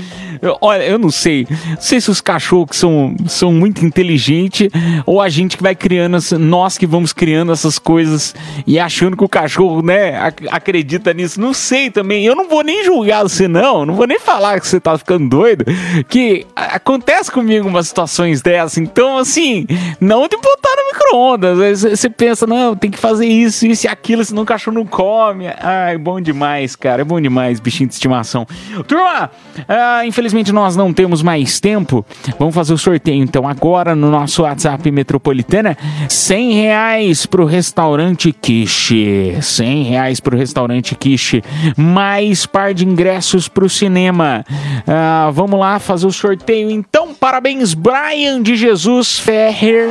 Eu- 0.41 0.57
olha, 0.61 0.83
eu 0.83 0.97
não 0.97 1.09
sei. 1.11 1.47
Não 1.69 1.81
sei 1.81 2.01
se 2.01 2.09
os 2.09 2.21
cachorros 2.21 2.77
são, 2.77 3.15
são 3.27 3.51
muito 3.51 3.85
inteligentes 3.85 4.69
ou 5.05 5.21
a 5.21 5.29
gente 5.29 5.57
que 5.57 5.63
vai 5.63 5.75
criando, 5.75 6.17
nós 6.39 6.77
que 6.77 6.85
vamos 6.87 7.13
criando 7.13 7.51
essas 7.51 7.77
coisas 7.79 8.33
e 8.65 8.79
achando 8.79 9.15
que 9.17 9.23
o 9.23 9.29
cachorro, 9.29 9.81
né, 9.81 10.17
ac- 10.19 10.47
acredita 10.49 11.13
nisso. 11.13 11.39
Não 11.39 11.53
sei 11.53 11.89
também. 11.89 12.25
Eu 12.25 12.35
não 12.35 12.47
vou 12.47 12.63
nem 12.63 12.83
julgar 12.83 13.23
você, 13.23 13.47
não. 13.47 13.85
Não 13.85 13.93
vou 13.95 14.07
nem 14.07 14.19
falar 14.19 14.59
que 14.59 14.67
você 14.67 14.79
tá 14.79 14.97
ficando 14.97 15.27
doido. 15.29 15.65
Que 16.09 16.45
acontece 16.55 17.31
comigo 17.31 17.67
umas 17.67 17.87
situações 17.87 18.41
dessas. 18.41 18.77
Então, 18.77 19.17
assim, 19.17 19.65
não 19.99 20.27
de 20.27 20.35
botar 20.37 20.69
no 20.75 20.87
micro-ondas. 20.93 21.81
Você 21.81 22.09
pensa, 22.09 22.45
não, 22.47 22.75
tem 22.75 22.89
que 22.91 22.97
fazer 22.97 23.25
isso, 23.27 23.66
isso 23.71 23.87
e 23.87 23.89
aquilo, 23.89 24.23
senão 24.23 24.43
o 24.43 24.45
cachorro 24.45 24.75
não 24.75 24.85
come. 24.85 25.47
Ai, 25.59 25.97
bom 25.97 26.19
demais, 26.19 26.75
cara. 26.75 27.01
É 27.01 27.05
bom 27.05 27.19
demais, 27.19 27.59
bichinho 27.59 27.87
de 27.87 27.93
estimação. 27.93 28.45
Turma, 28.87 29.29
ah, 29.67 30.05
infelizmente 30.05 30.51
nós 30.51 30.75
não 30.75 30.93
temos 30.93 31.21
mais 31.21 31.59
tempo. 31.59 32.05
Vamos 32.39 32.55
fazer 32.55 32.73
o 32.73 32.77
sorteio, 32.77 33.21
então, 33.21 33.47
agora 33.47 33.95
no 33.95 34.09
nosso 34.09 34.43
WhatsApp 34.43 34.89
Metropolitana. 34.91 35.77
100 36.09 36.53
reais 36.53 37.25
pro 37.25 37.45
restaurante 37.45 38.31
Quiche. 38.31 39.37
100 39.41 39.83
reais 39.83 40.19
pro 40.19 40.37
restaurante 40.37 40.95
Quiche. 40.95 41.43
Mais 41.75 42.45
par 42.45 42.73
de 42.73 42.85
ingressos 42.85 43.47
pro 43.47 43.69
cinema. 43.69 44.45
Ah, 44.87 45.29
vamos 45.33 45.59
lá 45.59 45.79
fazer 45.79 46.07
o 46.07 46.11
sorteio, 46.11 46.69
então. 46.69 47.13
Parabéns, 47.13 47.73
Brian 47.73 48.41
de 48.41 48.55
Jesus 48.55 49.19
Ferrer. 49.19 49.89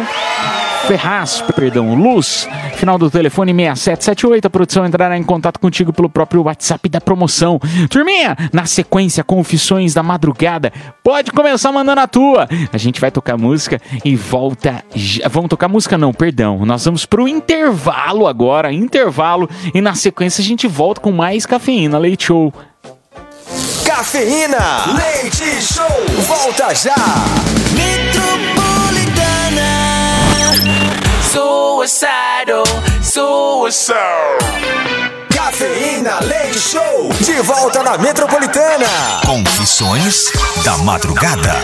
Ferraz, 0.87 1.42
perdão, 1.55 1.94
Luz, 1.94 2.49
final 2.77 2.96
do 2.96 3.11
telefone 3.11 3.53
6778. 3.53 4.46
A 4.46 4.51
produção 4.51 4.87
entrará 4.87 5.16
em 5.18 5.22
contato 5.22 5.59
contigo 5.59 5.92
pelo 5.92 6.09
próprio 6.09 6.42
WhatsApp 6.44 6.88
da 6.88 7.01
promoção. 7.01 7.59
Turminha, 7.90 8.37
na 8.53 8.66
sequência, 8.66 9.25
confissões 9.25 9.92
da 9.94 10.03
madrugada. 10.03 10.72
Pode 11.03 11.33
começar 11.33 11.72
mandando 11.72 12.01
a 12.01 12.07
tua. 12.07 12.49
A 12.72 12.79
gente 12.79 13.01
vai 13.01 13.11
tocar 13.11 13.37
música 13.37 13.81
e 14.05 14.14
volta. 14.14 14.85
já- 14.94 15.27
Vamos 15.29 15.49
tocar 15.51 15.66
música, 15.68 15.99
não, 15.99 16.12
perdão. 16.12 16.64
Nós 16.64 16.85
vamos 16.85 17.05
pro 17.05 17.27
intervalo 17.27 18.27
agora, 18.29 18.72
intervalo. 18.72 19.51
E 19.75 19.81
na 19.81 19.94
sequência 19.94 20.40
a 20.40 20.44
gente 20.44 20.68
volta 20.68 21.01
com 21.01 21.11
mais 21.11 21.44
cafeína, 21.46 21.99
leite 21.99 22.27
show. 22.27 22.53
Cafeína, 23.85 24.59
leite 24.94 25.62
show, 25.62 25.85
volta 26.27 26.72
já. 26.75 26.94
Suicidal, 31.31 32.64
suicidal. 33.03 34.38
Cafeína, 35.35 36.20
leite 36.20 36.59
show, 36.59 37.09
de 37.20 37.40
volta 37.42 37.83
na 37.83 37.96
Metropolitana. 37.99 38.87
Confissões 39.25 40.33
da 40.64 40.77
madrugada. 40.79 41.55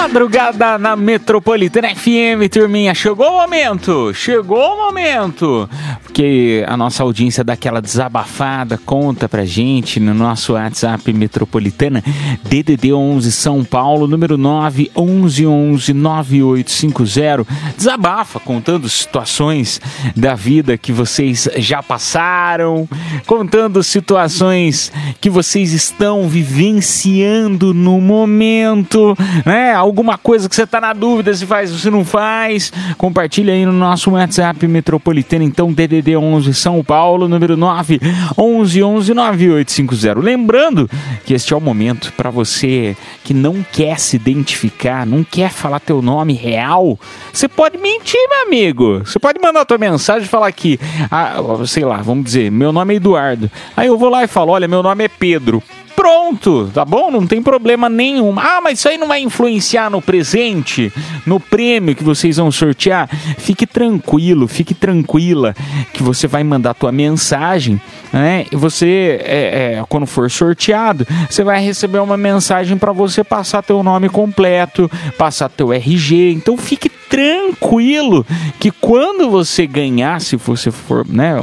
Madrugada 0.00 0.76
na 0.76 0.96
Metropolitana 0.96 1.94
FM, 1.94 2.50
turminha. 2.50 2.92
Chegou 2.94 3.28
o 3.28 3.40
momento, 3.40 4.12
chegou 4.12 4.74
o 4.74 4.76
momento. 4.76 5.68
Porque 6.02 6.64
a 6.66 6.76
nossa 6.76 7.02
audiência 7.02 7.44
dá 7.44 7.52
aquela 7.52 7.80
desabafada, 7.80 8.76
conta 8.76 9.28
pra 9.28 9.44
gente 9.44 10.00
no 10.00 10.12
nosso 10.12 10.54
WhatsApp 10.54 11.12
Metropolitana, 11.12 12.02
DDD 12.42 12.92
11 12.92 13.30
São 13.32 13.64
Paulo, 13.64 14.08
número 14.08 14.36
9 14.36 14.90
11 14.96 15.46
11 15.46 15.92
9850. 15.94 17.46
Desabafa 17.76 18.40
contando 18.40 18.88
situações 18.88 19.80
da 20.16 20.34
vida 20.34 20.76
que 20.76 20.92
vocês 20.92 21.48
já 21.56 21.82
passaram, 21.82 22.88
contando 23.26 23.82
situações 23.82 24.92
que 25.20 25.30
vocês 25.30 25.72
estão 25.72 26.28
vivenciando 26.28 27.72
no 27.72 28.00
momento, 28.00 29.16
né? 29.46 29.83
Alguma 29.84 30.16
coisa 30.16 30.48
que 30.48 30.56
você 30.56 30.66
tá 30.66 30.80
na 30.80 30.94
dúvida 30.94 31.34
se 31.34 31.44
faz 31.44 31.70
ou 31.70 31.76
se 31.76 31.90
não 31.90 32.06
faz. 32.06 32.72
Compartilha 32.96 33.52
aí 33.52 33.66
no 33.66 33.72
nosso 33.72 34.10
WhatsApp 34.12 34.66
Metropolitana, 34.66 35.44
então 35.44 35.70
DDD 35.70 36.16
11 36.16 36.54
São 36.54 36.82
Paulo, 36.82 37.28
número 37.28 37.54
9 37.54 38.00
11 38.38 38.82
11 38.82 39.12
9850. 39.12 40.20
Lembrando 40.20 40.88
que 41.26 41.34
este 41.34 41.52
é 41.52 41.56
o 41.56 41.60
momento 41.60 42.14
para 42.16 42.30
você 42.30 42.96
que 43.22 43.34
não 43.34 43.62
quer 43.72 44.00
se 44.00 44.16
identificar, 44.16 45.04
não 45.04 45.22
quer 45.22 45.50
falar 45.50 45.80
teu 45.80 46.00
nome 46.00 46.32
real. 46.32 46.98
Você 47.30 47.46
pode 47.46 47.76
mentir, 47.76 48.26
meu 48.30 48.46
amigo. 48.46 49.00
Você 49.00 49.18
pode 49.18 49.38
mandar 49.38 49.66
tua 49.66 49.76
mensagem 49.76 50.24
e 50.24 50.28
falar 50.28 50.46
aqui, 50.46 50.80
ah, 51.10 51.34
sei 51.66 51.84
lá, 51.84 51.98
vamos 51.98 52.24
dizer, 52.24 52.50
meu 52.50 52.72
nome 52.72 52.94
é 52.94 52.96
Eduardo. 52.96 53.50
Aí 53.76 53.88
eu 53.88 53.98
vou 53.98 54.08
lá 54.08 54.24
e 54.24 54.26
falo, 54.26 54.52
olha, 54.52 54.66
meu 54.66 54.82
nome 54.82 55.04
é 55.04 55.08
Pedro. 55.08 55.62
Pronto, 55.96 56.70
tá 56.72 56.84
bom? 56.84 57.10
Não 57.10 57.26
tem 57.26 57.42
problema 57.42 57.88
nenhum. 57.88 58.38
Ah, 58.38 58.60
mas 58.62 58.78
isso 58.78 58.88
aí 58.88 58.98
não 58.98 59.08
vai 59.08 59.20
influenciar 59.20 59.90
no 59.90 60.02
presente, 60.02 60.92
no 61.26 61.40
prêmio 61.40 61.94
que 61.94 62.04
vocês 62.04 62.36
vão 62.36 62.50
sortear? 62.50 63.08
Fique 63.38 63.66
tranquilo, 63.66 64.46
fique 64.46 64.74
tranquila 64.74 65.54
que 65.92 66.02
você 66.02 66.26
vai 66.26 66.44
mandar 66.44 66.74
tua 66.74 66.92
mensagem, 66.92 67.80
né? 68.12 68.46
E 68.50 68.56
você, 68.56 69.20
é, 69.22 69.76
é, 69.78 69.84
quando 69.88 70.06
for 70.06 70.30
sorteado, 70.30 71.06
você 71.28 71.42
vai 71.42 71.62
receber 71.62 71.98
uma 71.98 72.16
mensagem 72.16 72.76
para 72.76 72.92
você 72.92 73.24
passar 73.24 73.62
teu 73.62 73.82
nome 73.82 74.08
completo, 74.08 74.90
passar 75.16 75.48
teu 75.48 75.72
RG. 75.72 76.32
Então 76.32 76.56
fique 76.56 76.90
tranquilo 77.14 78.26
que 78.58 78.72
quando 78.72 79.30
você 79.30 79.68
ganhar, 79.68 80.20
se 80.20 80.34
você 80.34 80.72
for, 80.72 81.06
né, 81.06 81.36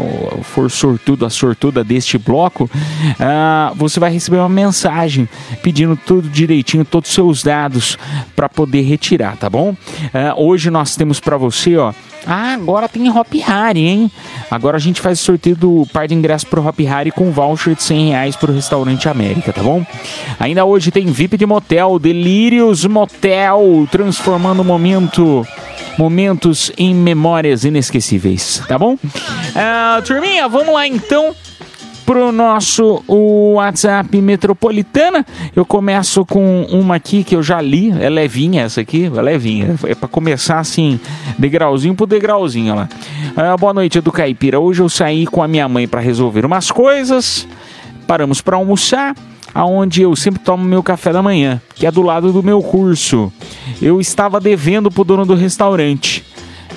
for 0.44 0.70
sortudo, 0.70 1.26
a 1.26 1.30
sortuda 1.30 1.82
deste 1.82 2.18
bloco, 2.18 2.70
ah, 3.18 3.72
você 3.78 3.98
vai 3.98 4.12
receber 4.12 4.38
uma 4.40 4.50
mensagem 4.50 5.30
pedindo 5.64 5.96
tudo 5.96 6.28
direitinho, 6.28 6.84
todos 6.84 7.10
os 7.10 7.16
seus 7.16 7.42
dados 7.42 7.98
para 8.36 8.50
poder 8.50 8.82
retirar, 8.82 9.38
tá 9.38 9.50
bom? 9.50 9.74
Ah, 10.14 10.34
hoje 10.36 10.70
nós 10.70 10.98
temos 10.98 11.22
para 11.22 11.38
você, 11.38 11.78
ó. 11.78 11.94
Ah, 12.26 12.54
agora 12.54 12.88
tem 12.88 13.10
Hop 13.10 13.34
Harry, 13.46 13.88
hein? 13.88 14.12
Agora 14.50 14.78
a 14.78 14.80
gente 14.80 15.02
faz 15.02 15.20
o 15.20 15.24
sorteio 15.24 15.56
do 15.56 15.88
par 15.92 16.08
de 16.08 16.14
ingressos 16.14 16.48
pro 16.48 16.66
Hop 16.66 16.80
Harry 16.82 17.12
com 17.12 17.32
voucher 17.32 17.76
de 17.76 17.82
100 17.82 18.10
reais 18.10 18.36
pro 18.36 18.54
Restaurante 18.54 19.08
América, 19.10 19.52
tá 19.54 19.64
bom? 19.64 19.84
Ainda 20.40 20.66
hoje 20.66 20.92
tem 20.92 21.06
VIP 21.08 21.38
de 21.38 21.46
motel, 21.46 21.98
Delírios 21.98 22.86
Motel, 22.86 23.88
transformando 23.90 24.62
o 24.62 24.66
momento 24.66 25.48
momentos 25.98 26.72
em 26.78 26.94
memórias 26.94 27.64
inesquecíveis, 27.64 28.64
tá 28.68 28.78
bom? 28.78 28.98
Ah, 29.56 30.02
turminha, 30.06 30.48
vamos 30.48 30.74
lá 30.74 30.88
então 30.88 31.36
pro 32.06 32.32
nosso 32.32 33.04
WhatsApp 33.08 34.20
Metropolitana. 34.22 35.26
Eu 35.56 35.66
começo 35.66 36.26
com 36.26 36.64
uma 36.64 36.96
aqui 36.96 37.24
que 37.24 37.36
eu 37.36 37.42
já 37.42 37.62
li, 37.62 37.94
é 38.02 38.10
levinha 38.10 38.64
essa 38.64 38.82
aqui, 38.82 39.06
é 39.06 39.22
levinha. 39.22 39.76
É 39.86 39.96
para 39.96 40.10
começar 40.10 40.60
assim, 40.60 41.00
degrauzinho 41.38 41.96
por 41.96 42.08
degrauzinho 42.08 42.76
lá. 42.76 42.90
Ah, 43.36 43.56
boa 43.56 43.74
noite, 43.74 43.98
Edu 43.98 44.12
Caipira. 44.12 44.60
Hoje 44.60 44.82
eu 44.82 44.90
saí 44.90 45.26
com 45.26 45.42
a 45.42 45.48
minha 45.48 45.70
mãe 45.70 45.88
para 45.88 46.02
resolver 46.02 46.46
umas 46.46 46.70
coisas. 46.70 47.48
Paramos 48.06 48.42
para 48.42 48.58
almoçar 48.58 49.16
aonde 49.54 50.02
eu 50.02 50.16
sempre 50.16 50.42
tomo 50.42 50.64
meu 50.64 50.82
café 50.84 51.14
da 51.14 51.22
manhã, 51.22 51.62
que 51.76 51.86
é 51.86 51.92
do 51.92 52.02
lado 52.02 52.34
do 52.34 52.44
meu 52.44 52.62
curso. 52.62 53.32
Eu 53.82 54.00
estava 54.00 54.40
devendo 54.40 54.92
pro 54.92 55.04
dono 55.04 55.26
do 55.26 55.34
restaurante. 55.34 56.24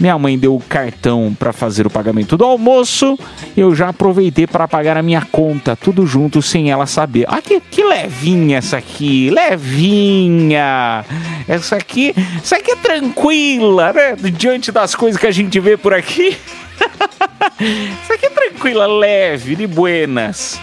Minha 0.01 0.19
mãe 0.19 0.37
deu 0.37 0.57
o 0.57 0.61
cartão 0.61 1.37
para 1.39 1.53
fazer 1.53 1.87
o 1.87 1.91
pagamento 1.91 2.37
do 2.37 2.45
almoço. 2.45 3.17
Eu 3.57 3.75
já 3.75 3.91
aproveitei 3.91 4.47
para 4.47 4.67
pagar 4.67 4.97
a 4.97 5.03
minha 5.03 5.21
conta, 5.21 5.77
tudo 5.77 6.07
junto 6.07 6.43
sem 6.43 6.71
ela 6.71 6.87
saber. 6.87 7.27
Ah, 7.29 7.41
que, 7.41 7.61
que 7.61 7.85
levinha 7.85 8.59
essa 8.59 8.79
aqui, 8.79 9.31
levinha. 9.31 11.05
Essa 11.47 11.77
aqui, 11.77 12.15
essa 12.43 12.57
aqui 12.57 12.73
é 12.73 12.77
tranquila, 12.77 13.93
né? 13.93 14.17
Diante 14.33 14.73
das 14.73 14.95
coisas 14.95 15.21
que 15.21 15.27
a 15.27 15.33
gente 15.33 15.61
vê 15.61 15.77
por 15.77 15.95
aqui. 15.95 16.37
essa 18.03 18.15
aqui 18.15 18.27
é 18.27 18.31
tranquila, 18.31 18.87
leve, 18.87 19.55
de 19.55 19.67
buenas 19.67 20.59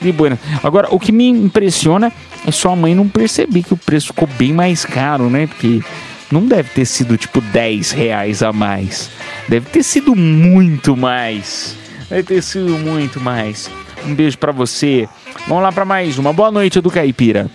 de 0.00 0.12
buena. 0.12 0.38
Agora, 0.62 0.88
o 0.90 0.98
que 0.98 1.12
me 1.12 1.28
impressiona 1.28 2.12
é 2.46 2.50
sua 2.50 2.74
mãe 2.74 2.94
não 2.94 3.08
perceber 3.08 3.62
que 3.62 3.74
o 3.74 3.76
preço 3.76 4.08
ficou 4.08 4.28
bem 4.38 4.52
mais 4.52 4.84
caro, 4.84 5.28
né? 5.28 5.46
Porque 5.46 5.82
não 6.30 6.46
deve 6.46 6.70
ter 6.70 6.84
sido 6.84 7.16
tipo 7.16 7.40
10 7.40 7.90
reais 7.92 8.42
a 8.42 8.52
mais. 8.52 9.10
Deve 9.48 9.68
ter 9.70 9.82
sido 9.82 10.14
muito 10.14 10.96
mais. 10.96 11.76
Deve 12.08 12.22
ter 12.22 12.42
sido 12.42 12.78
muito 12.78 13.20
mais. 13.20 13.70
Um 14.06 14.14
beijo 14.14 14.38
para 14.38 14.52
você. 14.52 15.08
Vamos 15.46 15.62
lá 15.62 15.72
para 15.72 15.84
mais 15.84 16.18
uma. 16.18 16.32
Boa 16.32 16.50
noite, 16.50 16.80
do 16.80 16.90
Caipira. 16.90 17.50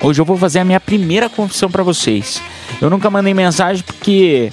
Hoje 0.00 0.20
eu 0.20 0.24
vou 0.24 0.36
fazer 0.36 0.58
a 0.58 0.64
minha 0.64 0.80
primeira 0.80 1.28
confissão 1.28 1.70
para 1.70 1.82
vocês. 1.82 2.42
Eu 2.80 2.90
nunca 2.90 3.08
mandei 3.10 3.32
mensagem 3.32 3.82
porque 3.84 4.52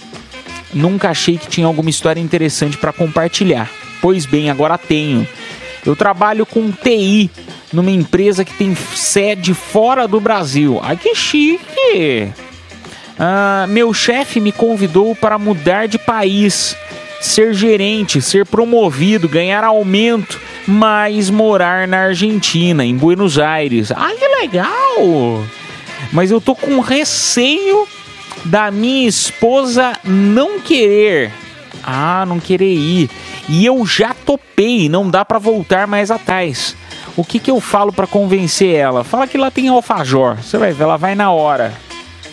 nunca 0.74 1.10
achei 1.10 1.38
que 1.38 1.47
tinha 1.47 1.68
alguma 1.68 1.89
história 1.89 2.22
interessante 2.22 2.78
para 2.78 2.93
compartilhar. 2.93 3.70
Pois 4.02 4.26
bem, 4.26 4.49
agora 4.49 4.78
tenho. 4.78 5.28
Eu 5.86 5.95
trabalho 5.95 6.45
com 6.45 6.71
TI 6.71 7.29
numa 7.73 7.91
empresa 7.91 8.45
que 8.45 8.53
tem 8.53 8.75
sede 8.75 9.53
fora 9.53 10.07
do 10.07 10.19
Brasil. 10.19 10.79
Ai 10.84 10.97
que 10.97 11.15
chique! 11.15 12.32
Ah, 13.17 13.65
meu 13.69 13.93
chefe 13.93 14.39
me 14.39 14.51
convidou 14.51 15.15
para 15.15 15.38
mudar 15.38 15.88
de 15.88 15.97
país, 15.97 16.75
ser 17.19 17.53
gerente, 17.53 18.21
ser 18.21 18.45
promovido, 18.45 19.29
ganhar 19.29 19.63
aumento, 19.63 20.39
mas 20.67 21.29
morar 21.29 21.88
na 21.88 22.05
Argentina, 22.05 22.86
em 22.86 22.95
Buenos 22.95 23.38
Aires. 23.38 23.91
Ai 23.95 24.15
que 24.15 24.27
legal! 24.27 25.43
Mas 26.11 26.32
eu 26.32 26.41
tô 26.41 26.55
com 26.55 26.79
receio 26.79 27.88
da 28.45 28.71
minha 28.71 29.07
esposa 29.07 29.93
não 30.03 30.59
querer. 30.59 31.32
Ah, 31.84 32.25
não 32.27 32.39
querer 32.39 32.73
ir. 32.73 33.09
E 33.49 33.65
eu 33.65 33.85
já 33.85 34.13
topei, 34.13 34.87
não 34.87 35.09
dá 35.09 35.25
pra 35.25 35.39
voltar 35.39 35.87
mais 35.87 36.11
atrás. 36.11 36.75
O 37.17 37.23
que 37.23 37.39
que 37.39 37.51
eu 37.51 37.59
falo 37.59 37.91
pra 37.91 38.07
convencer 38.07 38.75
ela? 38.75 39.03
Fala 39.03 39.27
que 39.27 39.37
lá 39.37 39.51
tem 39.51 39.67
alfajor. 39.67 40.37
Você 40.37 40.57
vai 40.57 40.71
ver, 40.71 40.83
ela 40.83 40.97
vai 40.97 41.15
na 41.15 41.31
hora. 41.31 41.73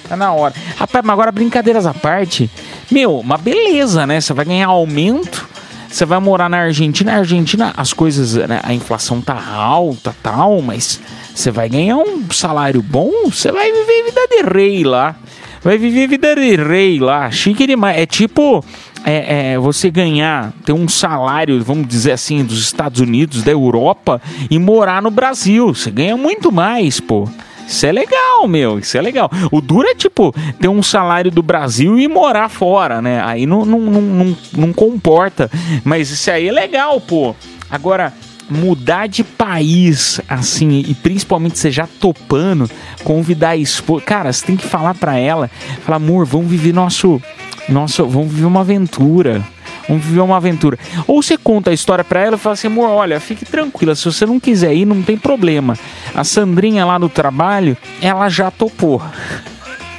Tá 0.08 0.16
na 0.16 0.32
hora. 0.32 0.54
Rapaz, 0.76 1.04
mas 1.04 1.12
agora 1.12 1.32
brincadeiras 1.32 1.84
à 1.84 1.92
parte. 1.92 2.50
Meu, 2.90 3.18
uma 3.18 3.36
beleza, 3.36 4.06
né? 4.06 4.20
Você 4.20 4.32
vai 4.32 4.44
ganhar 4.44 4.68
aumento. 4.68 5.46
Você 5.90 6.04
vai 6.04 6.18
morar 6.18 6.48
na 6.48 6.58
Argentina. 6.58 7.12
Na 7.12 7.18
Argentina, 7.18 7.74
as 7.76 7.92
coisas, 7.92 8.34
né? 8.34 8.60
A 8.62 8.72
inflação 8.72 9.20
tá 9.20 9.38
alta, 9.52 10.14
tal, 10.22 10.62
mas 10.62 11.00
você 11.34 11.50
vai 11.50 11.68
ganhar 11.68 11.96
um 11.96 12.30
salário 12.30 12.82
bom. 12.82 13.10
Você 13.26 13.52
vai 13.52 13.70
viver 13.70 14.04
vida 14.04 14.20
de 14.28 14.42
rei 14.54 14.84
lá. 14.84 15.16
Vai 15.62 15.76
viver 15.76 16.06
vida 16.06 16.34
de 16.34 16.56
rei 16.56 16.98
lá. 16.98 17.30
Chique 17.30 17.66
demais. 17.66 17.98
É 17.98 18.06
tipo 18.06 18.64
é, 19.08 19.52
é, 19.52 19.58
você 19.58 19.90
ganhar, 19.90 20.52
ter 20.66 20.74
um 20.74 20.86
salário, 20.86 21.62
vamos 21.64 21.88
dizer 21.88 22.12
assim, 22.12 22.44
dos 22.44 22.60
Estados 22.60 23.00
Unidos, 23.00 23.42
da 23.42 23.50
Europa 23.50 24.20
e 24.50 24.58
morar 24.58 25.00
no 25.00 25.10
Brasil. 25.10 25.74
Você 25.74 25.90
ganha 25.90 26.14
muito 26.14 26.52
mais, 26.52 27.00
pô. 27.00 27.26
Isso 27.66 27.86
é 27.86 27.92
legal, 27.92 28.46
meu. 28.46 28.78
Isso 28.78 28.98
é 28.98 29.00
legal. 29.00 29.30
O 29.50 29.62
duro 29.62 29.88
é, 29.88 29.94
tipo, 29.94 30.34
ter 30.60 30.68
um 30.68 30.82
salário 30.82 31.30
do 31.30 31.42
Brasil 31.42 31.98
e 31.98 32.06
morar 32.06 32.50
fora, 32.50 33.00
né? 33.00 33.22
Aí 33.24 33.46
não, 33.46 33.64
não, 33.64 33.80
não, 33.80 34.00
não, 34.02 34.36
não 34.54 34.72
comporta. 34.72 35.50
Mas 35.84 36.10
isso 36.10 36.30
aí 36.30 36.48
é 36.48 36.52
legal, 36.52 37.00
pô. 37.00 37.34
Agora, 37.70 38.12
mudar 38.50 39.06
de 39.06 39.22
país, 39.22 40.20
assim, 40.28 40.84
e 40.86 40.94
principalmente 40.94 41.58
você 41.58 41.70
já 41.70 41.86
topando, 41.86 42.70
convidar 43.04 43.50
a 43.50 43.56
esposa. 43.56 44.04
Cara, 44.04 44.32
você 44.32 44.46
tem 44.46 44.56
que 44.56 44.66
falar 44.66 44.94
pra 44.94 45.16
ela: 45.18 45.50
falar, 45.84 45.96
amor, 45.96 46.24
vamos 46.24 46.50
viver 46.50 46.72
nosso. 46.72 47.20
Nossa, 47.68 48.02
vamos 48.02 48.32
viver 48.32 48.46
uma 48.46 48.60
aventura. 48.60 49.44
Vamos 49.88 50.04
viver 50.04 50.20
uma 50.20 50.36
aventura. 50.36 50.78
Ou 51.06 51.22
você 51.22 51.36
conta 51.36 51.70
a 51.70 51.74
história 51.74 52.04
pra 52.04 52.20
ela 52.20 52.36
e 52.36 52.38
fala 52.38 52.54
assim, 52.54 52.66
amor, 52.66 52.90
olha, 52.90 53.20
fique 53.20 53.44
tranquila, 53.44 53.94
se 53.94 54.04
você 54.04 54.26
não 54.26 54.38
quiser 54.38 54.74
ir, 54.74 54.84
não 54.84 55.02
tem 55.02 55.16
problema. 55.16 55.76
A 56.14 56.24
Sandrinha 56.24 56.84
lá 56.84 56.98
no 56.98 57.08
trabalho, 57.08 57.76
ela 58.00 58.28
já 58.28 58.50
topou. 58.50 59.02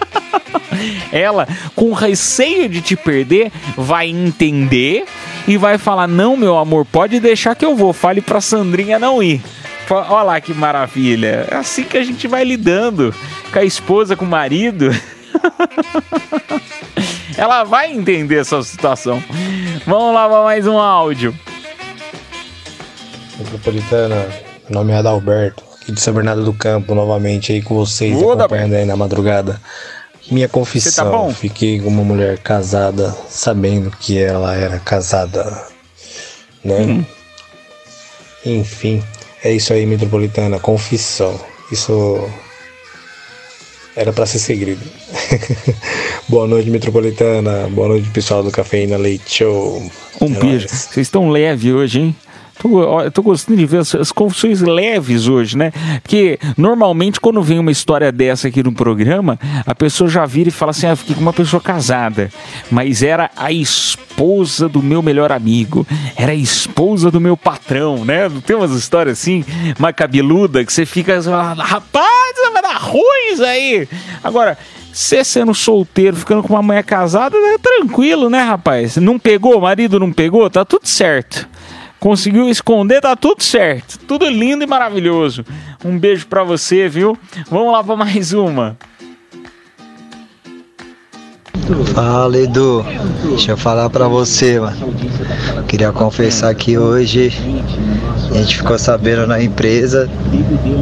ela, 1.11 1.47
com 1.75 1.91
receio 1.93 2.69
de 2.69 2.81
te 2.81 2.95
perder, 2.95 3.51
vai 3.75 4.07
entender 4.07 5.05
e 5.47 5.57
vai 5.57 5.77
falar: 5.77 6.07
Não, 6.07 6.37
meu 6.37 6.57
amor, 6.57 6.85
pode 6.85 7.19
deixar 7.19 7.55
que 7.55 7.65
eu 7.65 7.75
vou. 7.75 7.93
Fale 7.93 8.21
pra 8.21 8.41
Sandrinha 8.41 8.99
não 8.99 9.21
ir. 9.21 9.41
Olha 9.89 10.23
lá 10.23 10.41
que 10.41 10.53
maravilha. 10.53 11.47
É 11.49 11.55
assim 11.55 11.83
que 11.83 11.97
a 11.97 12.03
gente 12.03 12.27
vai 12.27 12.43
lidando 12.43 13.13
com 13.51 13.59
a 13.59 13.63
esposa, 13.63 14.15
com 14.15 14.25
o 14.25 14.27
marido. 14.27 14.91
Ela 17.37 17.63
vai 17.63 17.91
entender 17.91 18.39
essa 18.39 18.61
situação. 18.63 19.23
Vamos 19.85 20.13
lá 20.13 20.27
para 20.27 20.43
mais 20.43 20.67
um 20.67 20.77
áudio. 20.77 21.33
Metropolitana, 23.37 24.27
meu 24.67 24.79
nome 24.79 24.91
é 24.91 24.97
Adalberto, 24.97 25.63
aqui 25.81 25.93
de 25.93 26.01
São 26.01 26.13
Bernardo 26.13 26.43
do 26.43 26.53
Campo, 26.53 26.93
novamente 26.93 27.53
aí 27.53 27.61
com 27.61 27.75
vocês, 27.75 28.21
Ô, 28.21 28.33
acompanhando 28.33 28.73
aí 28.73 28.85
na 28.85 28.97
madrugada. 28.97 29.61
Minha 30.29 30.49
confissão, 30.49 31.27
Você 31.27 31.33
tá 31.33 31.39
fiquei 31.39 31.79
com 31.79 31.87
uma 31.87 32.03
mulher 32.03 32.37
casada, 32.39 33.15
sabendo 33.29 33.89
que 33.89 34.21
ela 34.21 34.53
era 34.55 34.77
casada, 34.79 35.45
né? 36.63 36.81
Hum. 36.81 37.05
Enfim, 38.45 39.03
é 39.43 39.51
isso 39.53 39.73
aí, 39.73 39.85
Metropolitana, 39.85 40.59
confissão. 40.59 41.39
Isso 41.71 42.29
era 43.95 44.13
pra 44.13 44.25
ser 44.25 44.39
segredo. 44.39 44.81
Boa 46.27 46.47
noite, 46.47 46.69
Metropolitana. 46.69 47.67
Boa 47.69 47.87
noite, 47.89 48.09
pessoal 48.09 48.43
do 48.43 48.51
Cafeína 48.51 48.97
Leite 48.97 49.37
Show. 49.37 49.91
Um 50.21 50.35
É 50.35 50.39
beijo. 50.39 50.67
Vocês 50.69 51.07
estão 51.07 51.29
leve 51.29 51.73
hoje, 51.73 51.99
hein? 51.99 52.15
Tô, 52.59 53.01
eu 53.01 53.09
tô 53.09 53.21
gostando 53.21 53.57
de 53.57 53.65
ver 53.65 53.77
as, 53.77 53.95
as 53.95 54.11
confusões 54.11 54.61
leves 54.61 55.27
hoje, 55.27 55.57
né? 55.57 55.71
Porque 56.03 56.37
normalmente 56.57 57.19
quando 57.19 57.41
vem 57.41 57.57
uma 57.57 57.71
história 57.71 58.11
dessa 58.11 58.49
aqui 58.49 58.61
no 58.61 58.73
programa, 58.73 59.39
a 59.65 59.73
pessoa 59.73 60.09
já 60.09 60.25
vira 60.25 60.49
e 60.49 60.51
fala 60.51 60.71
assim: 60.71 60.85
ah, 60.85 60.95
fiquei 60.95 61.15
com 61.15 61.21
uma 61.21 61.31
pessoa 61.31 61.61
casada, 61.61 62.29
mas 62.69 63.01
era 63.01 63.31
a 63.37 63.51
esposa 63.51 64.67
do 64.67 64.83
meu 64.83 65.01
melhor 65.01 65.31
amigo, 65.31 65.87
era 66.17 66.33
a 66.33 66.35
esposa 66.35 67.09
do 67.09 67.21
meu 67.21 67.37
patrão, 67.37 68.03
né? 68.03 68.29
Tem 68.45 68.55
umas 68.55 68.71
histórias 68.71 69.17
assim, 69.17 69.45
mais 69.79 69.95
cabeluda, 69.95 70.65
que 70.65 70.73
você 70.73 70.85
fica 70.85 71.15
assim, 71.15 71.31
ah, 71.31 71.53
rapaz, 71.57 72.35
vai 72.51 72.61
dar 72.61 72.77
ruim 72.77 73.33
isso 73.33 73.43
aí. 73.43 73.87
Agora, 74.21 74.57
você 74.91 75.23
sendo 75.23 75.53
solteiro, 75.53 76.17
ficando 76.17 76.43
com 76.43 76.53
uma 76.53 76.61
mulher 76.61 76.83
casada, 76.83 77.37
é 77.37 77.57
tranquilo, 77.57 78.29
né, 78.29 78.41
rapaz? 78.41 78.97
Não 78.97 79.17
pegou, 79.17 79.57
o 79.57 79.61
marido 79.61 79.97
não 79.97 80.11
pegou, 80.11 80.49
tá 80.49 80.65
tudo 80.65 80.87
certo. 80.87 81.47
Conseguiu 81.99 82.47
esconder, 82.49 83.01
tá 83.01 83.15
tudo 83.15 83.43
certo. 83.43 83.99
Tudo 84.07 84.29
lindo 84.29 84.63
e 84.63 84.67
maravilhoso. 84.67 85.43
Um 85.83 85.97
beijo 85.99 86.27
pra 86.27 86.43
você, 86.43 86.87
viu? 86.87 87.17
Vamos 87.49 87.73
lá 87.73 87.83
pra 87.83 87.95
mais 87.95 88.33
uma. 88.33 88.77
Fala 91.93 92.37
Edu, 92.37 92.83
deixa 93.23 93.51
eu 93.51 93.57
falar 93.57 93.89
pra 93.89 94.07
você, 94.07 94.59
mano. 94.59 94.93
Queria 95.67 95.91
confessar 95.91 96.55
que 96.55 96.77
hoje 96.77 97.31
a 98.31 98.37
gente 98.37 98.57
ficou 98.57 98.79
sabendo 98.79 99.27
na 99.27 99.41
empresa 99.41 100.09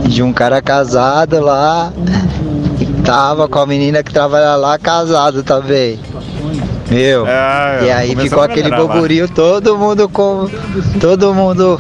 de 0.08 0.24
um 0.24 0.32
cara 0.32 0.62
casado 0.62 1.42
lá 1.42 1.92
e 2.80 2.86
tava 3.02 3.50
com 3.50 3.60
a 3.60 3.66
menina 3.66 4.02
que 4.02 4.14
trabalha 4.14 4.56
lá 4.56 4.78
casado 4.78 5.44
também. 5.44 6.00
Meu, 6.90 7.26
Ah, 7.28 7.80
e 7.84 7.92
aí 7.92 8.16
ficou 8.16 8.42
aquele 8.42 8.70
burburinho, 8.70 9.28
todo 9.28 9.78
mundo 9.78 10.08
com. 10.08 10.50
Todo 11.00 11.34
mundo 11.34 11.80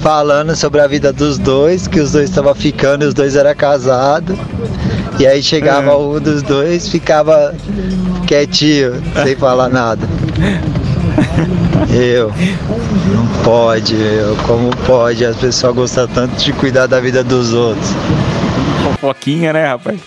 falando 0.00 0.54
sobre 0.56 0.80
a 0.80 0.86
vida 0.86 1.12
dos 1.12 1.38
dois, 1.38 1.86
que 1.86 2.00
os 2.00 2.12
dois 2.12 2.28
estavam 2.28 2.54
ficando 2.54 3.04
e 3.04 3.06
os 3.08 3.14
dois 3.14 3.36
eram 3.36 3.54
casados. 3.54 4.36
E 5.18 5.26
aí 5.26 5.42
chegava 5.42 5.96
um 5.96 6.20
dos 6.20 6.42
dois, 6.42 6.88
ficava 6.88 7.54
quietinho, 8.26 9.02
sem 9.24 9.34
falar 9.36 9.68
nada. 9.68 10.06
Eu, 11.90 12.32
não 13.12 13.26
pode, 13.42 13.94
meu, 13.94 14.36
como 14.46 14.70
pode 14.86 15.24
as 15.24 15.36
pessoas 15.36 15.74
gostam 15.74 16.06
tanto 16.06 16.36
de 16.36 16.52
cuidar 16.52 16.86
da 16.86 17.00
vida 17.00 17.24
dos 17.24 17.52
outros? 17.52 17.88
Fofoquinha, 18.84 19.52
né, 19.52 19.66
rapaz? 19.66 19.98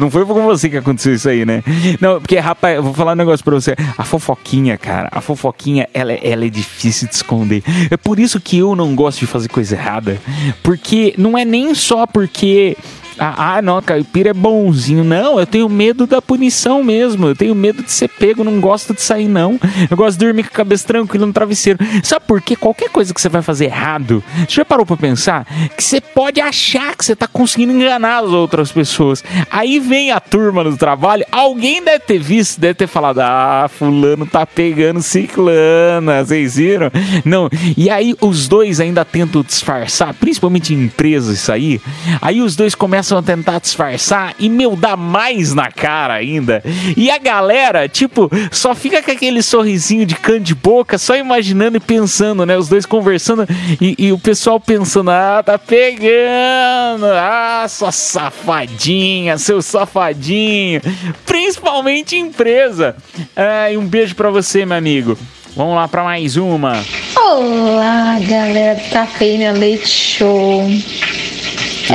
Não 0.00 0.10
foi 0.10 0.24
com 0.24 0.46
você 0.46 0.70
que 0.70 0.78
aconteceu 0.78 1.14
isso 1.14 1.28
aí, 1.28 1.44
né? 1.44 1.62
Não, 2.00 2.18
porque, 2.18 2.38
rapaz, 2.38 2.76
eu 2.76 2.82
vou 2.82 2.94
falar 2.94 3.12
um 3.12 3.16
negócio 3.16 3.44
pra 3.44 3.54
você. 3.54 3.76
A 3.98 4.02
fofoquinha, 4.02 4.78
cara, 4.78 5.10
a 5.12 5.20
fofoquinha, 5.20 5.86
ela, 5.92 6.12
ela 6.12 6.46
é 6.46 6.48
difícil 6.48 7.06
de 7.06 7.14
esconder. 7.14 7.62
É 7.90 7.98
por 7.98 8.18
isso 8.18 8.40
que 8.40 8.56
eu 8.58 8.74
não 8.74 8.94
gosto 8.94 9.20
de 9.20 9.26
fazer 9.26 9.48
coisa 9.48 9.76
errada. 9.76 10.18
Porque 10.62 11.14
não 11.18 11.36
é 11.36 11.44
nem 11.44 11.74
só 11.74 12.06
porque. 12.06 12.76
Ah, 13.20 13.56
ah, 13.56 13.62
não, 13.62 13.82
caipira 13.82 14.30
é 14.30 14.32
bonzinho. 14.32 15.04
Não, 15.04 15.38
eu 15.38 15.46
tenho 15.46 15.68
medo 15.68 16.06
da 16.06 16.22
punição 16.22 16.82
mesmo. 16.82 17.28
Eu 17.28 17.36
tenho 17.36 17.54
medo 17.54 17.82
de 17.82 17.92
ser 17.92 18.08
pego. 18.08 18.42
Não 18.42 18.60
gosto 18.60 18.94
de 18.94 19.02
sair, 19.02 19.28
não. 19.28 19.60
Eu 19.90 19.96
gosto 19.96 20.18
de 20.18 20.24
dormir 20.24 20.44
com 20.44 20.48
a 20.48 20.52
cabeça 20.52 20.86
tranquila 20.86 21.26
no 21.26 21.32
travesseiro. 21.32 21.78
Sabe 22.02 22.24
por 22.26 22.40
quê? 22.40 22.56
Qualquer 22.56 22.88
coisa 22.88 23.12
que 23.12 23.20
você 23.20 23.28
vai 23.28 23.42
fazer 23.42 23.66
errado, 23.66 24.24
você 24.38 24.56
já 24.56 24.64
parou 24.64 24.86
pra 24.86 24.96
pensar 24.96 25.46
que 25.76 25.84
você 25.84 26.00
pode 26.00 26.40
achar 26.40 26.96
que 26.96 27.04
você 27.04 27.14
tá 27.14 27.26
conseguindo 27.26 27.72
enganar 27.72 28.24
as 28.24 28.30
outras 28.30 28.72
pessoas. 28.72 29.22
Aí 29.50 29.78
vem 29.78 30.10
a 30.10 30.20
turma 30.20 30.64
no 30.64 30.76
trabalho, 30.76 31.24
alguém 31.30 31.82
deve 31.82 32.00
ter 32.00 32.18
visto, 32.18 32.58
deve 32.58 32.74
ter 32.74 32.86
falado: 32.86 33.20
ah, 33.20 33.68
Fulano 33.68 34.24
tá 34.24 34.46
pegando 34.46 35.02
ciclana. 35.02 36.24
Vocês 36.24 36.56
viram? 36.56 36.90
Não. 37.24 37.50
E 37.76 37.90
aí 37.90 38.14
os 38.20 38.48
dois 38.48 38.80
ainda 38.80 39.04
tentam 39.04 39.42
disfarçar, 39.42 40.14
principalmente 40.14 40.72
em 40.72 40.84
empresas, 40.84 41.38
isso 41.38 41.52
aí. 41.52 41.80
Aí 42.22 42.40
os 42.40 42.56
dois 42.56 42.74
começam 42.74 43.09
a 43.18 43.22
tentar 43.22 43.60
disfarçar 43.60 44.34
e, 44.38 44.48
meu, 44.48 44.76
dá 44.76 44.96
mais 44.96 45.54
na 45.54 45.70
cara 45.70 46.14
ainda. 46.14 46.62
E 46.96 47.10
a 47.10 47.18
galera, 47.18 47.88
tipo, 47.88 48.30
só 48.50 48.74
fica 48.74 49.02
com 49.02 49.10
aquele 49.10 49.42
sorrisinho 49.42 50.06
de 50.06 50.14
canto 50.14 50.40
de 50.40 50.54
boca, 50.54 50.98
só 50.98 51.16
imaginando 51.16 51.76
e 51.76 51.80
pensando, 51.80 52.44
né? 52.46 52.56
Os 52.56 52.68
dois 52.68 52.86
conversando 52.86 53.46
e, 53.80 53.94
e 53.98 54.12
o 54.12 54.18
pessoal 54.18 54.58
pensando: 54.60 55.10
ah, 55.10 55.42
tá 55.44 55.58
pegando, 55.58 57.06
ah, 57.06 57.66
sua 57.68 57.92
safadinha, 57.92 59.38
seu 59.38 59.60
safadinho. 59.62 60.80
Principalmente 61.26 62.16
em 62.16 62.26
empresa. 62.26 62.96
Ah, 63.36 63.70
e 63.70 63.76
um 63.76 63.86
beijo 63.86 64.14
pra 64.14 64.30
você, 64.30 64.64
meu 64.64 64.76
amigo. 64.76 65.18
Vamos 65.56 65.74
lá 65.74 65.88
pra 65.88 66.04
mais 66.04 66.36
uma. 66.36 66.84
Olá, 67.16 68.18
galera 68.20 68.76
do 68.76 68.90
Cafeína 68.90 69.52
Leite 69.52 69.88
Show. 69.88 70.62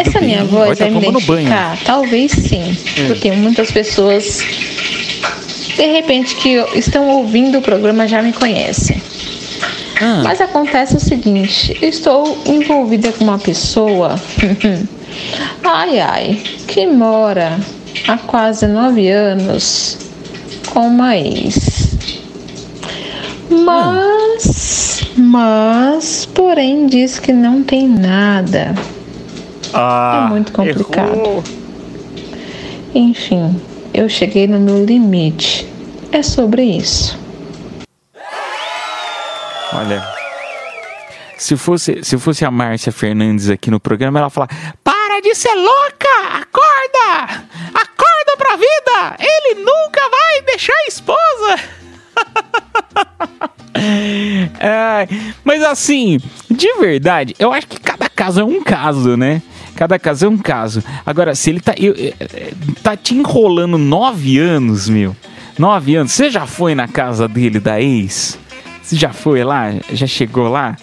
Essa 0.02 0.20
bem? 0.20 0.30
minha 0.30 0.44
Vai 0.46 0.68
voz 0.68 0.80
tá 0.80 0.86
vai 0.86 0.94
me 0.94 1.08
identificar? 1.08 1.78
Talvez 1.84 2.32
sim, 2.32 2.78
É. 2.98 3.08
porque 3.08 3.32
muitas 3.32 3.72
pessoas, 3.72 4.42
de 5.76 5.86
repente, 5.86 6.36
que 6.36 6.56
estão 6.76 7.08
ouvindo 7.10 7.58
o 7.58 7.62
programa 7.62 8.08
já 8.08 8.22
me 8.22 8.34
conhecem. 8.34 9.02
Ah. 10.02 10.22
Mas 10.24 10.42
acontece 10.42 10.96
o 10.96 11.00
seguinte: 11.00 11.78
eu 11.82 11.90
estou 11.90 12.38
envolvida 12.46 13.12
com 13.14 13.24
uma 13.24 13.40
pessoa, 13.40 14.20
ai 15.64 16.00
ai, 16.00 16.42
que 16.68 16.86
mora 16.86 17.58
há 18.08 18.18
quase 18.18 18.68
nove 18.68 19.10
anos 19.10 19.98
com 20.70 20.88
uma 20.88 21.16
ex. 21.18 21.96
Mas, 23.50 25.02
mas, 25.16 26.26
porém, 26.34 26.88
diz 26.88 27.20
que 27.20 27.32
não 27.32 27.64
tem 27.64 27.88
nada. 27.88 28.76
Ah, 29.78 30.26
é 30.26 30.30
muito 30.30 30.52
complicado. 30.54 31.44
Enfim, 32.94 33.60
eu 33.94 34.08
cheguei 34.08 34.48
no 34.48 34.60
meu 34.60 34.86
limite. 34.86 35.68
É 36.12 36.24
sobre 36.24 36.64
isso. 36.64 37.20
Olha. 39.74 40.16
Se 41.38 41.58
fosse, 41.58 42.02
se 42.04 42.18
fosse 42.18 42.46
a 42.46 42.52
Márcia 42.52 42.92
Fernandes 42.92 43.50
aqui 43.50 43.70
no 43.70 43.80
programa, 43.80 44.20
ela 44.20 44.30
fala: 44.30 44.48
Para 44.82 45.20
de 45.20 45.36
ser 45.36 45.54
louca! 45.54 46.08
Acorda! 46.42 47.44
Acorda 47.74 48.38
pra 48.38 48.56
vida! 48.56 49.18
Ele 49.20 49.56
nunca 49.60 50.02
vai 50.10 50.42
deixar 50.46 50.74
a 50.74 50.88
esposa! 50.88 51.60
Ai, 54.62 55.08
mas 55.44 55.62
assim, 55.62 56.20
de 56.50 56.74
verdade, 56.76 57.36
eu 57.38 57.52
acho 57.52 57.68
que 57.68 57.80
cada 57.80 58.10
caso 58.10 58.40
é 58.40 58.44
um 58.44 58.64
caso, 58.64 59.18
né? 59.18 59.42
Cada 59.76 60.00
caso 60.00 60.26
é 60.26 60.30
um 60.30 60.38
caso. 60.38 60.84
Agora, 61.06 61.36
se 61.36 61.50
ele 61.50 61.60
tá, 61.60 61.74
eu- 61.78 61.94
eh, 61.98 62.14
eh, 62.20 62.54
tá 62.82 62.96
te 62.96 63.14
enrolando 63.14 63.78
nove 63.78 64.38
anos, 64.40 64.88
meu. 64.90 65.16
Nove 65.60 65.96
anos. 65.96 66.12
Você 66.12 66.30
já 66.30 66.46
foi 66.46 66.74
na 66.76 66.88
casa 66.88 67.28
dele, 67.28 67.60
da 67.60 67.80
ex? 67.82 68.38
Você 68.82 68.96
já 68.96 69.12
foi 69.12 69.44
lá? 69.44 69.74
Já 69.92 70.06
chegou 70.08 70.48
lá? 70.48 70.76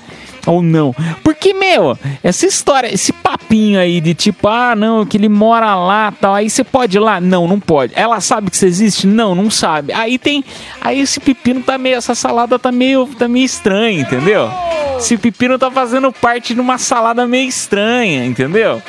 Ou 0.46 0.62
não? 0.62 0.94
Porque, 1.22 1.54
meu, 1.54 1.96
essa 2.22 2.46
história, 2.46 2.92
esse 2.92 3.12
papinho 3.12 3.78
aí 3.78 4.00
de 4.00 4.14
tipo, 4.14 4.48
ah, 4.48 4.74
não, 4.74 5.06
que 5.06 5.16
ele 5.16 5.28
mora 5.28 5.74
lá 5.74 6.12
tal. 6.12 6.34
Aí 6.34 6.50
você 6.50 6.64
pode 6.64 6.96
ir 6.96 7.00
lá? 7.00 7.20
Não, 7.20 7.46
não 7.46 7.60
pode. 7.60 7.92
Ela 7.94 8.20
sabe 8.20 8.50
que 8.50 8.56
você 8.56 8.66
existe? 8.66 9.06
Não, 9.06 9.34
não 9.34 9.50
sabe. 9.50 9.92
Aí 9.92 10.18
tem. 10.18 10.44
Aí 10.80 11.00
esse 11.00 11.20
pepino 11.20 11.62
tá 11.62 11.78
meio. 11.78 11.96
Essa 11.96 12.14
salada 12.14 12.58
tá 12.58 12.72
meio, 12.72 13.06
tá 13.18 13.28
meio 13.28 13.44
estranha, 13.44 14.00
entendeu? 14.00 14.50
Esse 14.98 15.16
pepino 15.16 15.58
tá 15.58 15.70
fazendo 15.70 16.12
parte 16.12 16.54
de 16.54 16.60
uma 16.60 16.78
salada 16.78 17.26
meio 17.26 17.48
estranha, 17.48 18.24
entendeu? 18.24 18.82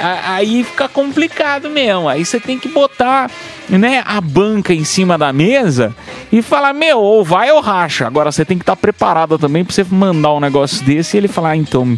Aí 0.00 0.64
fica 0.64 0.88
complicado 0.88 1.68
mesmo. 1.68 2.08
Aí 2.08 2.24
você 2.24 2.40
tem 2.40 2.58
que 2.58 2.68
botar, 2.68 3.30
né, 3.68 4.02
a 4.06 4.20
banca 4.20 4.72
em 4.72 4.84
cima 4.84 5.18
da 5.18 5.32
mesa 5.32 5.94
e 6.32 6.40
falar, 6.40 6.72
meu, 6.72 6.98
ou 6.98 7.22
vai 7.22 7.50
ou 7.50 7.60
racha. 7.60 8.06
Agora 8.06 8.32
você 8.32 8.44
tem 8.44 8.56
que 8.56 8.62
estar 8.62 8.76
preparada 8.76 9.38
também 9.38 9.64
pra 9.64 9.74
você 9.74 9.84
mandar 9.84 10.32
um 10.32 10.40
negócio 10.40 10.84
desse 10.84 11.16
e 11.16 11.18
ele 11.18 11.28
falar, 11.28 11.50
ah, 11.50 11.56
então, 11.56 11.96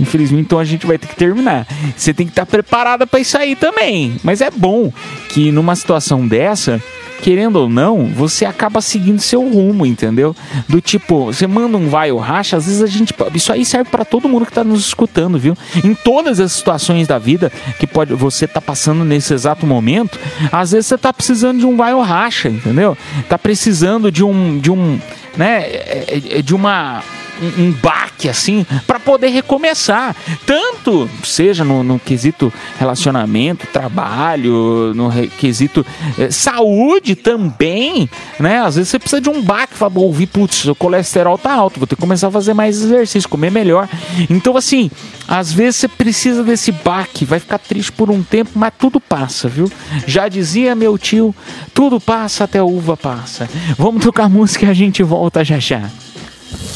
infelizmente, 0.00 0.42
então 0.42 0.58
a 0.58 0.64
gente 0.64 0.86
vai 0.86 0.98
ter 0.98 1.06
que 1.06 1.16
terminar. 1.16 1.66
Você 1.96 2.12
tem 2.12 2.26
que 2.26 2.32
estar 2.32 2.46
preparada 2.46 3.06
pra 3.06 3.20
isso 3.20 3.38
aí 3.38 3.54
também. 3.54 4.16
Mas 4.24 4.40
é 4.40 4.50
bom 4.50 4.92
que 5.28 5.52
numa 5.52 5.76
situação 5.76 6.26
dessa, 6.26 6.82
querendo 7.22 7.56
ou 7.56 7.68
não, 7.68 8.06
você 8.06 8.44
acaba 8.44 8.80
seguindo 8.80 9.20
seu 9.20 9.42
rumo, 9.48 9.84
entendeu? 9.84 10.34
Do 10.68 10.80
tipo, 10.80 11.26
você 11.26 11.46
manda 11.46 11.76
um 11.76 11.88
vai 11.88 12.10
ou 12.10 12.18
racha, 12.18 12.56
às 12.56 12.66
vezes 12.66 12.82
a 12.82 12.86
gente. 12.86 13.14
Isso 13.34 13.52
aí 13.52 13.64
serve 13.64 13.90
pra 13.90 14.04
todo 14.04 14.28
mundo 14.28 14.46
que 14.46 14.52
tá 14.52 14.64
nos 14.64 14.86
escutando, 14.86 15.38
viu? 15.38 15.56
Em 15.84 15.94
todas 15.94 16.40
as 16.40 16.52
situações 16.52 17.06
da 17.06 17.18
vida 17.18 17.52
que 17.78 17.86
pode 17.86 18.14
você 18.14 18.46
tá 18.46 18.60
passando 18.60 19.04
nesse 19.04 19.34
exato 19.34 19.66
momento, 19.66 20.18
às 20.52 20.72
vezes 20.72 20.86
você 20.86 20.98
tá 20.98 21.12
precisando 21.12 21.58
de 21.58 21.66
um 21.66 21.76
vai 21.76 21.92
ou 21.92 22.02
racha, 22.02 22.48
entendeu? 22.48 22.96
Tá 23.28 23.38
precisando 23.38 24.10
de 24.10 24.24
um. 24.24 24.58
De 24.58 24.70
um 24.70 24.98
né? 25.36 25.62
é- 25.62 26.22
é- 26.38 26.42
De 26.42 26.54
uma 26.54 27.02
um, 27.40 27.64
um 27.64 27.72
baque 27.72 28.28
assim 28.28 28.66
para 28.86 28.98
poder 28.98 29.28
recomeçar. 29.28 30.14
Tanto 30.46 31.08
seja 31.22 31.64
no, 31.64 31.82
no 31.82 31.98
quesito 31.98 32.52
relacionamento, 32.78 33.66
trabalho, 33.66 34.92
no 34.94 35.10
quesito 35.38 35.84
eh, 36.18 36.30
saúde 36.30 37.14
também, 37.14 38.08
né? 38.38 38.60
Às 38.60 38.76
vezes 38.76 38.90
você 38.90 38.98
precisa 38.98 39.20
de 39.20 39.28
um 39.28 39.42
baque, 39.42 39.74
"Vou 39.78 40.04
ouvir, 40.04 40.26
putz, 40.26 40.64
o 40.66 40.74
colesterol 40.74 41.38
tá 41.38 41.52
alto, 41.52 41.78
vou 41.78 41.86
ter 41.86 41.96
que 41.96 42.00
começar 42.00 42.28
a 42.28 42.30
fazer 42.30 42.54
mais 42.54 42.82
exercício, 42.82 43.28
comer 43.28 43.50
melhor. 43.50 43.88
Então, 44.30 44.56
assim, 44.56 44.90
às 45.26 45.52
vezes 45.52 45.76
você 45.76 45.88
precisa 45.88 46.42
desse 46.42 46.72
baque, 46.72 47.24
vai 47.24 47.38
ficar 47.38 47.58
triste 47.58 47.92
por 47.92 48.10
um 48.10 48.22
tempo, 48.22 48.52
mas 48.54 48.72
tudo 48.78 49.00
passa, 49.00 49.48
viu? 49.48 49.70
Já 50.06 50.28
dizia 50.28 50.74
meu 50.74 50.96
tio, 50.96 51.34
tudo 51.74 52.00
passa 52.00 52.44
até 52.44 52.58
a 52.58 52.64
uva 52.64 52.96
passa. 52.96 53.48
Vamos 53.76 54.04
tocar 54.04 54.28
música 54.28 54.66
e 54.66 54.70
a 54.70 54.74
gente 54.74 55.02
volta 55.02 55.44
já 55.44 55.58
já. 55.58 55.90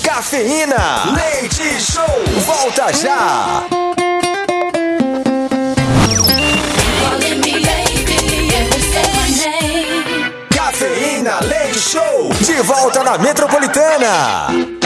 Cafeína, 0.03 1.15
leite 1.15 1.81
show, 1.81 2.05
volta 2.47 2.93
já. 2.93 3.65
Cafeína, 10.55 11.41
leite 11.43 11.79
show, 11.79 12.31
de 12.41 12.63
volta 12.63 13.03
na 13.03 13.19
Metropolitana. 13.19 14.82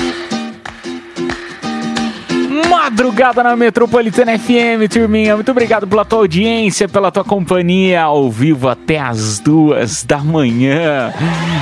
Madrugada 2.65 3.43
na 3.43 3.55
Metropolitana 3.55 4.39
FM, 4.39 4.91
turminha. 4.91 5.35
Muito 5.35 5.51
obrigado 5.51 5.87
pela 5.87 6.05
tua 6.05 6.21
audiência, 6.21 6.89
pela 6.89 7.11
tua 7.11 7.25
companhia 7.25 8.03
ao 8.03 8.31
vivo 8.31 8.69
até 8.69 8.99
as 8.99 9.39
duas 9.39 10.03
da 10.03 10.19
manhã. 10.19 11.13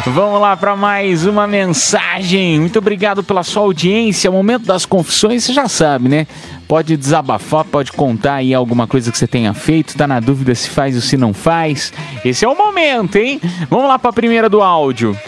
Vamos 0.06 0.40
lá 0.40 0.56
para 0.56 0.76
mais 0.76 1.26
uma 1.26 1.46
mensagem. 1.46 2.60
Muito 2.60 2.78
obrigado 2.78 3.24
pela 3.24 3.42
sua 3.42 3.62
audiência. 3.62 4.30
Momento 4.30 4.66
das 4.66 4.86
confissões, 4.86 5.44
você 5.44 5.52
já 5.52 5.68
sabe, 5.68 6.08
né? 6.08 6.26
Pode 6.68 6.96
desabafar, 6.96 7.64
pode 7.64 7.92
contar 7.92 8.34
aí 8.34 8.54
alguma 8.54 8.86
coisa 8.86 9.10
que 9.10 9.18
você 9.18 9.26
tenha 9.26 9.52
feito. 9.52 9.96
Tá 9.96 10.06
na 10.06 10.20
dúvida 10.20 10.54
se 10.54 10.70
faz 10.70 10.94
ou 10.94 11.02
se 11.02 11.16
não 11.16 11.34
faz. 11.34 11.92
Esse 12.24 12.44
é 12.44 12.48
o 12.48 12.56
momento, 12.56 13.16
hein? 13.16 13.40
Vamos 13.68 13.88
lá 13.88 13.98
para 13.98 14.10
a 14.10 14.14
primeira 14.14 14.48
do 14.48 14.62
áudio. 14.62 15.18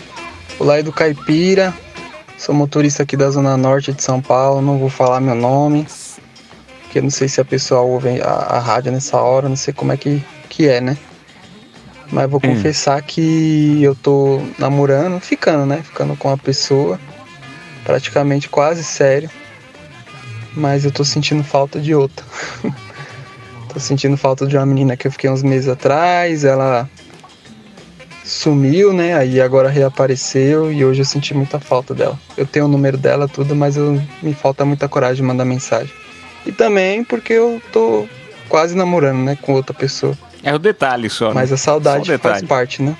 Olá, 0.58 0.78
Edu 0.78 0.92
Caipira. 0.92 1.74
Sou 2.39 2.55
motorista 2.55 3.03
aqui 3.03 3.16
da 3.16 3.30
Zona 3.30 3.57
Norte 3.57 3.93
de 3.93 4.03
São 4.03 4.20
Paulo. 4.20 4.61
Não 4.61 4.78
vou 4.78 4.89
falar 4.91 5.20
meu 5.20 5.34
nome, 5.34 5.87
porque 6.82 7.01
não 7.01 7.11
sei 7.11 7.28
se 7.28 7.41
a 7.41 7.45
pessoa 7.45 7.80
ouve 7.80 8.20
a, 8.20 8.26
a 8.30 8.59
rádio 8.59 8.93
nessa 8.93 9.18
hora, 9.20 9.49
não 9.49 9.57
sei 9.57 9.72
como 9.72 9.93
é 9.93 9.97
que, 9.97 10.22
que 10.49 10.68
é, 10.68 10.80
né? 10.80 10.97
Mas 12.12 12.30
vou 12.30 12.39
Hum. 12.45 12.55
confessar 12.55 13.03
que 13.03 13.82
eu 13.82 13.95
tô 13.97 14.41
namorando, 14.59 15.18
ficando, 15.20 15.66
né? 15.66 15.82
Ficando 15.82 16.16
com 16.16 16.28
uma 16.28 16.39
pessoa, 16.39 17.01
praticamente 17.84 18.49
quase 18.49 18.84
sério. 18.84 19.30
Mas 20.55 20.84
eu 20.84 20.93
tô 20.93 21.05
sentindo 21.05 21.43
falta 21.43 21.80
de 21.80 21.95
outra. 21.95 22.24
tô 23.72 23.80
sentindo 23.80 24.16
falta 24.16 24.47
de 24.47 24.57
uma 24.57 24.64
menina 24.64 24.97
que 24.97 25.07
eu 25.07 25.12
fiquei 25.12 25.28
uns 25.28 25.43
meses 25.43 25.68
atrás. 25.68 26.45
Ela 26.45 26.89
sumiu, 28.26 28.92
né? 28.92 29.14
Aí 29.14 29.40
agora 29.40 29.68
reapareceu 29.68 30.72
e 30.72 30.84
hoje 30.84 31.00
eu 31.02 31.04
senti 31.04 31.32
muita 31.32 31.60
falta 31.60 31.94
dela. 31.94 32.18
Eu 32.36 32.46
tenho 32.46 32.64
o 32.66 32.68
número 32.68 32.96
dela, 32.96 33.28
tudo, 33.28 33.54
mas 33.54 33.76
eu, 33.76 34.02
me 34.22 34.34
falta 34.34 34.64
muita 34.64 34.88
coragem 34.88 35.16
de 35.16 35.22
mandar 35.22 35.44
mensagem. 35.44 35.92
E 36.44 36.52
também 36.52 37.04
porque 37.04 37.32
eu 37.32 37.60
tô 37.72 38.06
quase 38.48 38.76
namorando, 38.76 39.18
né? 39.18 39.38
Com 39.40 39.52
outra 39.54 39.72
pessoa. 39.74 40.16
É 40.42 40.54
o 40.54 40.58
detalhe 40.58 41.08
só. 41.08 41.28
né? 41.28 41.34
Mas 41.34 41.52
a 41.52 41.56
Só 41.56 41.72
saudade 41.72 42.08
detalhe. 42.08 42.34
faz 42.36 42.42
parte, 42.48 42.82
né? 42.82 42.96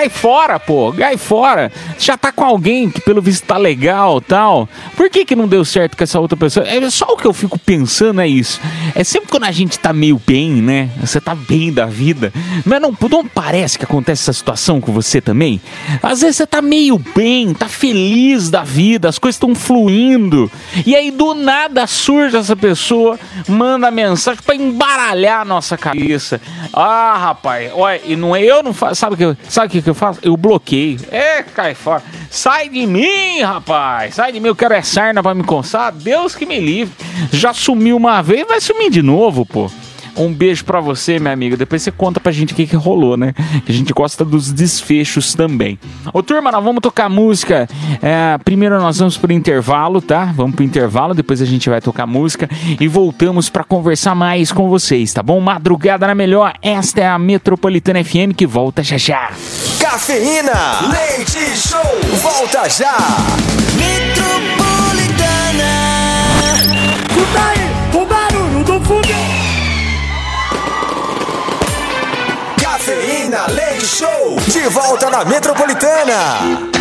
Cai 0.00 0.08
fora, 0.08 0.58
pô, 0.58 0.94
cai 0.94 1.18
fora. 1.18 1.70
Já 1.98 2.16
tá 2.16 2.32
com 2.32 2.42
alguém 2.42 2.88
que 2.88 3.02
pelo 3.02 3.20
visto 3.20 3.44
tá 3.44 3.58
legal 3.58 4.18
tal. 4.18 4.66
Por 4.96 5.10
que 5.10 5.26
que 5.26 5.36
não 5.36 5.46
deu 5.46 5.62
certo 5.62 5.94
com 5.94 6.02
essa 6.02 6.18
outra 6.18 6.38
pessoa? 6.38 6.66
É 6.66 6.88
só 6.88 7.04
o 7.04 7.18
que 7.18 7.26
eu 7.26 7.34
fico 7.34 7.58
pensando 7.58 8.18
é 8.22 8.26
isso. 8.26 8.58
É 8.94 9.04
sempre 9.04 9.28
quando 9.28 9.44
a 9.44 9.50
gente 9.50 9.78
tá 9.78 9.92
meio 9.92 10.18
bem, 10.26 10.52
né? 10.52 10.88
Você 11.02 11.20
tá 11.20 11.34
bem 11.34 11.70
da 11.70 11.84
vida. 11.84 12.32
Mas 12.64 12.80
não, 12.80 12.96
não 13.10 13.26
parece 13.26 13.76
que 13.76 13.84
acontece 13.84 14.22
essa 14.22 14.32
situação 14.32 14.80
com 14.80 14.90
você 14.90 15.20
também? 15.20 15.60
Às 16.02 16.22
vezes 16.22 16.36
você 16.36 16.46
tá 16.46 16.62
meio 16.62 16.98
bem, 17.14 17.52
tá 17.52 17.68
feliz 17.68 18.48
da 18.48 18.62
vida, 18.62 19.06
as 19.06 19.18
coisas 19.18 19.36
estão 19.36 19.54
fluindo. 19.54 20.50
E 20.86 20.96
aí 20.96 21.10
do 21.10 21.34
nada 21.34 21.86
surge 21.86 22.38
essa 22.38 22.56
pessoa, 22.56 23.20
manda 23.46 23.90
mensagem 23.90 24.40
pra 24.42 24.54
embaralhar 24.54 25.42
a 25.42 25.44
nossa 25.44 25.76
cabeça. 25.76 26.40
Ah, 26.72 27.18
rapaz, 27.18 27.70
olha, 27.74 28.00
e 28.02 28.16
não 28.16 28.34
é 28.34 28.42
eu 28.42 28.62
não 28.62 28.72
faço, 28.72 28.94
sabe 28.94 29.14
o 29.14 29.34
que 29.34 29.50
sabe 29.50 29.82
que 29.82 29.89
eu 29.90 29.94
faço? 29.94 30.20
Eu 30.22 30.36
bloqueio. 30.36 30.98
É, 31.10 31.42
cai 31.42 31.74
fora. 31.74 32.02
Sai 32.30 32.68
de 32.68 32.86
mim, 32.86 33.40
rapaz. 33.42 34.14
Sai 34.14 34.32
de 34.32 34.40
mim, 34.40 34.48
eu 34.48 34.56
quero 34.56 34.74
é 34.74 34.82
sarna 34.82 35.22
pra 35.22 35.34
me 35.34 35.42
coçar. 35.42 35.92
Deus 35.92 36.34
que 36.34 36.46
me 36.46 36.60
livre. 36.60 36.94
Já 37.32 37.52
sumiu 37.52 37.96
uma 37.96 38.22
vez, 38.22 38.46
vai 38.46 38.60
sumir 38.60 38.90
de 38.90 39.02
novo, 39.02 39.44
pô. 39.44 39.70
Um 40.16 40.32
beijo 40.32 40.64
pra 40.64 40.80
você, 40.80 41.18
minha 41.18 41.32
amiga. 41.32 41.56
Depois 41.56 41.82
você 41.82 41.90
conta 41.90 42.20
pra 42.20 42.32
gente 42.32 42.52
o 42.52 42.56
que, 42.56 42.66
que 42.66 42.76
rolou, 42.76 43.16
né? 43.16 43.32
Que 43.64 43.72
a 43.72 43.74
gente 43.74 43.92
gosta 43.92 44.24
dos 44.24 44.52
desfechos 44.52 45.34
também. 45.34 45.78
Ô, 46.12 46.22
turma, 46.22 46.50
nós 46.52 46.62
vamos 46.62 46.80
tocar 46.80 47.08
música. 47.08 47.68
É, 48.02 48.38
primeiro 48.44 48.78
nós 48.80 48.98
vamos 48.98 49.16
pro 49.16 49.32
intervalo, 49.32 50.00
tá? 50.00 50.26
Vamos 50.36 50.54
pro 50.56 50.64
intervalo, 50.64 51.14
depois 51.14 51.40
a 51.40 51.44
gente 51.46 51.68
vai 51.68 51.80
tocar 51.80 52.06
música 52.06 52.48
e 52.78 52.86
voltamos 52.88 53.48
pra 53.48 53.64
conversar 53.64 54.14
mais 54.14 54.52
com 54.52 54.68
vocês, 54.68 55.12
tá 55.12 55.22
bom? 55.22 55.40
Madrugada 55.40 56.06
na 56.06 56.14
melhor. 56.14 56.54
Esta 56.62 57.00
é 57.00 57.08
a 57.08 57.18
Metropolitana 57.18 58.02
FM 58.02 58.34
que 58.36 58.46
volta 58.46 58.82
já 58.82 58.96
já. 58.96 59.30
Cafeína, 59.78 60.52
leite 60.90 61.56
show, 61.56 61.80
volta 62.22 62.68
já. 62.68 62.96
Metropolitana. 63.76 65.70
Escuta 67.08 67.40
aí, 67.40 67.69
Leite 73.30 73.86
show, 73.86 74.36
de 74.48 74.68
volta 74.68 75.08
na 75.08 75.24
Metropolitana. 75.24 76.79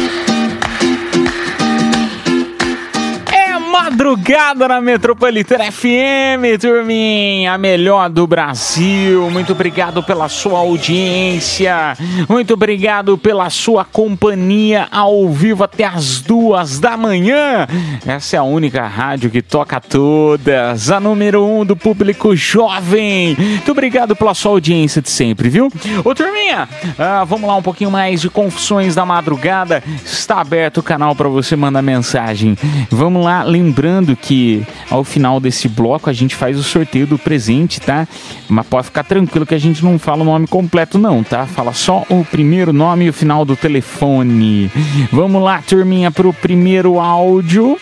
Madrugada 3.69 4.67
na 4.67 4.81
Metropolitana 4.81 5.71
FM, 5.71 6.59
turminha, 6.59 7.53
a 7.53 7.57
melhor 7.57 8.09
do 8.09 8.25
Brasil. 8.25 9.29
Muito 9.29 9.51
obrigado 9.51 10.01
pela 10.01 10.27
sua 10.27 10.59
audiência, 10.59 11.95
muito 12.27 12.55
obrigado 12.55 13.17
pela 13.17 13.49
sua 13.49 13.85
companhia 13.85 14.87
ao 14.91 15.29
vivo 15.29 15.63
até 15.63 15.85
as 15.85 16.19
duas 16.19 16.79
da 16.79 16.97
manhã. 16.97 17.67
Essa 18.05 18.37
é 18.37 18.39
a 18.39 18.43
única 18.43 18.87
rádio 18.87 19.29
que 19.29 19.41
toca 19.41 19.79
todas, 19.79 20.89
a 20.89 20.99
número 20.99 21.45
um 21.45 21.63
do 21.63 21.75
público 21.75 22.35
jovem. 22.35 23.35
Muito 23.37 23.71
obrigado 23.71 24.15
pela 24.15 24.33
sua 24.33 24.51
audiência 24.51 25.01
de 25.01 25.09
sempre, 25.09 25.47
viu? 25.47 25.71
Ô, 26.03 26.15
turminha, 26.15 26.67
ah, 26.97 27.23
vamos 27.23 27.47
lá 27.47 27.55
um 27.55 27.61
pouquinho 27.61 27.91
mais 27.91 28.21
de 28.21 28.29
confusões 28.29 28.95
da 28.95 29.05
madrugada. 29.05 29.83
Está 30.03 30.41
aberto 30.41 30.79
o 30.79 30.83
canal 30.83 31.15
para 31.15 31.29
você 31.29 31.55
mandar 31.55 31.81
mensagem. 31.83 32.57
Vamos 32.89 33.23
lá, 33.23 33.43
lembrando 33.59 34.15
que 34.15 34.65
ao 34.89 35.03
final 35.03 35.39
desse 35.39 35.67
bloco 35.67 36.09
a 36.09 36.13
gente 36.13 36.35
faz 36.35 36.57
o 36.57 36.63
sorteio 36.63 37.05
do 37.05 37.17
presente, 37.17 37.81
tá? 37.81 38.07
Mas 38.47 38.65
pode 38.65 38.85
ficar 38.85 39.03
tranquilo 39.03 39.45
que 39.45 39.53
a 39.53 39.59
gente 39.59 39.83
não 39.83 39.99
fala 39.99 40.21
o 40.21 40.25
nome 40.25 40.47
completo, 40.47 40.97
não, 40.97 41.23
tá? 41.23 41.45
Fala 41.45 41.73
só 41.73 42.05
o 42.09 42.23
primeiro 42.23 42.71
nome 42.71 43.05
e 43.05 43.09
o 43.09 43.13
final 43.13 43.43
do 43.43 43.55
telefone. 43.55 44.71
Vamos 45.11 45.43
lá, 45.43 45.61
turminha, 45.61 46.09
pro 46.09 46.33
primeiro 46.33 46.99
áudio. 46.99 47.77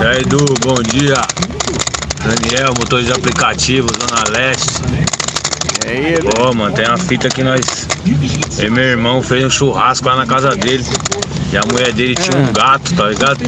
E 0.00 0.06
aí, 0.06 0.20
Edu, 0.22 0.44
bom 0.62 0.82
dia. 0.82 1.14
Daniel, 2.24 2.72
motor 2.78 3.02
de 3.02 3.12
aplicativo, 3.12 3.88
Zona 4.00 4.24
Leste. 4.30 4.80
E 5.84 5.88
aí, 5.88 6.18
Pô, 6.22 6.52
mano, 6.54 6.74
tem 6.74 6.86
uma 6.86 6.98
fita 6.98 7.28
que 7.28 7.44
nós. 7.44 7.86
Eu 8.58 8.66
e 8.66 8.70
meu 8.70 8.84
irmão 8.84 9.22
fez 9.22 9.44
um 9.44 9.50
churrasco 9.50 10.08
lá 10.08 10.16
na 10.16 10.26
casa 10.26 10.56
dele. 10.56 10.84
E 11.52 11.56
a 11.56 11.60
mulher 11.70 11.92
dele 11.92 12.14
tinha 12.16 12.36
um 12.36 12.52
gato, 12.52 12.94
tá 12.94 13.08
ligado? 13.08 13.44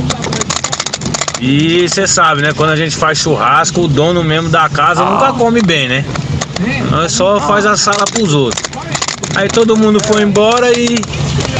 E 1.41 1.89
você 1.89 2.07
sabe, 2.07 2.43
né? 2.43 2.53
Quando 2.53 2.71
a 2.71 2.77
gente 2.77 2.97
faz 2.97 3.19
churrasco, 3.19 3.83
o 3.83 3.89
dono 3.89 4.25
mesmo 4.25 4.49
da 4.49 4.69
casa 4.69 5.05
nunca 5.05 5.33
come 5.33 5.63
bem, 5.63 5.89
né? 5.89 6.05
Nós 6.91 7.13
só 7.13 7.41
faz 7.41 7.65
a 7.65 7.77
sala 7.77 8.05
pros 8.05 8.35
outros. 8.35 8.63
Aí 9.37 9.49
todo 9.49 9.77
mundo 9.77 10.01
foi 10.05 10.23
embora 10.23 10.77
e 10.77 10.99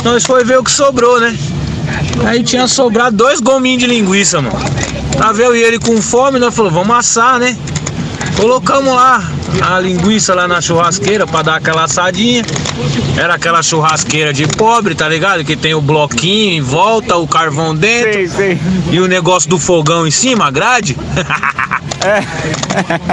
nós 0.03 0.25
foi 0.25 0.45
ver 0.45 0.59
o 0.59 0.65
que 0.65 0.73
sobrou, 0.73 1.21
né? 1.21 1.37
Aí 2.27 2.43
tinha 2.43 2.67
sobrado 2.67 3.17
dois 3.17 3.41
gominhos 3.41 3.83
de 3.83 3.87
linguiça, 3.87 4.41
mano. 4.41 4.59
Tava 5.17 5.41
eu 5.41 5.55
e 5.55 5.63
ele 5.63 5.79
com 5.79 6.01
fome, 6.03 6.39
nós 6.39 6.55
falou, 6.55 6.71
vamos 6.71 6.97
assar, 6.97 7.39
né? 7.39 7.57
Colocamos 8.39 8.95
lá 8.95 9.23
a 9.61 9.81
linguiça 9.81 10.33
lá 10.33 10.47
na 10.47 10.61
churrasqueira 10.61 11.27
pra 11.27 11.43
dar 11.43 11.57
aquela 11.57 11.85
assadinha. 11.85 12.45
Era 13.17 13.35
aquela 13.35 13.63
churrasqueira 13.63 14.33
de 14.33 14.47
pobre, 14.47 14.95
tá 14.95 15.09
ligado? 15.09 15.45
Que 15.45 15.57
tem 15.57 15.75
o 15.75 15.81
bloquinho 15.81 16.53
em 16.53 16.61
volta, 16.61 17.17
o 17.17 17.27
carvão 17.27 17.75
dentro. 17.75 18.11
E 18.93 19.01
o 19.01 19.09
negócio 19.09 19.51
do 19.51 19.59
fogão 19.59 20.07
em 20.07 20.11
cima, 20.13 20.47
a 20.47 20.51
grade. 20.51 20.97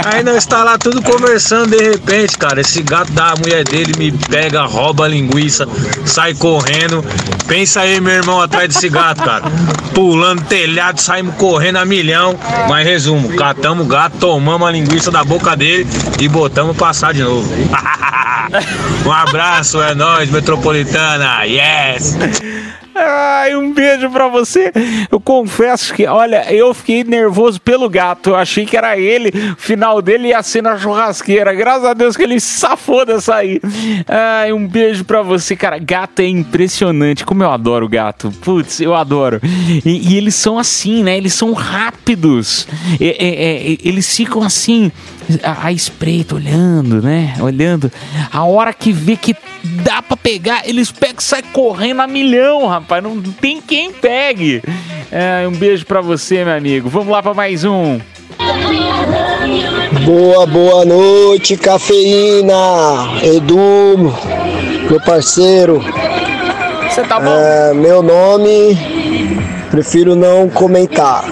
Aí 0.06 0.24
nós 0.24 0.38
está 0.38 0.64
lá 0.64 0.78
tudo 0.78 1.02
conversando 1.02 1.76
de 1.76 1.84
repente, 1.84 2.38
cara. 2.38 2.62
Esse 2.62 2.82
gato 2.84 3.12
da 3.12 3.34
mulher 3.36 3.64
dele 3.64 3.94
me 3.98 4.12
pega, 4.12 4.64
rouba 4.66 5.06
a 5.06 5.08
linguiça, 5.08 5.68
sai 6.06 6.34
correndo. 6.34 7.04
Pensa 7.48 7.82
aí, 7.82 8.00
meu 8.00 8.14
irmão, 8.14 8.42
atrás 8.42 8.68
desse 8.68 8.90
gato, 8.90 9.24
cara. 9.24 9.44
Pulando 9.94 10.44
telhado, 10.44 11.02
saímos 11.02 11.36
correndo 11.36 11.78
a 11.78 11.86
milhão. 11.86 12.38
Mas 12.70 12.86
resumo, 12.86 13.36
catamos 13.36 13.86
o 13.86 13.90
gato, 13.90 14.18
tomamos 14.18 14.68
a 14.68 14.72
linguiça 14.72 15.12
da 15.12 15.24
boca 15.24 15.56
dele 15.56 15.88
e 16.20 16.28
botamos 16.28 16.78
passar 16.78 17.14
de 17.14 17.24
novo. 17.24 17.50
um 19.06 19.12
abraço, 19.12 19.82
é 19.82 19.96
nóis, 19.96 20.30
metropolitana. 20.30 21.44
Yes! 21.44 22.16
Ai, 22.96 23.56
um 23.58 23.74
beijo 23.74 24.10
pra 24.10 24.30
você. 24.30 24.72
Eu 25.12 25.20
confesso 25.20 25.94
que, 25.94 26.08
olha, 26.08 26.52
eu 26.54 26.74
fiquei 26.74 27.04
nervoso 27.04 27.60
pelo 27.60 27.90
gato. 27.90 28.30
Eu 28.30 28.36
achei 28.38 28.66
que 28.66 28.78
era 28.78 28.98
ele. 28.98 29.30
O 29.52 29.56
final 29.58 30.02
dele 30.02 30.30
ia 30.30 30.42
ser 30.42 30.64
na 30.64 30.78
churrasqueira. 30.78 31.54
Graças 31.54 31.84
a 31.84 31.94
Deus 31.94 32.16
que 32.16 32.24
ele 32.24 32.40
safou 32.40 33.06
dessa 33.06 33.36
aí. 33.36 33.60
Ai, 34.08 34.54
um 34.54 34.66
beijo 34.66 35.04
pra 35.04 35.22
você, 35.22 35.58
cara. 35.58 35.78
Gato 35.78 36.22
é 36.22 36.28
impressionante. 36.28 37.26
Como 37.26 37.44
eu 37.44 37.52
adoro 37.52 37.90
gato. 37.90 38.32
Putz, 38.42 38.80
eu 38.80 38.96
adoro. 38.96 39.42
E, 39.86 40.14
e 40.14 40.18
eles 40.18 40.36
são 40.36 40.58
assim, 40.58 41.04
né? 41.04 41.18
Eles 41.18 41.34
são 41.34 41.52
rápidos. 41.52 42.66
É, 43.00 43.08
é, 43.08 43.74
é, 43.74 43.78
eles 43.84 44.16
ficam 44.16 44.42
assim 44.42 44.90
a, 45.44 45.68
a 45.68 45.72
espreita, 45.72 46.36
olhando, 46.36 47.02
né? 47.02 47.36
Olhando. 47.40 47.92
A 48.32 48.44
hora 48.44 48.74
que 48.74 48.92
vê 48.92 49.16
que 49.16 49.36
dá 49.64 50.02
pra 50.02 50.18
pegar, 50.18 50.68
eles 50.68 50.92
pegam 50.92 51.16
e 51.20 51.24
saem 51.24 51.44
correndo 51.52 52.02
a 52.02 52.08
milhão, 52.08 52.68
rapaz. 52.68 53.04
Não 53.04 53.22
tem 53.22 53.62
quem 53.62 53.92
pegue. 53.92 54.62
É, 55.12 55.48
um 55.48 55.52
beijo 55.52 55.86
pra 55.86 56.02
você, 56.02 56.44
meu 56.44 56.56
amigo. 56.56 56.90
Vamos 56.90 57.10
lá 57.10 57.22
pra 57.22 57.34
mais 57.34 57.64
um. 57.64 58.00
Boa, 60.06 60.46
boa 60.46 60.86
noite, 60.86 61.58
cafeína. 61.58 62.54
Edu, 63.24 64.14
meu 64.90 65.02
parceiro. 65.02 65.84
Você 66.90 67.04
tá 67.04 67.20
bom? 67.20 67.30
É, 67.30 67.74
meu 67.74 68.02
nome, 68.02 68.78
prefiro 69.70 70.16
não 70.16 70.50
comentar. 70.50 71.26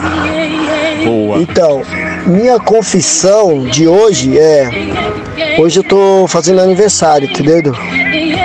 Boa. 1.05 1.37
Então, 1.41 1.81
minha 2.25 2.59
confissão 2.59 3.63
de 3.65 3.87
hoje 3.87 4.37
é. 4.37 4.69
Hoje 5.59 5.79
eu 5.79 5.83
tô 5.83 6.25
fazendo 6.27 6.61
aniversário, 6.61 7.29
entendeu? 7.29 7.73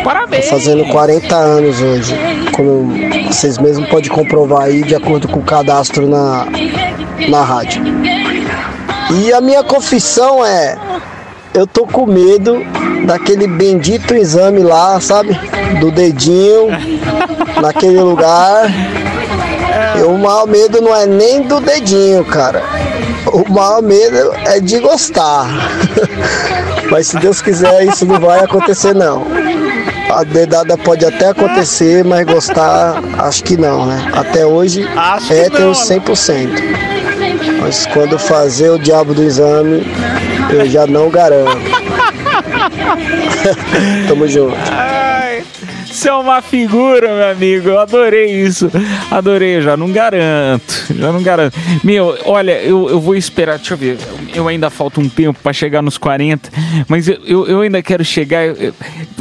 Parabéns. 0.04 0.44
Tô 0.44 0.50
fazendo 0.50 0.84
40 0.86 1.34
anos 1.34 1.80
hoje. 1.80 2.14
Como 2.52 2.92
vocês 3.26 3.58
mesmos 3.58 3.88
podem 3.88 4.10
comprovar 4.10 4.62
aí 4.62 4.82
de 4.82 4.94
acordo 4.94 5.28
com 5.28 5.40
o 5.40 5.44
cadastro 5.44 6.08
na, 6.08 6.46
na 7.28 7.42
rádio. 7.42 7.82
E 9.22 9.32
a 9.32 9.40
minha 9.40 9.62
confissão 9.62 10.44
é. 10.44 10.76
Eu 11.54 11.66
tô 11.66 11.86
com 11.86 12.06
medo 12.06 12.62
daquele 13.06 13.46
bendito 13.46 14.14
exame 14.14 14.60
lá, 14.60 15.00
sabe? 15.00 15.36
Do 15.80 15.90
dedinho, 15.90 16.68
naquele 17.60 18.00
lugar. 18.00 18.70
E 19.98 20.02
o 20.02 20.16
maior 20.18 20.46
medo 20.46 20.80
não 20.80 20.94
é 20.94 21.06
nem 21.06 21.42
do 21.42 21.58
dedinho, 21.58 22.24
cara. 22.24 22.62
O 23.32 23.50
maior 23.52 23.82
medo 23.82 24.32
é 24.46 24.60
de 24.60 24.78
gostar. 24.80 25.46
Mas 26.90 27.08
se 27.08 27.18
Deus 27.18 27.42
quiser, 27.42 27.84
isso 27.84 28.06
não 28.06 28.18
vai 28.18 28.40
acontecer, 28.40 28.94
não. 28.94 29.26
A 30.10 30.24
dedada 30.24 30.76
pode 30.78 31.04
até 31.04 31.28
acontecer, 31.28 32.02
mas 32.02 32.24
gostar, 32.24 32.98
acho 33.18 33.44
que 33.44 33.58
não, 33.58 33.84
né? 33.84 34.10
Até 34.14 34.46
hoje, 34.46 34.88
Acho 34.96 35.26
que 35.26 35.34
hétero 35.34 35.66
não, 35.66 35.72
100%. 35.72 36.48
Mas 37.60 37.86
quando 37.86 38.18
fazer 38.18 38.70
o 38.70 38.78
diabo 38.78 39.12
do 39.12 39.22
exame, 39.22 39.86
eu 40.50 40.64
já 40.66 40.86
não 40.86 41.10
garanto. 41.10 41.58
Tamo 44.08 44.26
junto. 44.26 44.56
Você 45.98 46.08
é 46.08 46.14
uma 46.14 46.40
figura, 46.40 47.12
meu 47.12 47.30
amigo. 47.32 47.70
Eu 47.70 47.80
adorei 47.80 48.30
isso. 48.30 48.70
Adorei, 49.10 49.60
já 49.60 49.76
não 49.76 49.90
garanto. 49.90 50.94
Já 50.94 51.10
não 51.10 51.20
garanto. 51.20 51.58
Meu, 51.82 52.16
olha, 52.24 52.62
eu, 52.62 52.88
eu 52.88 53.00
vou 53.00 53.16
esperar. 53.16 53.56
Deixa 53.56 53.74
eu 53.74 53.78
ver. 53.78 53.98
Eu 54.32 54.46
ainda 54.46 54.70
falta 54.70 55.00
um 55.00 55.08
tempo 55.08 55.40
pra 55.42 55.52
chegar 55.52 55.82
nos 55.82 55.98
40. 55.98 56.50
Mas 56.86 57.08
eu, 57.08 57.18
eu, 57.24 57.46
eu 57.48 57.60
ainda 57.62 57.82
quero 57.82 58.04
chegar 58.04 58.46
e 58.46 58.72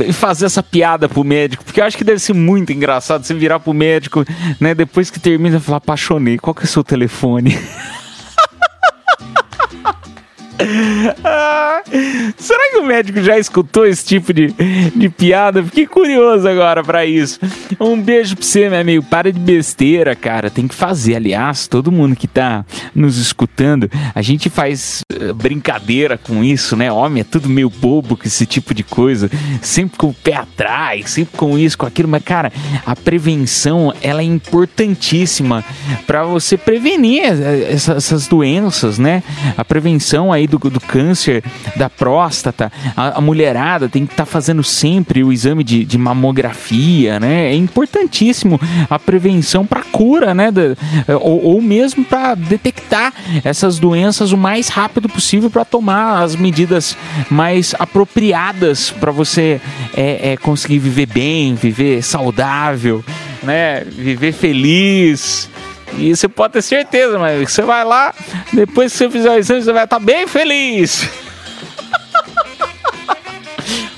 e 0.05 0.13
fazer 0.13 0.45
essa 0.45 0.61
piada 0.61 1.09
pro 1.09 1.23
médico. 1.23 1.65
Porque 1.65 1.81
eu 1.81 1.85
acho 1.85 1.97
que 1.97 2.03
deve 2.03 2.19
ser 2.19 2.33
muito 2.33 2.71
engraçado 2.71 3.23
você 3.23 3.33
virar 3.33 3.59
pro 3.59 3.73
médico, 3.73 4.23
né? 4.59 4.75
Depois 4.75 5.09
que 5.09 5.19
termina, 5.19 5.59
falar, 5.59 5.77
apaixonei. 5.77 6.37
Qual 6.37 6.53
que 6.53 6.61
é 6.61 6.65
o 6.65 6.67
seu 6.67 6.83
telefone? 6.83 7.57
Ah, 11.23 11.81
será 12.37 12.71
que 12.71 12.77
o 12.77 12.85
médico 12.85 13.21
já 13.21 13.37
escutou 13.37 13.85
esse 13.85 14.05
tipo 14.05 14.33
de, 14.33 14.53
de 14.95 15.09
piada? 15.09 15.63
Fiquei 15.63 15.85
curioso 15.85 16.47
agora 16.47 16.83
pra 16.83 17.05
isso. 17.05 17.39
Um 17.79 18.01
beijo 18.01 18.35
pra 18.35 18.45
você, 18.45 18.69
meu 18.69 18.79
amigo. 18.79 19.05
Para 19.05 19.31
de 19.31 19.39
besteira, 19.39 20.15
cara. 20.15 20.49
Tem 20.49 20.67
que 20.67 20.75
fazer. 20.75 21.15
Aliás, 21.15 21.67
todo 21.67 21.91
mundo 21.91 22.15
que 22.15 22.27
tá 22.27 22.65
nos 22.93 23.17
escutando, 23.17 23.89
a 24.13 24.21
gente 24.21 24.49
faz 24.49 25.01
eh, 25.11 25.33
brincadeira 25.33 26.17
com 26.17 26.43
isso, 26.43 26.75
né? 26.75 26.91
Homem, 26.91 27.21
é 27.21 27.23
tudo 27.23 27.47
meio 27.49 27.69
bobo 27.69 28.17
com 28.17 28.25
esse 28.25 28.45
tipo 28.45 28.73
de 28.73 28.83
coisa. 28.83 29.29
Sempre 29.61 29.97
com 29.97 30.07
o 30.07 30.13
pé 30.13 30.35
atrás, 30.35 31.11
sempre 31.11 31.37
com 31.37 31.57
isso, 31.57 31.77
com 31.77 31.85
aquilo. 31.85 32.07
Mas, 32.09 32.23
cara, 32.23 32.51
a 32.85 32.95
prevenção, 32.95 33.93
ela 34.01 34.21
é 34.21 34.25
importantíssima 34.25 35.63
pra 36.05 36.23
você 36.23 36.57
prevenir 36.57 37.23
eh, 37.23 37.67
essa- 37.71 37.93
essas 37.93 38.27
doenças, 38.27 38.97
né? 38.97 39.23
A 39.57 39.63
prevenção 39.63 40.31
aí 40.33 40.46
do, 40.47 40.57
do 40.57 40.79
câncer 40.79 41.43
da 41.75 41.89
próstata. 41.89 42.71
A, 42.95 43.17
a 43.17 43.21
mulherada 43.21 43.87
tem 43.89 44.05
que 44.05 44.13
estar 44.13 44.25
fazendo 44.25 44.63
sempre 44.63 45.23
o 45.23 45.31
exame 45.31 45.63
de, 45.63 45.85
de 45.85 45.97
mamografia, 45.97 47.19
né? 47.19 47.51
É 47.51 47.55
importantíssimo 47.55 48.59
a 48.89 48.97
prevenção 48.97 49.65
para 49.65 49.83
cura, 49.83 50.33
né? 50.33 50.51
Ou, 51.21 51.43
ou 51.43 51.61
mesmo 51.61 52.03
para 52.03 52.35
detectar 52.35 53.13
essas 53.43 53.79
doenças 53.79 54.31
o 54.31 54.37
mais 54.37 54.67
rápido 54.67 55.09
possível 55.09 55.49
para 55.49 55.65
tomar 55.65 56.23
as 56.23 56.35
medidas 56.35 56.95
mais 57.29 57.75
apropriadas 57.77 58.91
para 58.91 59.11
você 59.11 59.59
é, 59.95 60.33
é, 60.33 60.37
conseguir 60.37 60.79
viver 60.79 61.05
bem, 61.05 61.55
viver 61.55 62.01
saudável, 62.01 63.03
né? 63.43 63.83
Viver 63.85 64.33
feliz. 64.33 65.49
E 65.97 66.15
você 66.15 66.27
pode 66.27 66.53
ter 66.53 66.61
certeza, 66.61 67.17
mas 67.17 67.51
você 67.51 67.63
vai 67.63 67.83
lá, 67.83 68.13
depois 68.53 68.91
que 68.91 68.99
você 68.99 69.09
fizer 69.09 69.31
o 69.31 69.37
exame, 69.37 69.63
você 69.63 69.73
vai 69.73 69.83
estar 69.83 69.99
bem 69.99 70.27
feliz. 70.27 71.09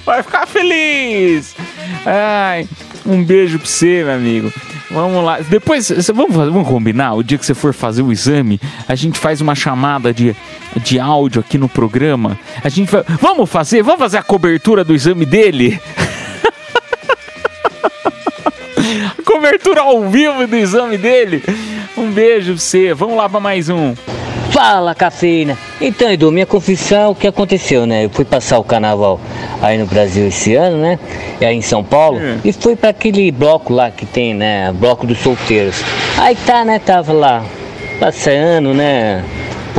Vai 0.05 0.23
ficar 0.23 0.47
feliz. 0.47 1.55
Ai, 2.03 2.67
um 3.05 3.23
beijo 3.23 3.59
pra 3.59 3.67
você, 3.67 4.03
meu 4.03 4.15
amigo. 4.15 4.51
Vamos 4.89 5.23
lá. 5.23 5.39
Depois, 5.39 5.87
vamos, 6.13 6.35
vamos 6.35 6.67
combinar? 6.67 7.13
O 7.13 7.21
dia 7.21 7.37
que 7.37 7.45
você 7.45 7.53
for 7.53 7.71
fazer 7.73 8.01
o 8.01 8.11
exame, 8.11 8.59
a 8.87 8.95
gente 8.95 9.19
faz 9.19 9.39
uma 9.39 9.53
chamada 9.53 10.11
de, 10.11 10.35
de 10.77 10.99
áudio 10.99 11.41
aqui 11.41 11.59
no 11.59 11.69
programa. 11.69 12.39
A 12.63 12.69
gente 12.69 12.91
vai. 12.91 13.03
Vamos 13.21 13.47
fazer? 13.49 13.83
Vamos 13.83 13.99
fazer 13.99 14.17
a 14.17 14.23
cobertura 14.23 14.83
do 14.83 14.95
exame 14.95 15.27
dele? 15.27 15.79
cobertura 19.23 19.81
ao 19.81 20.09
vivo 20.09 20.47
do 20.47 20.55
exame 20.55 20.97
dele. 20.97 21.43
Um 21.97 22.11
beijo 22.11 22.53
pra 22.53 22.61
você. 22.61 22.93
Vamos 22.93 23.17
lá 23.17 23.27
pra 23.27 23.39
mais 23.39 23.69
um. 23.69 23.93
Fala, 24.51 24.95
cafeína. 24.95 25.57
Então, 25.79 26.11
Edu, 26.11 26.31
minha 26.31 26.45
confissão, 26.45 27.11
o 27.11 27.15
que 27.15 27.27
aconteceu, 27.27 27.85
né? 27.85 28.05
Eu 28.05 28.09
fui 28.09 28.25
passar 28.25 28.57
o 28.57 28.63
carnaval 28.63 29.19
aí 29.61 29.77
no 29.77 29.85
Brasil 29.85 30.27
esse 30.27 30.55
ano, 30.55 30.77
né? 30.77 30.99
E 31.39 31.45
aí 31.45 31.55
em 31.55 31.61
São 31.61 31.83
Paulo. 31.83 32.19
E 32.43 32.51
fui 32.51 32.75
para 32.75 32.89
aquele 32.89 33.31
bloco 33.31 33.73
lá 33.73 33.91
que 33.91 34.05
tem, 34.05 34.33
né? 34.33 34.71
Bloco 34.73 35.05
dos 35.05 35.19
solteiros. 35.19 35.83
Aí 36.17 36.35
tá, 36.35 36.65
né? 36.65 36.79
Tava 36.79 37.13
lá 37.13 37.43
passeando, 37.99 38.73
né? 38.73 39.23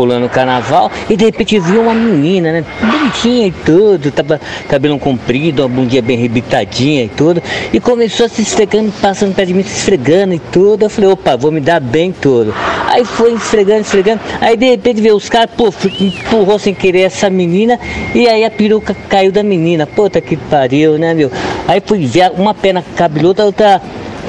Pulando 0.01 0.24
o 0.24 0.30
carnaval 0.30 0.90
e 1.11 1.14
de 1.14 1.26
repente 1.26 1.61
vi 1.61 1.76
uma 1.76 1.92
menina, 1.92 2.53
né? 2.53 2.64
Bonitinha 2.80 3.48
e 3.48 3.53
tudo, 3.53 4.11
tava 4.11 4.40
cabelo 4.66 4.98
comprido, 4.98 5.61
uma 5.61 5.68
bundinha 5.68 6.01
bem 6.01 6.16
rebitadinha 6.16 7.05
e 7.05 7.09
tudo. 7.11 7.42
E 7.70 7.78
começou 7.78 8.24
a 8.24 8.28
se 8.30 8.40
esfregando, 8.40 8.90
passando 8.92 9.34
perto 9.34 9.48
de 9.48 9.55
mim, 9.55 9.62
se 9.62 9.76
esfregando 9.76 10.32
e 10.32 10.38
tudo. 10.38 10.86
Eu 10.86 10.88
falei, 10.88 11.11
opa, 11.11 11.36
vou 11.36 11.53
me 11.53 11.61
dar 11.61 11.80
bem 11.80 12.12
todo. 12.12 12.55
Aí 12.86 13.05
foi 13.05 13.34
esfregando, 13.34 13.82
esfregando. 13.82 14.22
Aí 14.40 14.57
de 14.57 14.70
repente 14.70 15.03
veio 15.03 15.16
os 15.16 15.28
caras, 15.28 15.51
pô, 15.55 15.70
empurrou 16.01 16.59
sem 16.59 16.72
querer 16.72 17.03
essa 17.03 17.28
menina 17.28 17.78
e 18.14 18.26
aí 18.26 18.42
a 18.42 18.51
peruca 18.51 18.96
caiu 19.07 19.30
da 19.30 19.42
menina. 19.42 19.86
Puta 19.86 20.18
que 20.22 20.34
pariu, 20.34 20.96
né, 20.96 21.12
meu? 21.12 21.30
Aí 21.68 21.82
fui 21.84 22.07
ver 22.07 22.32
uma 22.38 22.55
perna 22.55 22.82
cabeluda, 22.96 23.44
outra, 23.44 23.82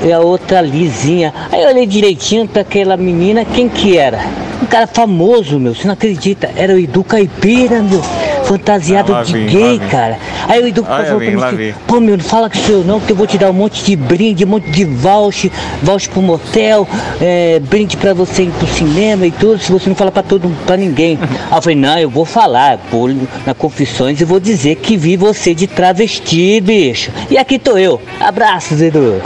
e 0.03 0.11
a 0.11 0.19
outra 0.19 0.61
lisinha. 0.61 1.33
Aí 1.51 1.63
eu 1.63 1.69
olhei 1.69 1.85
direitinho 1.85 2.47
pra 2.47 2.61
aquela 2.61 2.97
menina, 2.97 3.45
quem 3.45 3.69
que 3.69 3.97
era? 3.97 4.19
Um 4.61 4.65
cara 4.65 4.87
famoso, 4.87 5.59
meu, 5.59 5.73
você 5.73 5.87
não 5.87 5.93
acredita? 5.93 6.49
Era 6.55 6.73
o 6.73 6.79
Edu 6.79 7.03
Caipira, 7.03 7.81
meu. 7.81 8.01
fantasiado 8.43 9.15
Ah, 9.15 9.23
de 9.23 9.33
gay, 9.45 9.79
cara. 9.89 10.17
Aí 10.47 10.61
o 10.61 10.67
Edu 10.67 10.85
Olha, 10.87 11.05
falou 11.05 11.21
pra 11.21 11.31
mim 11.31 11.43
assim, 11.43 11.73
pô, 11.87 11.99
meu, 11.99 12.17
não 12.17 12.23
fala 12.23 12.49
que 12.49 12.57
sou 12.57 12.75
eu 12.75 12.83
não, 12.83 12.99
que 12.99 13.11
eu 13.11 13.15
vou 13.15 13.25
te 13.25 13.37
dar 13.37 13.49
um 13.49 13.53
monte 13.53 13.83
de 13.83 13.95
brinde, 13.95 14.43
um 14.43 14.47
monte 14.47 14.69
de 14.69 14.83
voucher, 14.83 15.51
voucher 15.81 16.11
pro 16.11 16.21
motel, 16.21 16.87
é, 17.21 17.59
brinde 17.59 17.97
pra 17.97 18.13
você 18.13 18.43
ir 18.43 18.51
pro 18.51 18.67
cinema 18.67 19.25
e 19.25 19.31
tudo, 19.31 19.59
se 19.59 19.71
você 19.71 19.87
não 19.89 19.95
falar 19.95 20.11
pra 20.11 20.23
todo 20.23 20.49
pra 20.65 20.75
ninguém. 20.77 21.17
Aí 21.21 21.57
eu 21.57 21.61
falei, 21.61 21.77
não, 21.77 21.97
eu 21.97 22.09
vou 22.09 22.25
falar, 22.25 22.79
vou 22.91 23.09
na 23.45 23.53
confissões 23.53 24.19
e 24.19 24.25
vou 24.25 24.39
dizer 24.39 24.75
que 24.75 24.97
vi 24.97 25.15
você 25.15 25.55
de 25.55 25.67
travesti, 25.67 26.59
bicho. 26.61 27.11
E 27.29 27.37
aqui 27.37 27.57
tô 27.57 27.77
eu. 27.77 28.01
Abraços, 28.19 28.81
Edu. 28.81 29.21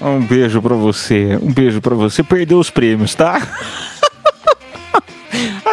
Um 0.00 0.20
beijo 0.20 0.62
pra 0.62 0.74
você, 0.76 1.38
um 1.42 1.52
beijo 1.52 1.80
pra 1.80 1.94
você. 1.94 2.22
Perdeu 2.22 2.58
os 2.58 2.70
prêmios, 2.70 3.14
tá? 3.14 3.40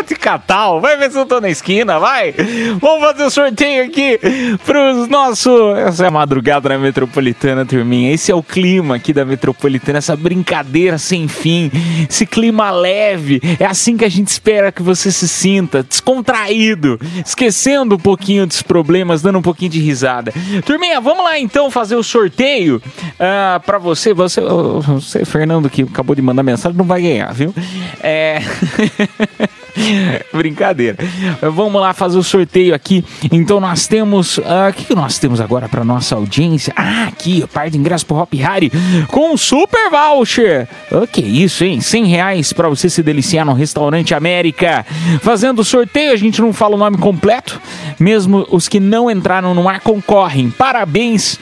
De 0.03 0.15
catal, 0.15 0.81
vai 0.81 0.97
ver 0.97 1.09
se 1.09 1.17
eu 1.17 1.25
tô 1.25 1.39
na 1.39 1.49
esquina, 1.49 1.97
vai! 1.97 2.33
Vamos 2.79 2.99
fazer 2.99 3.23
o 3.23 3.29
sorteio 3.29 3.85
aqui 3.85 4.19
pros 4.63 5.07
nossos. 5.07 5.77
Essa 5.77 6.05
é 6.05 6.07
a 6.07 6.11
madrugada 6.11 6.69
na 6.69 6.77
metropolitana, 6.77 7.65
turminha. 7.65 8.13
Esse 8.13 8.31
é 8.31 8.35
o 8.35 8.43
clima 8.43 8.95
aqui 8.95 9.13
da 9.13 9.25
metropolitana, 9.25 9.97
essa 9.97 10.15
brincadeira 10.15 10.97
sem 10.97 11.27
fim, 11.27 11.71
esse 12.09 12.25
clima 12.25 12.69
leve. 12.71 13.41
É 13.59 13.65
assim 13.65 13.97
que 13.97 14.05
a 14.05 14.09
gente 14.09 14.27
espera 14.27 14.71
que 14.71 14.83
você 14.83 15.11
se 15.11 15.27
sinta, 15.27 15.81
descontraído, 15.81 16.99
esquecendo 17.25 17.95
um 17.95 17.99
pouquinho 17.99 18.45
dos 18.45 18.61
problemas, 18.61 19.21
dando 19.21 19.39
um 19.39 19.41
pouquinho 19.41 19.71
de 19.71 19.79
risada. 19.79 20.31
Turminha, 20.65 20.99
vamos 21.01 21.23
lá 21.23 21.39
então 21.39 21.71
fazer 21.71 21.95
o 21.95 22.03
sorteio 22.03 22.81
ah, 23.19 23.61
pra 23.65 23.77
você. 23.77 24.13
Você, 24.13 24.41
você, 24.41 25.25
Fernando, 25.25 25.69
que 25.69 25.81
acabou 25.83 26.15
de 26.15 26.21
mandar 26.21 26.43
mensagem, 26.43 26.77
não 26.77 26.85
vai 26.85 27.01
ganhar, 27.01 27.33
viu? 27.33 27.53
É. 28.01 28.39
Brincadeira. 30.33 30.97
Vamos 31.41 31.81
lá 31.81 31.93
fazer 31.93 32.17
o 32.17 32.23
sorteio 32.23 32.73
aqui. 32.75 33.03
Então 33.31 33.59
nós 33.59 33.87
temos. 33.87 34.39
ah, 34.45 34.69
O 34.69 34.73
que, 34.73 34.85
que 34.85 34.95
nós 34.95 35.17
temos 35.19 35.39
agora 35.39 35.69
para 35.69 35.83
nossa 35.83 36.15
audiência? 36.15 36.73
Ah, 36.75 37.05
aqui, 37.07 37.41
o 37.43 37.47
par 37.47 37.69
de 37.69 37.77
ingressos 37.77 38.03
pro 38.03 38.17
Hop 38.17 38.33
Harry 38.35 38.71
com 39.07 39.35
super 39.37 39.89
voucher. 39.89 40.67
O 40.91 41.07
que 41.07 41.21
isso, 41.21 41.63
hein? 41.63 41.79
100 41.81 42.05
reais 42.05 42.53
para 42.53 42.69
você 42.69 42.89
se 42.89 43.01
deliciar 43.03 43.45
no 43.45 43.53
restaurante 43.53 44.13
América. 44.13 44.85
Fazendo 45.21 45.59
o 45.59 45.65
sorteio, 45.65 46.11
a 46.11 46.15
gente 46.15 46.41
não 46.41 46.53
fala 46.53 46.75
o 46.75 46.79
nome 46.79 46.97
completo. 46.97 47.61
Mesmo 47.99 48.45
os 48.49 48.67
que 48.67 48.79
não 48.79 49.09
entraram 49.09 49.53
no 49.53 49.69
ar 49.69 49.79
concorrem. 49.79 50.49
Parabéns. 50.49 51.39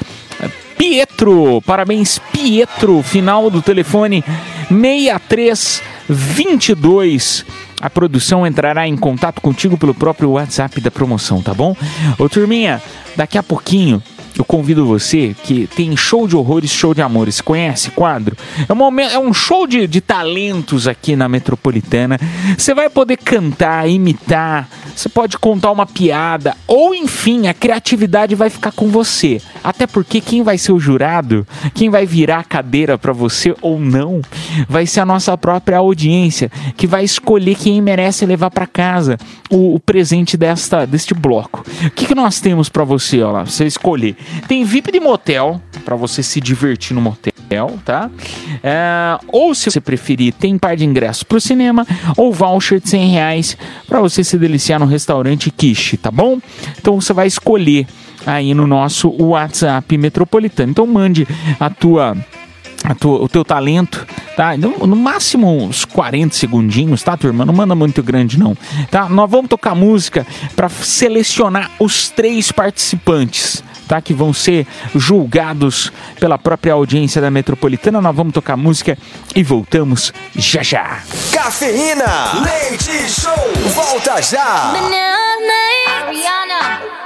Pietro, 0.77 1.61
parabéns 1.61 2.19
Pietro, 2.33 3.01
final 3.03 3.49
do 3.49 3.61
telefone 3.61 4.21
6322. 4.69 7.45
A 7.83 7.89
produção 7.89 8.47
entrará 8.47 8.87
em 8.87 8.95
contato 8.95 9.41
contigo 9.41 9.77
pelo 9.77 9.93
próprio 9.93 10.31
WhatsApp 10.31 10.79
da 10.79 10.89
promoção, 10.89 11.41
tá 11.41 11.53
bom? 11.53 11.75
Ô 12.17 12.29
turminha, 12.29 12.81
daqui 13.13 13.37
a 13.37 13.43
pouquinho 13.43 14.01
eu 14.37 14.45
convido 14.45 14.85
você 14.85 15.35
que 15.43 15.67
tem 15.67 15.93
show 15.97 16.25
de 16.25 16.33
horrores, 16.33 16.71
show 16.71 16.93
de 16.93 17.01
amores. 17.01 17.41
Conhece 17.41 17.91
quadro? 17.91 18.37
É 18.69 18.73
um, 18.73 18.99
é 19.01 19.19
um 19.19 19.33
show 19.33 19.67
de, 19.67 19.85
de 19.85 19.99
talentos 19.99 20.87
aqui 20.87 21.13
na 21.13 21.27
Metropolitana. 21.27 22.17
Você 22.57 22.73
vai 22.73 22.89
poder 22.89 23.17
cantar, 23.17 23.85
imitar, 23.89 24.69
você 24.95 25.09
pode 25.09 25.37
contar 25.37 25.69
uma 25.69 25.85
piada, 25.85 26.55
ou 26.65 26.95
enfim, 26.95 27.47
a 27.47 27.53
criatividade 27.53 28.33
vai 28.33 28.49
ficar 28.49 28.71
com 28.71 28.87
você. 28.87 29.41
Até 29.63 29.87
porque 29.87 30.19
quem 30.19 30.43
vai 30.43 30.57
ser 30.57 30.71
o 30.71 30.79
jurado, 30.79 31.47
quem 31.73 31.89
vai 31.89 32.05
virar 32.05 32.39
a 32.39 32.43
cadeira 32.43 32.97
para 32.97 33.13
você 33.13 33.55
ou 33.61 33.79
não, 33.79 34.21
vai 34.67 34.85
ser 34.85 34.99
a 34.99 35.05
nossa 35.05 35.37
própria 35.37 35.77
audiência, 35.77 36.51
que 36.75 36.85
vai 36.85 37.03
escolher 37.03 37.55
quem 37.55 37.81
merece 37.81 38.25
levar 38.25 38.51
para 38.51 38.67
casa 38.67 39.17
o, 39.49 39.75
o 39.75 39.79
presente 39.79 40.35
desta, 40.35 40.85
deste 40.85 41.13
bloco. 41.13 41.63
O 41.85 41.91
que, 41.91 42.05
que 42.05 42.15
nós 42.15 42.39
temos 42.39 42.69
para 42.69 42.83
você, 42.83 43.21
ó 43.21 43.31
lá? 43.31 43.45
Você 43.45 43.65
escolher. 43.65 44.15
Tem 44.47 44.63
VIP 44.63 44.91
de 44.91 44.99
motel, 44.99 45.61
para 45.83 45.95
você 45.95 46.23
se 46.23 46.41
divertir 46.41 46.93
no 46.93 47.01
motel, 47.01 47.79
tá? 47.85 48.09
É, 48.63 49.17
ou 49.27 49.53
se 49.53 49.69
você 49.69 49.79
preferir, 49.79 50.33
tem 50.33 50.57
par 50.57 50.75
de 50.75 50.85
ingressos 50.85 51.23
pro 51.23 51.39
cinema, 51.39 51.85
ou 52.17 52.33
voucher 52.33 52.79
de 52.79 52.89
100 52.89 53.09
reais 53.09 53.57
para 53.87 53.99
você 53.99 54.23
se 54.23 54.37
deliciar 54.37 54.79
no 54.79 54.85
restaurante 54.85 55.51
Kishi, 55.51 55.97
tá 55.97 56.11
bom? 56.11 56.39
Então 56.79 56.99
você 56.99 57.13
vai 57.13 57.27
escolher 57.27 57.85
aí 58.25 58.53
no 58.53 58.67
nosso 58.67 59.09
WhatsApp 59.21 59.97
metropolitano. 59.97 60.71
Então 60.71 60.87
mande 60.87 61.27
a 61.59 61.69
tua 61.69 62.15
a 62.83 62.93
tua, 62.93 63.23
o 63.23 63.29
teu 63.29 63.45
talento, 63.45 64.05
tá? 64.35 64.57
No, 64.57 64.85
no 64.85 64.95
máximo 64.95 65.49
uns 65.49 65.85
40 65.85 66.35
segundinhos, 66.35 67.01
tá, 67.01 67.15
turma? 67.15 67.45
Não 67.45 67.53
manda 67.53 67.73
muito 67.73 68.03
grande, 68.03 68.37
não. 68.37 68.57
Tá? 68.91 69.07
Nós 69.07 69.29
vamos 69.29 69.47
tocar 69.47 69.73
música 69.73 70.27
para 70.53 70.67
selecionar 70.67 71.71
os 71.79 72.09
três 72.09 72.51
participantes, 72.51 73.63
tá? 73.87 74.01
Que 74.01 74.13
vão 74.13 74.33
ser 74.33 74.67
julgados 74.93 75.93
pela 76.19 76.37
própria 76.37 76.73
audiência 76.73 77.21
da 77.21 77.31
Metropolitana. 77.31 78.01
Nós 78.01 78.15
vamos 78.15 78.33
tocar 78.33 78.57
música 78.57 78.97
e 79.33 79.41
voltamos 79.41 80.11
já 80.35 80.61
já. 80.61 80.99
Cafeína, 81.31 82.43
leite 82.43 83.09
show, 83.09 83.33
volta 83.73 84.21
já. 84.21 84.43
Ariana, 84.43 85.33
banana 86.05 86.79
day. 86.83 87.02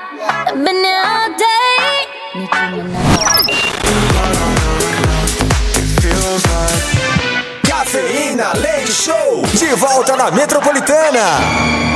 Cafeína, 7.68 8.54
leite 8.54 8.92
show, 8.92 9.42
de 9.54 9.76
volta 9.76 10.16
na 10.16 10.32
Metropolitana. 10.32 11.40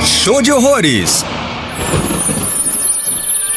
Show 0.03 0.41
de 0.41 0.51
horrores. 0.51 1.25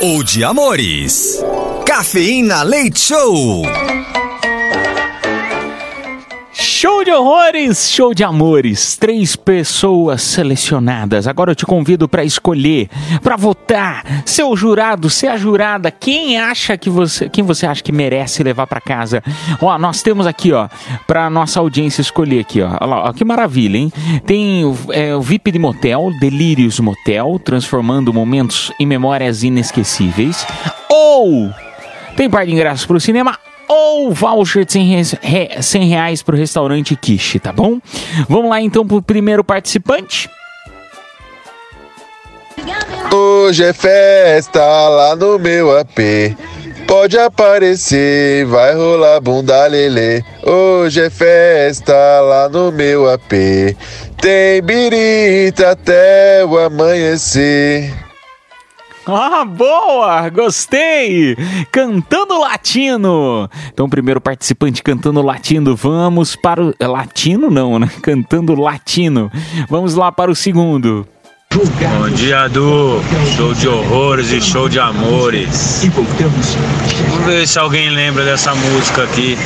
Ou 0.00 0.22
de 0.22 0.44
amores. 0.44 1.42
Cafeína 1.86 2.62
Leite 2.62 2.98
Show. 2.98 3.62
Show 6.84 7.02
de 7.02 7.10
horrores, 7.12 7.90
show 7.90 8.12
de 8.12 8.22
amores. 8.22 8.94
Três 8.94 9.34
pessoas 9.34 10.20
selecionadas. 10.20 11.26
Agora 11.26 11.52
eu 11.52 11.54
te 11.54 11.64
convido 11.64 12.06
para 12.06 12.22
escolher, 12.22 12.90
para 13.22 13.38
votar, 13.38 14.04
ser 14.26 14.42
o 14.42 14.54
jurado, 14.54 15.08
ser 15.08 15.28
a 15.28 15.38
jurada. 15.38 15.90
Quem 15.90 16.38
acha 16.38 16.76
que 16.76 16.90
você, 16.90 17.26
quem 17.30 17.42
você 17.42 17.64
acha 17.66 17.82
que 17.82 17.90
merece 17.90 18.42
levar 18.42 18.66
para 18.66 18.82
casa? 18.82 19.22
Ó, 19.62 19.78
nós 19.78 20.02
temos 20.02 20.26
aqui, 20.26 20.52
ó, 20.52 20.68
para 21.06 21.30
nossa 21.30 21.58
audiência 21.58 22.02
escolher 22.02 22.40
aqui, 22.40 22.60
ó. 22.60 22.76
Olha 22.78 22.84
lá, 22.84 23.08
ó, 23.08 23.12
que 23.14 23.24
maravilha, 23.24 23.78
hein? 23.78 23.90
Tem 24.26 24.66
o, 24.66 24.76
é, 24.90 25.16
o 25.16 25.22
VIP 25.22 25.52
de 25.52 25.58
motel, 25.58 26.10
Delírios 26.20 26.78
Motel, 26.80 27.40
transformando 27.42 28.12
momentos 28.12 28.70
em 28.78 28.84
memórias 28.84 29.42
inesquecíveis. 29.42 30.46
Ou 30.90 31.50
tem 32.14 32.28
par 32.28 32.44
de 32.44 32.52
ingressos 32.52 32.84
pro 32.84 33.00
cinema 33.00 33.38
ou 33.68 34.12
voucher 34.12 34.64
de 34.64 34.72
100 34.72 34.84
reais, 34.86 35.14
re- 35.22 35.62
100 35.62 35.88
reais 35.88 36.22
pro 36.22 36.36
restaurante 36.36 36.94
Kishi, 36.96 37.38
tá 37.38 37.52
bom? 37.52 37.78
Vamos 38.28 38.50
lá 38.50 38.60
então 38.60 38.86
pro 38.86 39.00
primeiro 39.02 39.42
participante. 39.44 40.28
Hoje 43.12 43.64
é 43.64 43.72
festa 43.72 44.60
lá 44.88 45.14
no 45.16 45.38
meu 45.38 45.76
AP. 45.78 45.98
Pode 46.86 47.18
aparecer, 47.18 48.44
vai 48.46 48.74
rolar 48.74 49.20
bunda 49.20 49.66
lelê. 49.66 50.22
Hoje 50.42 51.02
é 51.02 51.10
festa 51.10 51.94
lá 52.20 52.48
no 52.48 52.70
meu 52.72 53.10
AP. 53.10 53.32
Tem 54.20 54.60
birita 54.62 55.70
até 55.70 56.44
o 56.44 56.58
amanhecer. 56.58 57.92
Ah, 59.06 59.44
boa! 59.44 60.28
Gostei! 60.30 61.36
Cantando 61.70 62.38
latino! 62.38 63.48
Então, 63.68 63.88
primeiro 63.88 64.20
participante 64.20 64.82
cantando 64.82 65.20
latino, 65.20 65.76
vamos 65.76 66.34
para 66.34 66.64
o. 66.64 66.74
é 66.78 66.86
Latino 66.86 67.50
não, 67.50 67.78
né? 67.78 67.90
Cantando 68.00 68.54
latino. 68.54 69.30
Vamos 69.68 69.94
lá 69.94 70.10
para 70.10 70.30
o 70.30 70.34
segundo. 70.34 71.06
Bom 71.54 72.10
dia, 72.10 72.48
Du. 72.48 73.00
Show 73.36 73.54
de 73.54 73.68
horrores 73.68 74.32
e 74.32 74.40
show 74.40 74.68
de 74.68 74.80
amores. 74.80 75.88
Vamos 77.10 77.26
ver 77.26 77.46
se 77.46 77.58
alguém 77.60 77.90
lembra 77.90 78.24
dessa 78.24 78.52
música 78.56 79.04
aqui. 79.04 79.38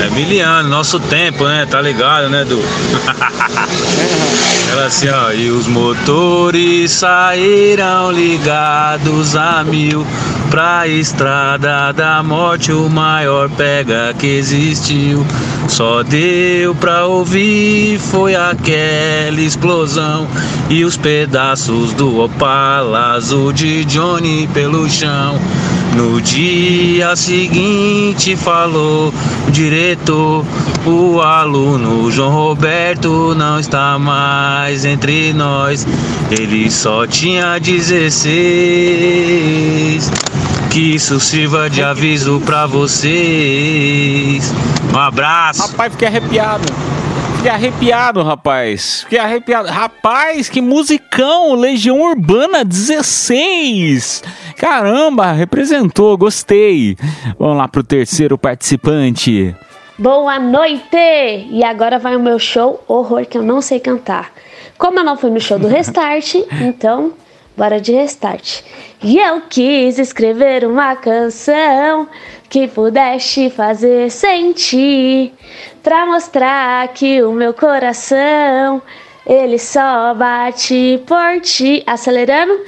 É 0.00 0.08
Miliano, 0.10 0.68
nosso 0.68 1.00
tempo, 1.00 1.44
né? 1.44 1.66
Tá 1.68 1.80
ligado, 1.80 2.28
né, 2.28 2.44
Du? 2.44 2.62
Ela 4.70 4.86
assim, 4.86 5.08
ó. 5.08 5.32
E 5.32 5.50
os 5.50 5.66
motores 5.66 6.92
saíram 6.92 8.12
ligados 8.12 9.34
a 9.34 9.64
mil 9.64 10.06
pra 10.48 10.86
estrada 10.86 11.92
da 11.92 12.22
morte, 12.22 12.72
o 12.72 12.88
maior 12.88 13.50
pega 13.50 14.14
que 14.18 14.26
existiu. 14.26 15.26
Só 15.66 16.02
deu 16.02 16.74
pra 16.74 17.06
ouvir, 17.06 17.98
foi 17.98 18.34
aquela 18.34 19.40
explosão 19.40 20.28
e 20.68 20.84
os 20.84 20.96
pedaços 20.96 21.31
do 21.96 22.20
Opala 22.20 23.12
azul 23.12 23.54
de 23.54 23.86
Johnny 23.86 24.46
pelo 24.52 24.86
chão. 24.90 25.40
No 25.96 26.20
dia 26.20 27.16
seguinte 27.16 28.36
falou 28.36 29.14
o 29.48 29.50
diretor, 29.50 30.44
o 30.84 31.22
aluno 31.22 32.12
João 32.12 32.32
Roberto 32.32 33.34
não 33.34 33.58
está 33.58 33.98
mais 33.98 34.84
entre 34.84 35.32
nós. 35.32 35.86
Ele 36.30 36.70
só 36.70 37.06
tinha 37.06 37.58
16. 37.58 40.12
Que 40.68 40.96
isso 40.96 41.18
sirva 41.18 41.70
de 41.70 41.82
aviso 41.82 42.42
pra 42.44 42.66
vocês. 42.66 44.52
Um 44.92 44.98
abraço. 44.98 45.62
Rapaz, 45.62 45.92
fiquei 45.92 46.08
arrepiado. 46.08 46.64
Fiquei 47.42 47.56
arrepiado, 47.56 48.22
rapaz. 48.22 49.00
Fiquei 49.02 49.18
arrepiado. 49.18 49.68
Rapaz, 49.68 50.48
que 50.48 50.60
musicão! 50.60 51.54
Legião 51.54 52.00
Urbana 52.00 52.64
16. 52.64 54.22
Caramba, 54.56 55.32
representou, 55.32 56.16
gostei. 56.16 56.96
Vamos 57.36 57.56
lá 57.56 57.66
pro 57.66 57.82
terceiro 57.82 58.38
participante. 58.38 59.56
Boa 59.98 60.38
noite! 60.38 60.94
E 61.50 61.64
agora 61.64 61.98
vai 61.98 62.14
o 62.14 62.20
meu 62.20 62.38
show 62.38 62.80
horror 62.86 63.26
que 63.26 63.36
eu 63.36 63.42
não 63.42 63.60
sei 63.60 63.80
cantar. 63.80 64.30
Como 64.78 65.00
eu 65.00 65.04
não 65.04 65.16
fui 65.16 65.30
no 65.30 65.40
show 65.40 65.58
do 65.58 65.66
Restart, 65.66 66.36
então 66.62 67.12
bora 67.56 67.80
de 67.80 67.92
Restart. 67.92 68.62
E 69.02 69.18
eu 69.18 69.42
quis 69.48 69.98
escrever 69.98 70.64
uma 70.64 70.94
canção 70.96 72.08
que 72.48 72.68
pudesse 72.68 73.50
fazer 73.50 74.10
sentir, 74.10 75.32
pra 75.82 76.06
mostrar 76.06 76.86
que 76.88 77.22
o 77.22 77.32
meu 77.32 77.54
coração 77.54 78.82
ele 79.26 79.58
só 79.58 80.14
bate 80.14 81.02
por 81.06 81.40
ti. 81.40 81.82
Acelerando. 81.86 82.60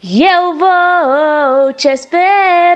E 0.00 0.24
eu 0.24 0.54
vou 0.54 1.72
te 1.72 1.88
esperar 1.88 2.70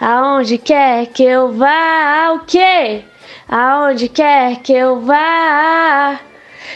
aonde 0.00 0.58
quer 0.58 1.06
que 1.06 1.22
eu 1.22 1.52
vá, 1.52 2.32
o 2.34 2.40
quê? 2.40 3.04
Aonde 3.48 4.08
quer 4.08 4.56
que 4.56 4.72
eu 4.72 5.00
vá, 5.00 6.18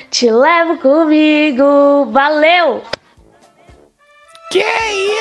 te 0.08 0.30
levo 0.30 0.76
comigo, 0.78 2.06
valeu! 2.12 2.82
Que 4.52 4.62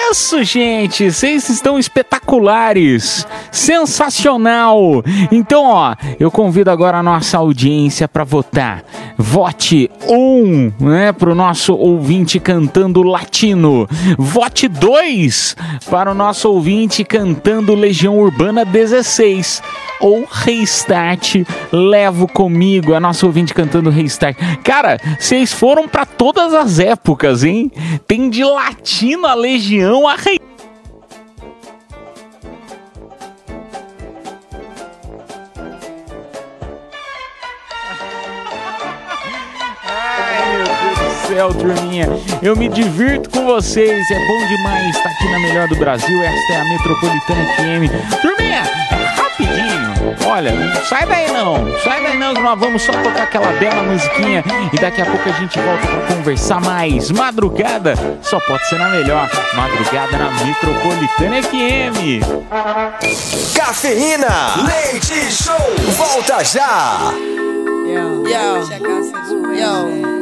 isso, 0.09 0.43
gente? 0.43 1.09
Vocês 1.09 1.47
estão 1.47 1.79
espetaculares! 1.79 3.25
Sensacional! 3.49 5.01
Então, 5.31 5.63
ó, 5.63 5.95
eu 6.19 6.29
convido 6.29 6.69
agora 6.69 6.97
a 6.97 7.03
nossa 7.03 7.37
audiência 7.37 8.09
para 8.09 8.25
votar. 8.25 8.83
Vote 9.17 9.89
1, 10.09 10.13
um, 10.13 10.73
né, 10.81 11.13
pro 11.13 11.33
nosso 11.33 11.73
ouvinte 11.75 12.41
cantando 12.41 13.01
latino. 13.03 13.87
Vote 14.17 14.67
2 14.67 15.55
para 15.89 16.11
o 16.11 16.13
nosso 16.13 16.51
ouvinte 16.51 17.05
cantando 17.05 17.73
Legião 17.73 18.19
Urbana 18.19 18.65
16 18.65 19.63
ou 20.01 20.27
Restart. 20.29 21.35
Levo 21.71 22.27
comigo 22.27 22.93
a 22.93 22.99
nossa 22.99 23.25
ouvinte 23.25 23.53
cantando 23.53 23.89
Restart. 23.89 24.35
Cara, 24.61 24.99
vocês 25.17 25.53
foram 25.53 25.87
para 25.87 26.05
todas 26.05 26.53
as 26.53 26.79
épocas, 26.79 27.45
hein? 27.45 27.71
Tem 28.05 28.29
de 28.29 28.43
latino 28.43 29.20
a 29.25 29.33
Legião 29.33 30.07
a 30.07 30.15
Rei. 30.15 30.41
céu, 41.41 41.53
turminha. 41.53 42.07
Eu 42.43 42.55
me 42.55 42.67
divirto 42.67 43.29
com 43.29 43.45
vocês. 43.45 44.11
É 44.11 44.27
bom 44.27 44.47
demais 44.47 44.95
estar 44.95 45.09
aqui 45.09 45.31
na 45.31 45.39
melhor 45.39 45.67
do 45.67 45.75
Brasil. 45.75 46.21
Esta 46.21 46.53
é 46.53 46.61
a 46.61 46.65
Metropolitana 46.65 47.45
FM. 47.55 48.21
Turminha. 48.21 49.00
Olha, 50.25 50.51
não 50.51 50.85
sai 50.85 51.05
daí 51.05 51.31
não. 51.31 51.79
Sai 51.83 52.01
daí 52.03 52.17
não 52.17 52.33
que 52.33 52.41
nós 52.41 52.59
vamos 52.59 52.81
só 52.81 52.91
tocar 52.91 53.23
aquela 53.23 53.51
bela 53.53 53.83
musiquinha 53.83 54.43
e 54.71 54.77
daqui 54.77 55.01
a 55.01 55.05
pouco 55.05 55.29
a 55.29 55.31
gente 55.33 55.59
volta 55.59 55.87
pra 55.87 56.15
conversar 56.15 56.61
mais. 56.61 57.11
Madrugada 57.11 57.95
só 58.21 58.39
pode 58.39 58.67
ser 58.67 58.77
na 58.77 58.89
melhor. 58.89 59.29
Madrugada 59.53 60.17
na 60.17 60.31
Metropolitana 60.45 61.41
FM. 61.43 62.21
Cafeína, 63.55 64.55
leite 64.65 65.31
show, 65.31 65.55
volta 65.97 66.43
já. 66.43 67.11
Yo, 67.85 68.23
yo, 68.27 68.61
yo. 69.53 70.21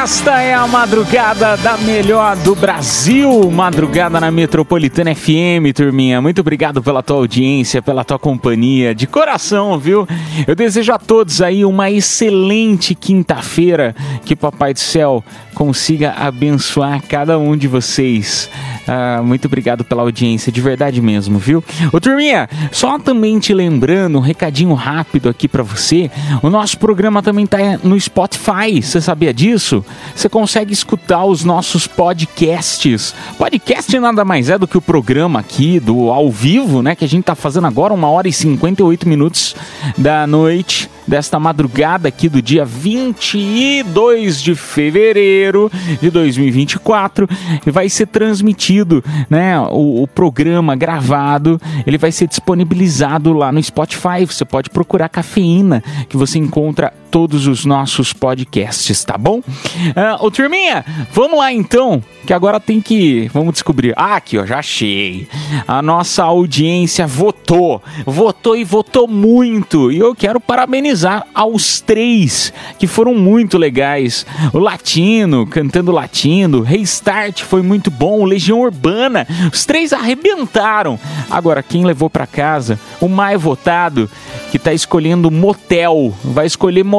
Esta 0.00 0.40
é 0.40 0.54
a 0.54 0.64
madrugada 0.64 1.56
da 1.56 1.76
melhor 1.76 2.36
do 2.36 2.54
Brasil, 2.54 3.50
madrugada 3.50 4.20
na 4.20 4.30
Metropolitana 4.30 5.12
FM, 5.12 5.74
turminha. 5.74 6.22
Muito 6.22 6.40
obrigado 6.40 6.80
pela 6.80 7.02
tua 7.02 7.16
audiência, 7.16 7.82
pela 7.82 8.04
tua 8.04 8.16
companhia, 8.16 8.94
de 8.94 9.08
coração, 9.08 9.76
viu? 9.76 10.06
Eu 10.46 10.54
desejo 10.54 10.92
a 10.92 11.00
todos 11.00 11.42
aí 11.42 11.64
uma 11.64 11.90
excelente 11.90 12.94
quinta-feira, 12.94 13.92
que 14.24 14.36
Papai 14.36 14.72
do 14.72 14.78
Céu 14.78 15.24
consiga 15.58 16.12
abençoar 16.12 17.02
cada 17.02 17.36
um 17.36 17.56
de 17.56 17.66
vocês. 17.66 18.48
Ah, 18.86 19.20
muito 19.24 19.46
obrigado 19.46 19.82
pela 19.82 20.02
audiência, 20.02 20.52
de 20.52 20.60
verdade 20.60 21.02
mesmo, 21.02 21.36
viu? 21.36 21.64
Ô 21.92 22.00
turminha, 22.00 22.48
só 22.70 22.96
também 22.96 23.40
te 23.40 23.52
lembrando, 23.52 24.18
um 24.18 24.20
recadinho 24.20 24.72
rápido 24.74 25.28
aqui 25.28 25.48
para 25.48 25.64
você, 25.64 26.12
o 26.44 26.48
nosso 26.48 26.78
programa 26.78 27.24
também 27.24 27.44
tá 27.44 27.58
no 27.82 28.00
Spotify, 28.00 28.80
você 28.80 29.00
sabia 29.00 29.34
disso? 29.34 29.84
Você 30.14 30.28
consegue 30.28 30.72
escutar 30.72 31.24
os 31.24 31.42
nossos 31.42 31.88
podcasts. 31.88 33.12
Podcast 33.36 33.98
nada 33.98 34.24
mais 34.24 34.48
é 34.48 34.56
do 34.56 34.68
que 34.68 34.78
o 34.78 34.82
programa 34.82 35.40
aqui 35.40 35.80
do 35.80 36.08
ao 36.12 36.30
vivo, 36.30 36.82
né, 36.82 36.94
que 36.94 37.04
a 37.04 37.08
gente 37.08 37.24
tá 37.24 37.34
fazendo 37.34 37.66
agora, 37.66 37.92
uma 37.92 38.08
hora 38.08 38.28
e 38.28 38.32
58 38.32 39.08
minutos 39.08 39.56
da 39.96 40.24
noite 40.24 40.88
desta 41.08 41.40
madrugada 41.40 42.06
aqui 42.08 42.28
do 42.28 42.42
dia 42.42 42.64
22 42.64 44.40
de 44.40 44.54
fevereiro 44.54 45.72
de 46.00 46.10
2024 46.10 47.28
e 47.66 47.70
vai 47.70 47.88
ser 47.88 48.06
transmitido, 48.06 49.02
né, 49.28 49.58
o, 49.58 50.02
o, 50.02 50.06
programa 50.06 50.76
gravado, 50.76 51.60
ele 51.86 51.96
vai 51.96 52.12
ser 52.12 52.28
disponibilizado 52.28 53.32
lá 53.32 53.50
no 53.50 53.62
Spotify, 53.62 54.26
você 54.26 54.44
pode 54.44 54.68
procurar 54.70 55.08
Cafeína, 55.08 55.82
que 56.08 56.16
você 56.16 56.38
encontra 56.38 56.92
todos 57.10 57.46
os 57.46 57.64
nossos 57.64 58.12
podcasts, 58.12 59.04
tá 59.04 59.16
bom? 59.16 59.38
Uh, 59.38 60.24
ô 60.24 60.30
turminha, 60.30 60.84
vamos 61.12 61.38
lá 61.38 61.52
então, 61.52 62.02
que 62.26 62.32
agora 62.32 62.60
tem 62.60 62.80
que, 62.80 63.30
vamos 63.32 63.54
descobrir, 63.54 63.94
ah, 63.96 64.16
aqui 64.16 64.38
ó, 64.38 64.44
já 64.44 64.58
achei, 64.58 65.26
a 65.66 65.80
nossa 65.80 66.24
audiência 66.24 67.06
votou, 67.06 67.82
votou 68.04 68.56
e 68.56 68.64
votou 68.64 69.08
muito, 69.08 69.90
e 69.90 69.98
eu 69.98 70.14
quero 70.14 70.38
parabenizar 70.38 71.26
aos 71.34 71.80
três 71.80 72.52
que 72.78 72.86
foram 72.86 73.14
muito 73.14 73.56
legais. 73.56 74.26
O 74.52 74.58
Latino, 74.58 75.46
cantando 75.46 75.92
Latino, 75.92 76.60
Restart 76.60 77.42
foi 77.42 77.62
muito 77.62 77.90
bom, 77.90 78.24
Legião 78.24 78.60
Urbana, 78.60 79.26
os 79.52 79.64
três 79.64 79.92
arrebentaram. 79.92 80.98
Agora, 81.30 81.62
quem 81.62 81.84
levou 81.84 82.10
para 82.10 82.26
casa, 82.26 82.78
o 83.00 83.08
mais 83.08 83.40
votado, 83.40 84.10
que 84.50 84.58
tá 84.58 84.72
escolhendo 84.72 85.30
motel, 85.30 86.14
vai 86.22 86.46
escolher 86.46 86.84
motel, 86.84 86.97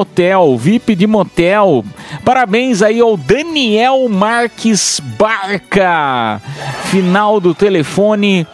VIP 0.58 0.96
de 0.96 1.08
motel. 1.08 1.84
Parabéns 2.24 2.82
aí 2.82 3.00
ao 3.00 3.16
Daniel 3.16 4.08
Marques 4.10 5.02
Barca. 5.18 6.42
Final 6.86 7.40
do 7.40 7.54
telefone 7.54 8.46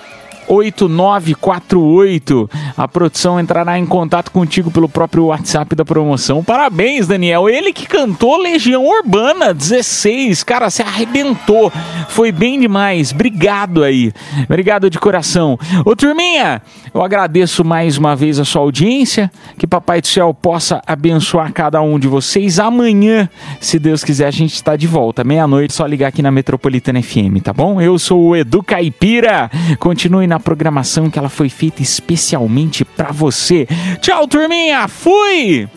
8948. 0.48 2.50
A 2.78 2.88
produção 2.88 3.40
entrará 3.40 3.80
em 3.80 3.86
contato 3.86 4.32
contigo 4.32 4.72
pelo 4.72 4.90
próprio 4.90 5.26
WhatsApp 5.26 5.76
da 5.76 5.86
promoção. 5.86 6.44
Parabéns, 6.44 7.08
Daniel. 7.08 7.50
Ele 7.50 7.74
que 7.74 7.88
cantou 7.88 8.38
Legião 8.38 8.86
Urbana 8.86 9.54
16. 9.54 10.44
Cara, 10.44 10.70
se 10.70 10.82
arrebentou. 10.82 11.72
Foi 12.10 12.32
bem 12.32 12.60
demais. 12.60 13.12
Obrigado 13.12 13.84
aí. 13.84 14.12
Obrigado 14.44 14.90
de 14.90 15.00
coração. 15.00 15.58
Ô, 15.86 15.96
turminha, 15.96 16.62
eu 16.94 17.02
agradeço 17.02 17.64
mais 17.64 17.98
uma 17.98 18.16
vez 18.16 18.40
a 18.40 18.46
sua 18.46 18.62
audiência. 18.62 19.32
Que 19.58 19.68
Papai 19.68 20.02
do 20.02 20.08
Céu 20.08 20.34
possa 20.34 20.82
abençoar 20.86 21.52
cada 21.54 21.82
um 21.82 22.00
de 22.00 22.08
vocês. 22.08 22.60
Amanhã, 22.60 23.30
se 23.60 23.80
Deus 23.80 24.04
quiser, 24.04 24.28
a 24.28 24.32
gente 24.32 24.54
está 24.54 24.76
de 24.76 24.88
volta. 24.88 25.24
Meia-noite, 25.24 25.74
só 25.74 25.86
ligar 25.86 26.08
aqui 26.08 26.22
na 26.22 26.32
Metropolitana 26.32 27.02
FM, 27.02 27.42
tá 27.44 27.54
bom? 27.54 27.82
Eu 27.82 27.98
sou 28.00 28.22
o 28.22 28.36
Edu 28.36 28.64
Caipira. 28.64 29.50
Continue 29.80 30.28
na 30.36 30.40
programação 30.40 31.10
que 31.10 31.18
ela 31.18 31.30
foi 31.30 31.48
feita 31.48 31.82
especialmente 31.82 32.84
para 32.84 33.14
você. 33.14 33.66
Tchau, 34.02 34.28
turminha. 34.28 34.86
Fui! 34.86 35.70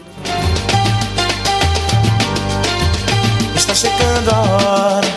Está 3.55 3.73
chegando 3.73 4.31
a 4.31 4.41
hora, 4.41 5.09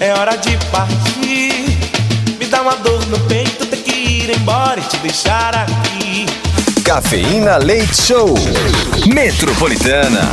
é 0.00 0.12
hora 0.14 0.36
de 0.36 0.56
partir. 0.72 1.78
Me 2.40 2.46
dá 2.46 2.62
uma 2.62 2.74
dor 2.76 3.06
no 3.06 3.20
peito, 3.28 3.66
ter 3.66 3.76
que 3.76 3.92
ir 3.92 4.36
embora 4.36 4.80
e 4.80 4.82
te 4.82 4.96
deixar 4.96 5.54
aqui. 5.54 6.26
Cafeína 6.82 7.58
Leite 7.58 8.02
Show. 8.02 8.34
Metropolitana. 9.06 10.28